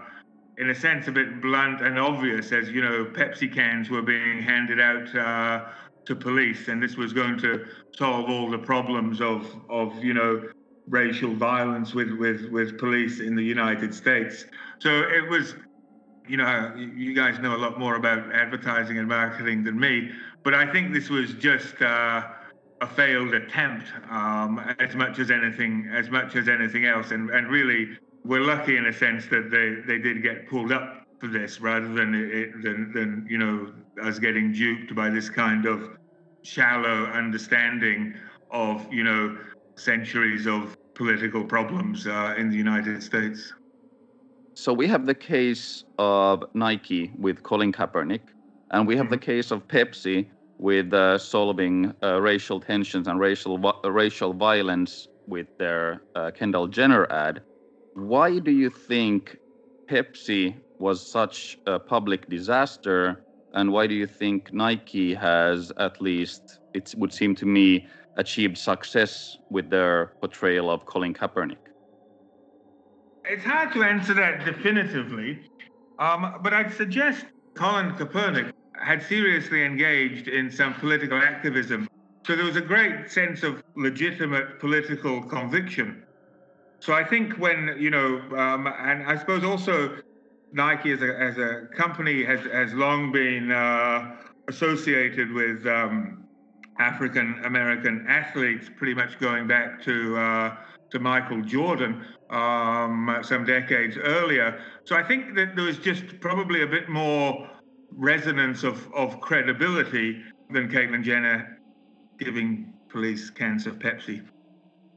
in 0.57 0.71
a 0.71 0.75
sense, 0.75 1.07
a 1.07 1.11
bit 1.13 1.41
blunt 1.41 1.81
and 1.81 1.97
obvious, 1.97 2.51
as 2.51 2.69
you 2.69 2.81
know, 2.81 3.05
Pepsi 3.05 3.53
cans 3.53 3.89
were 3.89 4.01
being 4.01 4.41
handed 4.41 4.81
out 4.81 5.15
uh, 5.15 5.69
to 6.03 6.15
police, 6.15 6.67
and 6.67 6.83
this 6.83 6.97
was 6.97 7.13
going 7.13 7.37
to 7.39 7.65
solve 7.95 8.29
all 8.29 8.49
the 8.49 8.57
problems 8.57 9.21
of 9.21 9.55
of 9.69 10.03
you 10.03 10.13
know 10.13 10.49
racial 10.89 11.33
violence 11.35 11.93
with 11.93 12.11
with 12.11 12.49
with 12.49 12.77
police 12.77 13.19
in 13.19 13.35
the 13.35 13.43
United 13.43 13.93
States. 13.93 14.45
So 14.79 14.89
it 14.89 15.29
was, 15.29 15.55
you 16.27 16.37
know, 16.37 16.73
you 16.75 17.13
guys 17.13 17.39
know 17.39 17.55
a 17.55 17.57
lot 17.57 17.79
more 17.79 17.95
about 17.95 18.33
advertising 18.33 18.97
and 18.97 19.07
marketing 19.07 19.63
than 19.63 19.79
me, 19.79 20.11
but 20.43 20.53
I 20.53 20.71
think 20.71 20.93
this 20.93 21.09
was 21.09 21.33
just 21.35 21.81
uh, 21.81 22.27
a 22.81 22.87
failed 22.87 23.33
attempt 23.33 23.87
um, 24.09 24.59
as 24.79 24.95
much 24.95 25.19
as 25.19 25.31
anything 25.31 25.89
as 25.93 26.09
much 26.09 26.35
as 26.35 26.49
anything 26.49 26.85
else, 26.85 27.11
and 27.11 27.29
and 27.29 27.47
really 27.47 27.97
we're 28.25 28.41
lucky 28.41 28.77
in 28.77 28.87
a 28.87 28.93
sense 28.93 29.27
that 29.27 29.51
they 29.51 29.75
they 29.85 30.01
did 30.01 30.23
get 30.23 30.49
pulled 30.49 30.71
up 30.71 31.05
for 31.19 31.27
this 31.27 31.59
rather 31.61 31.93
than 31.93 32.15
it, 32.15 32.61
than 32.63 32.91
than 32.93 33.27
you 33.29 33.37
know 33.37 33.71
us 34.01 34.17
getting 34.17 34.51
duped 34.51 34.95
by 34.95 35.09
this 35.09 35.29
kind 35.29 35.65
of 35.65 35.97
shallow 36.43 37.05
understanding 37.05 38.15
of 38.51 38.91
you 38.91 39.03
know 39.03 39.37
centuries 39.75 40.47
of 40.47 40.75
political 40.99 41.45
problems 41.45 42.05
uh, 42.05 42.35
in 42.37 42.49
the 42.49 42.57
United 42.57 43.01
States. 43.01 43.53
So 44.53 44.73
we 44.73 44.85
have 44.87 45.05
the 45.05 45.15
case 45.15 45.85
of 45.97 46.43
Nike 46.53 47.13
with 47.17 47.41
Colin 47.41 47.71
Kaepernick, 47.71 48.25
and 48.71 48.85
we 48.85 48.97
have 48.97 49.05
mm-hmm. 49.05 49.13
the 49.13 49.31
case 49.31 49.49
of 49.49 49.65
Pepsi 49.69 50.27
with 50.57 50.93
uh, 50.93 51.17
solving 51.17 51.93
uh, 52.03 52.19
racial 52.21 52.59
tensions 52.59 53.07
and 53.07 53.17
racial 53.17 53.55
uh, 53.65 53.89
racial 53.89 54.33
violence 54.33 55.07
with 55.25 55.47
their 55.57 56.01
uh, 56.15 56.31
Kendall 56.37 56.67
Jenner 56.67 57.09
ad. 57.25 57.41
Why 57.93 58.39
do 58.39 58.51
you 58.51 58.69
think 58.69 59.37
Pepsi 59.89 60.53
was 60.79 60.97
such 61.17 61.57
a 61.65 61.79
public 61.79 62.27
disaster, 62.27 63.23
and 63.53 63.71
why 63.71 63.87
do 63.87 63.95
you 63.95 64.07
think 64.21 64.51
Nike 64.51 65.13
has 65.13 65.71
at 65.77 66.01
least 66.01 66.59
it 66.73 66.93
would 66.97 67.13
seem 67.13 67.35
to 67.35 67.45
me 67.45 67.87
achieved 68.19 68.57
success 68.57 69.37
with 69.49 69.69
their 69.69 70.13
portrayal 70.19 70.69
of 70.69 70.85
Colin 70.85 71.13
Kaepernick? 71.13 71.63
It's 73.25 73.43
hard 73.43 73.71
to 73.73 73.83
answer 73.83 74.13
that 74.13 74.45
definitively, 74.45 75.39
um, 75.99 76.39
but 76.43 76.53
I'd 76.53 76.73
suggest 76.73 77.25
Colin 77.53 77.91
Kaepernick 77.95 78.51
had 78.73 79.01
seriously 79.03 79.63
engaged 79.63 80.27
in 80.27 80.51
some 80.51 80.73
political 80.75 81.17
activism. 81.17 81.87
So 82.25 82.35
there 82.35 82.45
was 82.45 82.57
a 82.57 82.61
great 82.61 83.09
sense 83.09 83.43
of 83.43 83.63
legitimate 83.75 84.59
political 84.59 85.21
conviction. 85.23 86.03
So 86.79 86.93
I 86.93 87.03
think 87.03 87.33
when, 87.37 87.75
you 87.77 87.89
know, 87.89 88.21
um, 88.37 88.67
and 88.67 89.03
I 89.03 89.17
suppose 89.17 89.43
also 89.43 89.97
Nike 90.51 90.91
as 90.91 91.01
a, 91.01 91.19
as 91.19 91.37
a 91.37 91.67
company 91.75 92.23
has, 92.23 92.39
has 92.51 92.73
long 92.73 93.11
been 93.11 93.51
uh, 93.51 94.15
associated 94.47 95.31
with 95.31 95.65
um, 95.67 96.18
African 96.79 97.41
American 97.45 98.05
athletes, 98.07 98.69
pretty 98.75 98.93
much 98.93 99.19
going 99.19 99.47
back 99.47 99.81
to 99.83 100.17
uh, 100.17 100.55
to 100.91 100.99
Michael 100.99 101.41
Jordan 101.41 102.03
um, 102.29 103.19
some 103.21 103.45
decades 103.45 103.97
earlier. 103.97 104.59
So 104.85 104.95
I 104.95 105.03
think 105.03 105.35
that 105.35 105.55
there 105.55 105.65
was 105.65 105.77
just 105.77 106.19
probably 106.19 106.63
a 106.63 106.67
bit 106.67 106.89
more 106.89 107.49
resonance 107.91 108.63
of, 108.63 108.91
of 108.93 109.19
credibility 109.19 110.21
than 110.51 110.69
Caitlyn 110.69 111.03
Jenner 111.03 111.59
giving 112.17 112.73
police 112.89 113.29
cans 113.29 113.67
of 113.67 113.79
Pepsi. 113.79 114.21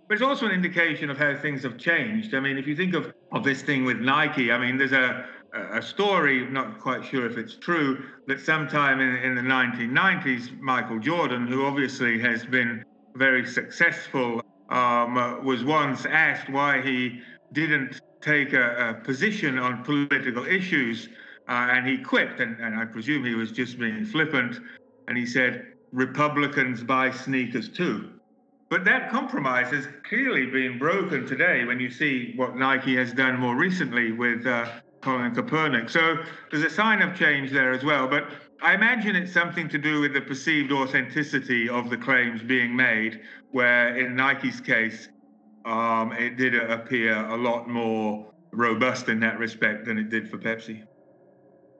But 0.09 0.15
it's 0.15 0.23
also 0.23 0.47
an 0.47 0.53
indication 0.53 1.09
of 1.11 1.17
how 1.17 1.37
things 1.37 1.63
have 1.63 1.79
changed. 1.79 2.35
I 2.35 2.41
mean, 2.41 2.59
if 2.59 2.67
you 2.67 2.77
think 2.77 2.95
of, 2.95 3.13
of 3.33 3.45
this 3.45 3.63
thing 3.63 3.85
with 3.85 3.99
Nike, 3.99 4.53
I 4.53 4.59
mean, 4.59 4.77
there's 4.77 4.93
a, 4.93 5.27
a 5.53 5.83
story, 5.83 6.47
not 6.47 6.81
quite 6.81 7.05
sure 7.05 7.27
if 7.27 7.37
it's 7.37 7.57
true, 7.57 8.05
that 8.27 8.41
sometime 8.41 9.01
in, 9.01 9.17
in 9.17 9.35
the 9.35 9.43
1990s, 9.43 10.59
Michael 10.61 10.99
Jordan, 10.99 11.47
who 11.47 11.67
obviously 11.67 12.19
has 12.21 12.45
been 12.45 12.85
very 13.17 13.47
successful, 13.47 14.43
um, 14.71 15.45
was 15.45 15.65
once 15.65 16.07
asked 16.07 16.49
why 16.49 16.81
he 16.81 17.21
didn't 17.53 18.01
take 18.23 18.55
a, 18.55 18.91
a 18.91 19.05
position 19.05 19.59
on 19.59 19.85
political 19.85 20.47
issues, 20.47 21.09
uh, 21.49 21.69
and 21.71 21.87
he 21.87 21.99
quipped, 21.99 22.41
and, 22.41 22.59
and 22.61 22.75
I 22.75 22.87
presume 22.87 23.25
he 23.25 23.35
was 23.35 23.53
just 23.53 23.79
being 23.79 24.07
flippant, 24.07 24.59
and 25.09 25.19
he 25.19 25.27
said, 25.27 25.67
Republicans 25.93 26.83
buy 26.83 27.11
sneakers 27.11 27.69
too. 27.69 28.09
But 28.71 28.87
that 28.87 29.11
compromise 29.11 29.71
has 29.71 29.87
clearly 30.09 30.47
been 30.47 30.79
broken 30.79 31.27
today 31.27 31.67
when 31.67 31.79
you 31.79 31.91
see 31.91 32.33
what 32.37 32.57
Nike 32.57 32.97
has 32.97 33.13
done 33.13 33.39
more 33.39 33.55
recently 33.55 34.13
with 34.13 34.47
uh, 34.47 34.67
Colin 35.03 35.35
Kaepernick. 35.35 35.91
So 35.91 36.17
there's 36.51 36.65
a 36.65 36.71
sign 36.71 37.03
of 37.03 37.15
change 37.15 37.51
there 37.51 37.73
as 37.73 37.85
well. 37.85 38.09
But 38.09 38.29
I 38.63 38.75
imagine 38.75 39.17
it's 39.17 39.33
something 39.33 39.69
to 39.69 39.79
do 39.79 40.01
with 40.01 40.15
the 40.15 40.21
perceived 40.21 40.73
authenticity 40.73 41.69
of 41.69 41.91
the 41.91 41.97
claims 41.97 42.43
being 42.43 42.75
made, 42.75 43.21
where 43.51 43.97
in 43.99 44.15
Nike's 44.15 44.61
case, 44.61 45.09
um, 45.65 46.13
it 46.13 46.37
did 46.37 46.55
appear 46.55 47.17
a 47.27 47.37
lot 47.37 47.69
more 47.69 48.33
robust 48.53 49.09
in 49.09 49.19
that 49.21 49.39
respect 49.39 49.85
than 49.87 49.99
it 49.99 50.09
did 50.09 50.31
for 50.31 50.39
Pepsi. 50.39 50.83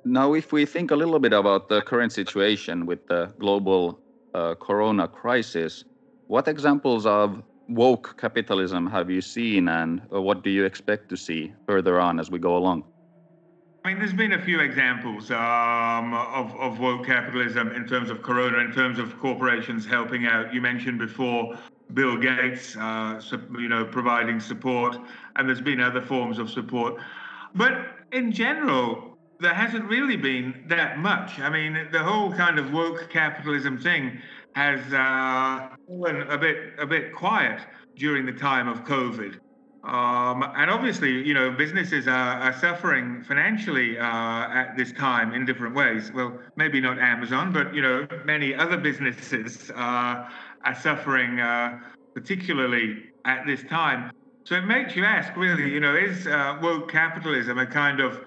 Now, 0.05 0.35
if 0.35 0.53
we 0.53 0.67
think 0.67 0.91
a 0.91 0.97
little 0.97 1.21
bit 1.21 1.33
about 1.33 1.69
the 1.69 1.81
current 1.83 2.13
situation 2.13 2.87
with 2.87 3.07
the 3.07 3.33
global 3.39 4.01
uh, 4.35 4.57
corona 4.57 5.07
crisis, 5.07 5.85
what 6.27 6.49
examples 6.49 7.07
of 7.07 7.41
woke 7.69 8.17
capitalism 8.19 8.89
have 8.89 9.11
you 9.11 9.21
seen, 9.21 9.69
and 9.69 10.03
uh, 10.13 10.21
what 10.21 10.43
do 10.43 10.51
you 10.51 10.65
expect 10.65 11.09
to 11.11 11.17
see 11.17 11.53
further 11.67 12.01
on 12.01 12.19
as 12.19 12.31
we 12.31 12.41
go 12.41 12.57
along? 12.57 12.83
I 13.85 13.89
mean, 13.89 13.99
there's 13.99 14.13
been 14.13 14.33
a 14.33 14.43
few 14.43 14.61
examples 14.61 15.33
um, 15.33 16.15
of, 16.15 16.55
of 16.55 16.79
woke 16.79 17.05
capitalism 17.05 17.73
in 17.73 17.85
terms 17.85 18.11
of 18.11 18.23
Corona, 18.23 18.59
in 18.59 18.73
terms 18.73 19.01
of 19.01 19.19
corporations 19.19 19.85
helping 19.85 20.25
out. 20.25 20.55
You 20.55 20.61
mentioned 20.61 21.01
before 21.01 21.59
Bill 21.93 22.17
Gates, 22.17 22.77
uh, 22.77 23.21
you 23.59 23.69
know, 23.69 23.85
providing 23.85 24.39
support, 24.39 24.97
and 25.35 25.49
there's 25.49 25.61
been 25.61 25.81
other 25.81 26.01
forms 26.01 26.39
of 26.39 26.49
support. 26.49 26.95
But 27.57 27.73
in 28.13 28.31
general, 28.31 29.19
there 29.41 29.53
hasn't 29.53 29.85
really 29.87 30.17
been 30.17 30.65
that 30.69 30.99
much. 30.99 31.41
I 31.41 31.51
mean, 31.51 31.89
the 31.91 32.05
whole 32.05 32.33
kind 32.33 32.61
of 32.61 32.73
woke 32.73 33.11
capitalism 33.11 33.79
thing 33.79 34.21
has 34.55 34.81
uh, 34.93 35.71
been 35.89 36.23
a 36.29 36.39
bit 36.39 36.75
a 36.79 36.87
bit 36.87 37.13
quiet 37.13 37.61
during 37.97 38.27
the 38.27 38.33
time 38.33 38.69
of 38.69 38.85
COVID. 38.85 39.41
Um, 39.85 40.45
and 40.57 40.71
obviously, 40.71 41.27
you 41.27 41.35
know, 41.35 41.51
businesses 41.51 42.07
are, 42.07 42.39
are 42.39 42.53
suffering 42.53 43.25
financially 43.25 43.99
uh, 43.99 44.05
at 44.05 44.77
this 44.77 44.93
time 44.93 45.35
in 45.35 45.45
different 45.45 45.75
ways. 45.75 46.13
Well, 46.13 46.39
maybe 46.55 46.81
not 46.81 46.99
Amazon, 47.01 47.53
but 47.53 47.75
you 47.75 47.83
know, 47.83 48.07
many 48.25 48.55
other 48.55 48.77
businesses 48.77 49.71
uh, 49.71 50.29
are 50.65 50.75
suffering 50.81 51.41
uh, 51.41 51.81
particularly 52.15 53.05
at 53.25 53.45
this 53.47 53.63
time. 53.65 54.13
So 54.45 54.55
it 54.55 54.67
makes 54.67 54.95
you 54.95 55.05
ask, 55.05 55.37
really, 55.37 55.71
you 55.71 55.81
know, 55.81 55.97
is 55.97 56.27
uh, 56.27 56.59
woke 56.63 56.91
capitalism 56.91 57.59
a 57.59 57.67
kind 57.67 58.01
of 58.01 58.21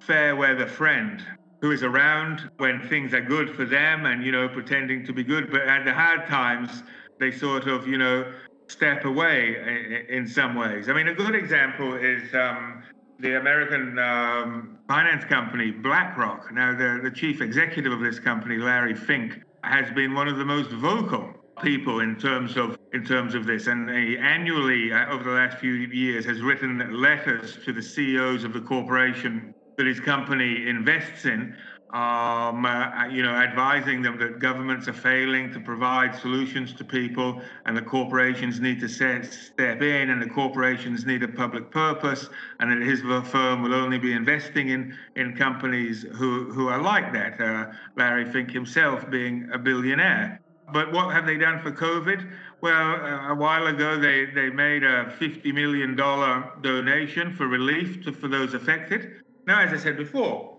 fair 0.00 0.36
weather 0.36 0.66
friend 0.66 1.22
who 1.60 1.72
is 1.72 1.82
around 1.82 2.50
when 2.58 2.80
things 2.88 3.12
are 3.14 3.20
good 3.20 3.54
for 3.54 3.64
them 3.64 4.06
and 4.06 4.24
you 4.24 4.32
know 4.32 4.48
pretending 4.48 5.04
to 5.06 5.12
be 5.12 5.22
good, 5.22 5.50
but 5.50 5.62
at 5.62 5.84
the 5.84 5.92
hard 5.92 6.26
times 6.26 6.82
they 7.18 7.30
sort 7.30 7.66
of 7.66 7.86
you 7.86 7.98
know 7.98 8.32
step 8.70 9.04
away 9.04 10.06
in 10.08 10.26
some 10.26 10.54
ways. 10.54 10.88
I 10.88 10.92
mean, 10.92 11.08
a 11.08 11.14
good 11.14 11.34
example 11.34 11.94
is 11.96 12.22
um, 12.34 12.82
the 13.18 13.38
American 13.38 13.98
um, 13.98 14.78
finance 14.88 15.24
company 15.24 15.70
BlackRock. 15.70 16.52
Now, 16.52 16.72
the, 16.72 17.00
the 17.02 17.10
chief 17.10 17.40
executive 17.40 17.92
of 17.92 18.00
this 18.00 18.18
company, 18.18 18.56
Larry 18.56 18.94
Fink, 18.94 19.42
has 19.64 19.90
been 19.90 20.14
one 20.14 20.28
of 20.28 20.38
the 20.38 20.44
most 20.44 20.70
vocal 20.70 21.34
people 21.62 22.00
in 22.00 22.16
terms 22.16 22.56
of 22.56 22.78
in 22.94 23.04
terms 23.04 23.34
of 23.34 23.44
this 23.44 23.66
and 23.66 23.90
he 23.90 24.16
annually 24.16 24.92
uh, 24.94 25.12
over 25.12 25.22
the 25.24 25.30
last 25.30 25.58
few 25.58 25.72
years 25.72 26.24
has 26.24 26.40
written 26.40 26.78
letters 26.98 27.58
to 27.66 27.72
the 27.72 27.82
CEOs 27.82 28.44
of 28.44 28.54
the 28.54 28.60
corporation 28.60 29.54
that 29.76 29.86
his 29.86 30.00
company 30.00 30.66
invests 30.66 31.26
in 31.26 31.54
um, 31.92 32.64
uh, 32.64 33.06
you 33.06 33.22
know, 33.22 33.34
advising 33.34 34.00
them 34.00 34.18
that 34.18 34.38
governments 34.38 34.86
are 34.86 34.92
failing 34.92 35.52
to 35.52 35.60
provide 35.60 36.14
solutions 36.14 36.72
to 36.74 36.84
people, 36.84 37.42
and 37.66 37.76
the 37.76 37.82
corporations 37.82 38.60
need 38.60 38.78
to 38.80 38.88
set, 38.88 39.24
step 39.24 39.82
in, 39.82 40.10
and 40.10 40.22
the 40.22 40.28
corporations 40.28 41.04
need 41.04 41.22
a 41.22 41.28
public 41.28 41.70
purpose, 41.70 42.28
and 42.60 42.70
that 42.70 42.86
his 42.86 43.00
firm 43.30 43.62
will 43.62 43.74
only 43.74 43.98
be 43.98 44.12
investing 44.12 44.68
in 44.68 44.96
in 45.16 45.36
companies 45.36 46.06
who 46.14 46.52
who 46.52 46.68
are 46.68 46.80
like 46.80 47.12
that. 47.12 47.40
Uh, 47.40 47.72
Larry 47.96 48.30
Fink 48.30 48.50
himself 48.50 49.10
being 49.10 49.48
a 49.52 49.58
billionaire. 49.58 50.40
But 50.72 50.92
what 50.92 51.12
have 51.12 51.26
they 51.26 51.36
done 51.36 51.60
for 51.60 51.72
COVID? 51.72 52.30
Well, 52.60 52.94
uh, 52.94 53.32
a 53.32 53.34
while 53.34 53.66
ago 53.66 53.98
they 53.98 54.26
they 54.26 54.50
made 54.50 54.84
a 54.84 55.10
fifty 55.18 55.50
million 55.50 55.96
dollar 55.96 56.52
donation 56.60 57.34
for 57.34 57.48
relief 57.48 58.04
to, 58.04 58.12
for 58.12 58.28
those 58.28 58.54
affected. 58.54 59.22
Now, 59.46 59.60
as 59.60 59.72
I 59.72 59.78
said 59.78 59.96
before, 59.96 60.49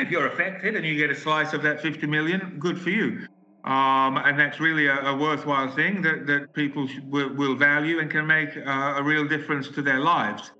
if 0.00 0.10
you're 0.10 0.26
affected 0.26 0.76
and 0.76 0.84
you 0.84 0.96
get 0.96 1.10
a 1.10 1.14
slice 1.14 1.52
of 1.52 1.62
that 1.62 1.80
50 1.80 2.06
million, 2.06 2.56
good 2.58 2.80
for 2.80 2.90
you. 2.90 3.26
Um, 3.64 4.16
and 4.16 4.38
that's 4.38 4.60
really 4.60 4.86
a, 4.86 4.98
a, 5.00 5.16
worthwhile 5.16 5.70
thing 5.74 6.00
that, 6.02 6.26
that 6.26 6.54
people 6.54 6.86
should, 6.86 7.10
will, 7.10 7.34
will, 7.34 7.54
value 7.54 7.98
and 7.98 8.10
can 8.10 8.26
make 8.26 8.56
uh, 8.56 8.94
a 8.96 9.02
real 9.02 9.26
difference 9.26 9.68
to 9.70 9.82
their 9.82 9.98
lives. 9.98 10.52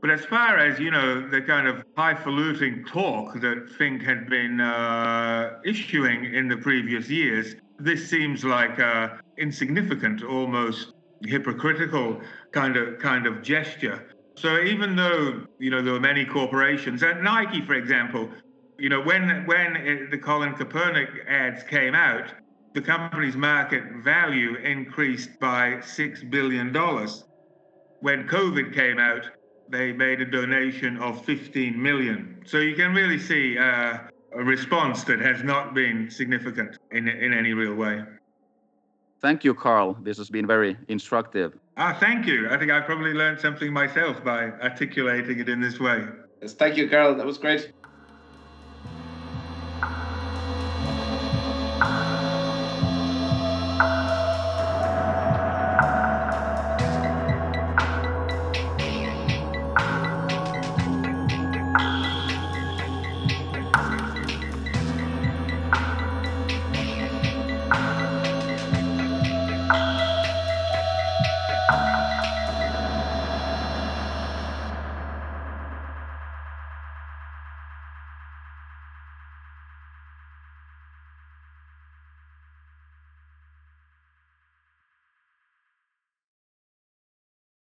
But 0.00 0.10
as 0.10 0.24
far 0.24 0.58
as, 0.58 0.78
you 0.78 0.90
know, 0.90 1.28
the 1.28 1.40
kind 1.40 1.66
of 1.66 1.82
highfalutin 1.96 2.84
talk 2.86 3.40
that 3.40 3.70
Fink 3.78 4.02
had 4.02 4.28
been 4.28 4.60
uh, 4.60 5.60
issuing 5.64 6.34
in 6.34 6.46
the 6.48 6.56
previous 6.56 7.08
years, 7.08 7.56
this 7.78 8.08
seems 8.08 8.44
like 8.44 8.78
a 8.78 9.20
insignificant, 9.38 10.22
almost 10.22 10.92
hypocritical 11.24 12.20
kind 12.52 12.76
of 12.76 12.98
kind 12.98 13.26
of 13.26 13.42
gesture. 13.42 14.08
So 14.34 14.60
even 14.62 14.96
though, 14.96 15.46
you 15.58 15.70
know, 15.70 15.82
there 15.82 15.92
were 15.92 16.00
many 16.00 16.24
corporations, 16.24 17.02
and 17.02 17.22
Nike, 17.22 17.64
for 17.64 17.74
example, 17.74 18.28
you 18.78 18.88
know, 18.88 19.00
when 19.00 19.46
when 19.46 20.08
the 20.10 20.18
Colin 20.18 20.54
Kaepernick 20.54 21.26
ads 21.28 21.62
came 21.64 21.94
out, 21.94 22.32
the 22.74 22.80
company's 22.80 23.36
market 23.36 23.84
value 24.02 24.56
increased 24.56 25.38
by 25.40 25.80
six 25.80 26.22
billion 26.22 26.72
dollars. 26.72 27.24
When 28.00 28.26
COVID 28.26 28.74
came 28.74 28.98
out, 28.98 29.30
they 29.68 29.92
made 29.92 30.20
a 30.20 30.24
donation 30.24 30.96
of 30.98 31.24
15 31.24 31.80
million. 31.80 32.42
So 32.44 32.58
you 32.58 32.74
can 32.74 32.94
really 32.94 33.18
see 33.18 33.56
uh, 33.58 33.98
a 34.34 34.42
response 34.42 35.04
that 35.04 35.20
has 35.20 35.42
not 35.42 35.74
been 35.74 36.10
significant 36.10 36.78
in 36.90 37.08
in 37.08 37.32
any 37.32 37.52
real 37.52 37.74
way. 37.74 38.02
Thank 39.20 39.44
you, 39.44 39.54
Carl. 39.54 39.96
This 40.02 40.18
has 40.18 40.30
been 40.30 40.48
very 40.48 40.76
instructive. 40.88 41.56
Ah, 41.76 41.96
thank 42.00 42.26
you. 42.26 42.48
I 42.50 42.58
think 42.58 42.72
I 42.72 42.80
probably 42.80 43.12
learned 43.12 43.38
something 43.38 43.72
myself 43.72 44.24
by 44.24 44.50
articulating 44.68 45.38
it 45.38 45.48
in 45.48 45.60
this 45.60 45.78
way. 45.78 46.04
Yes, 46.40 46.54
thank 46.54 46.76
you, 46.76 46.90
Carl. 46.90 47.14
That 47.14 47.24
was 47.24 47.38
great. 47.38 47.72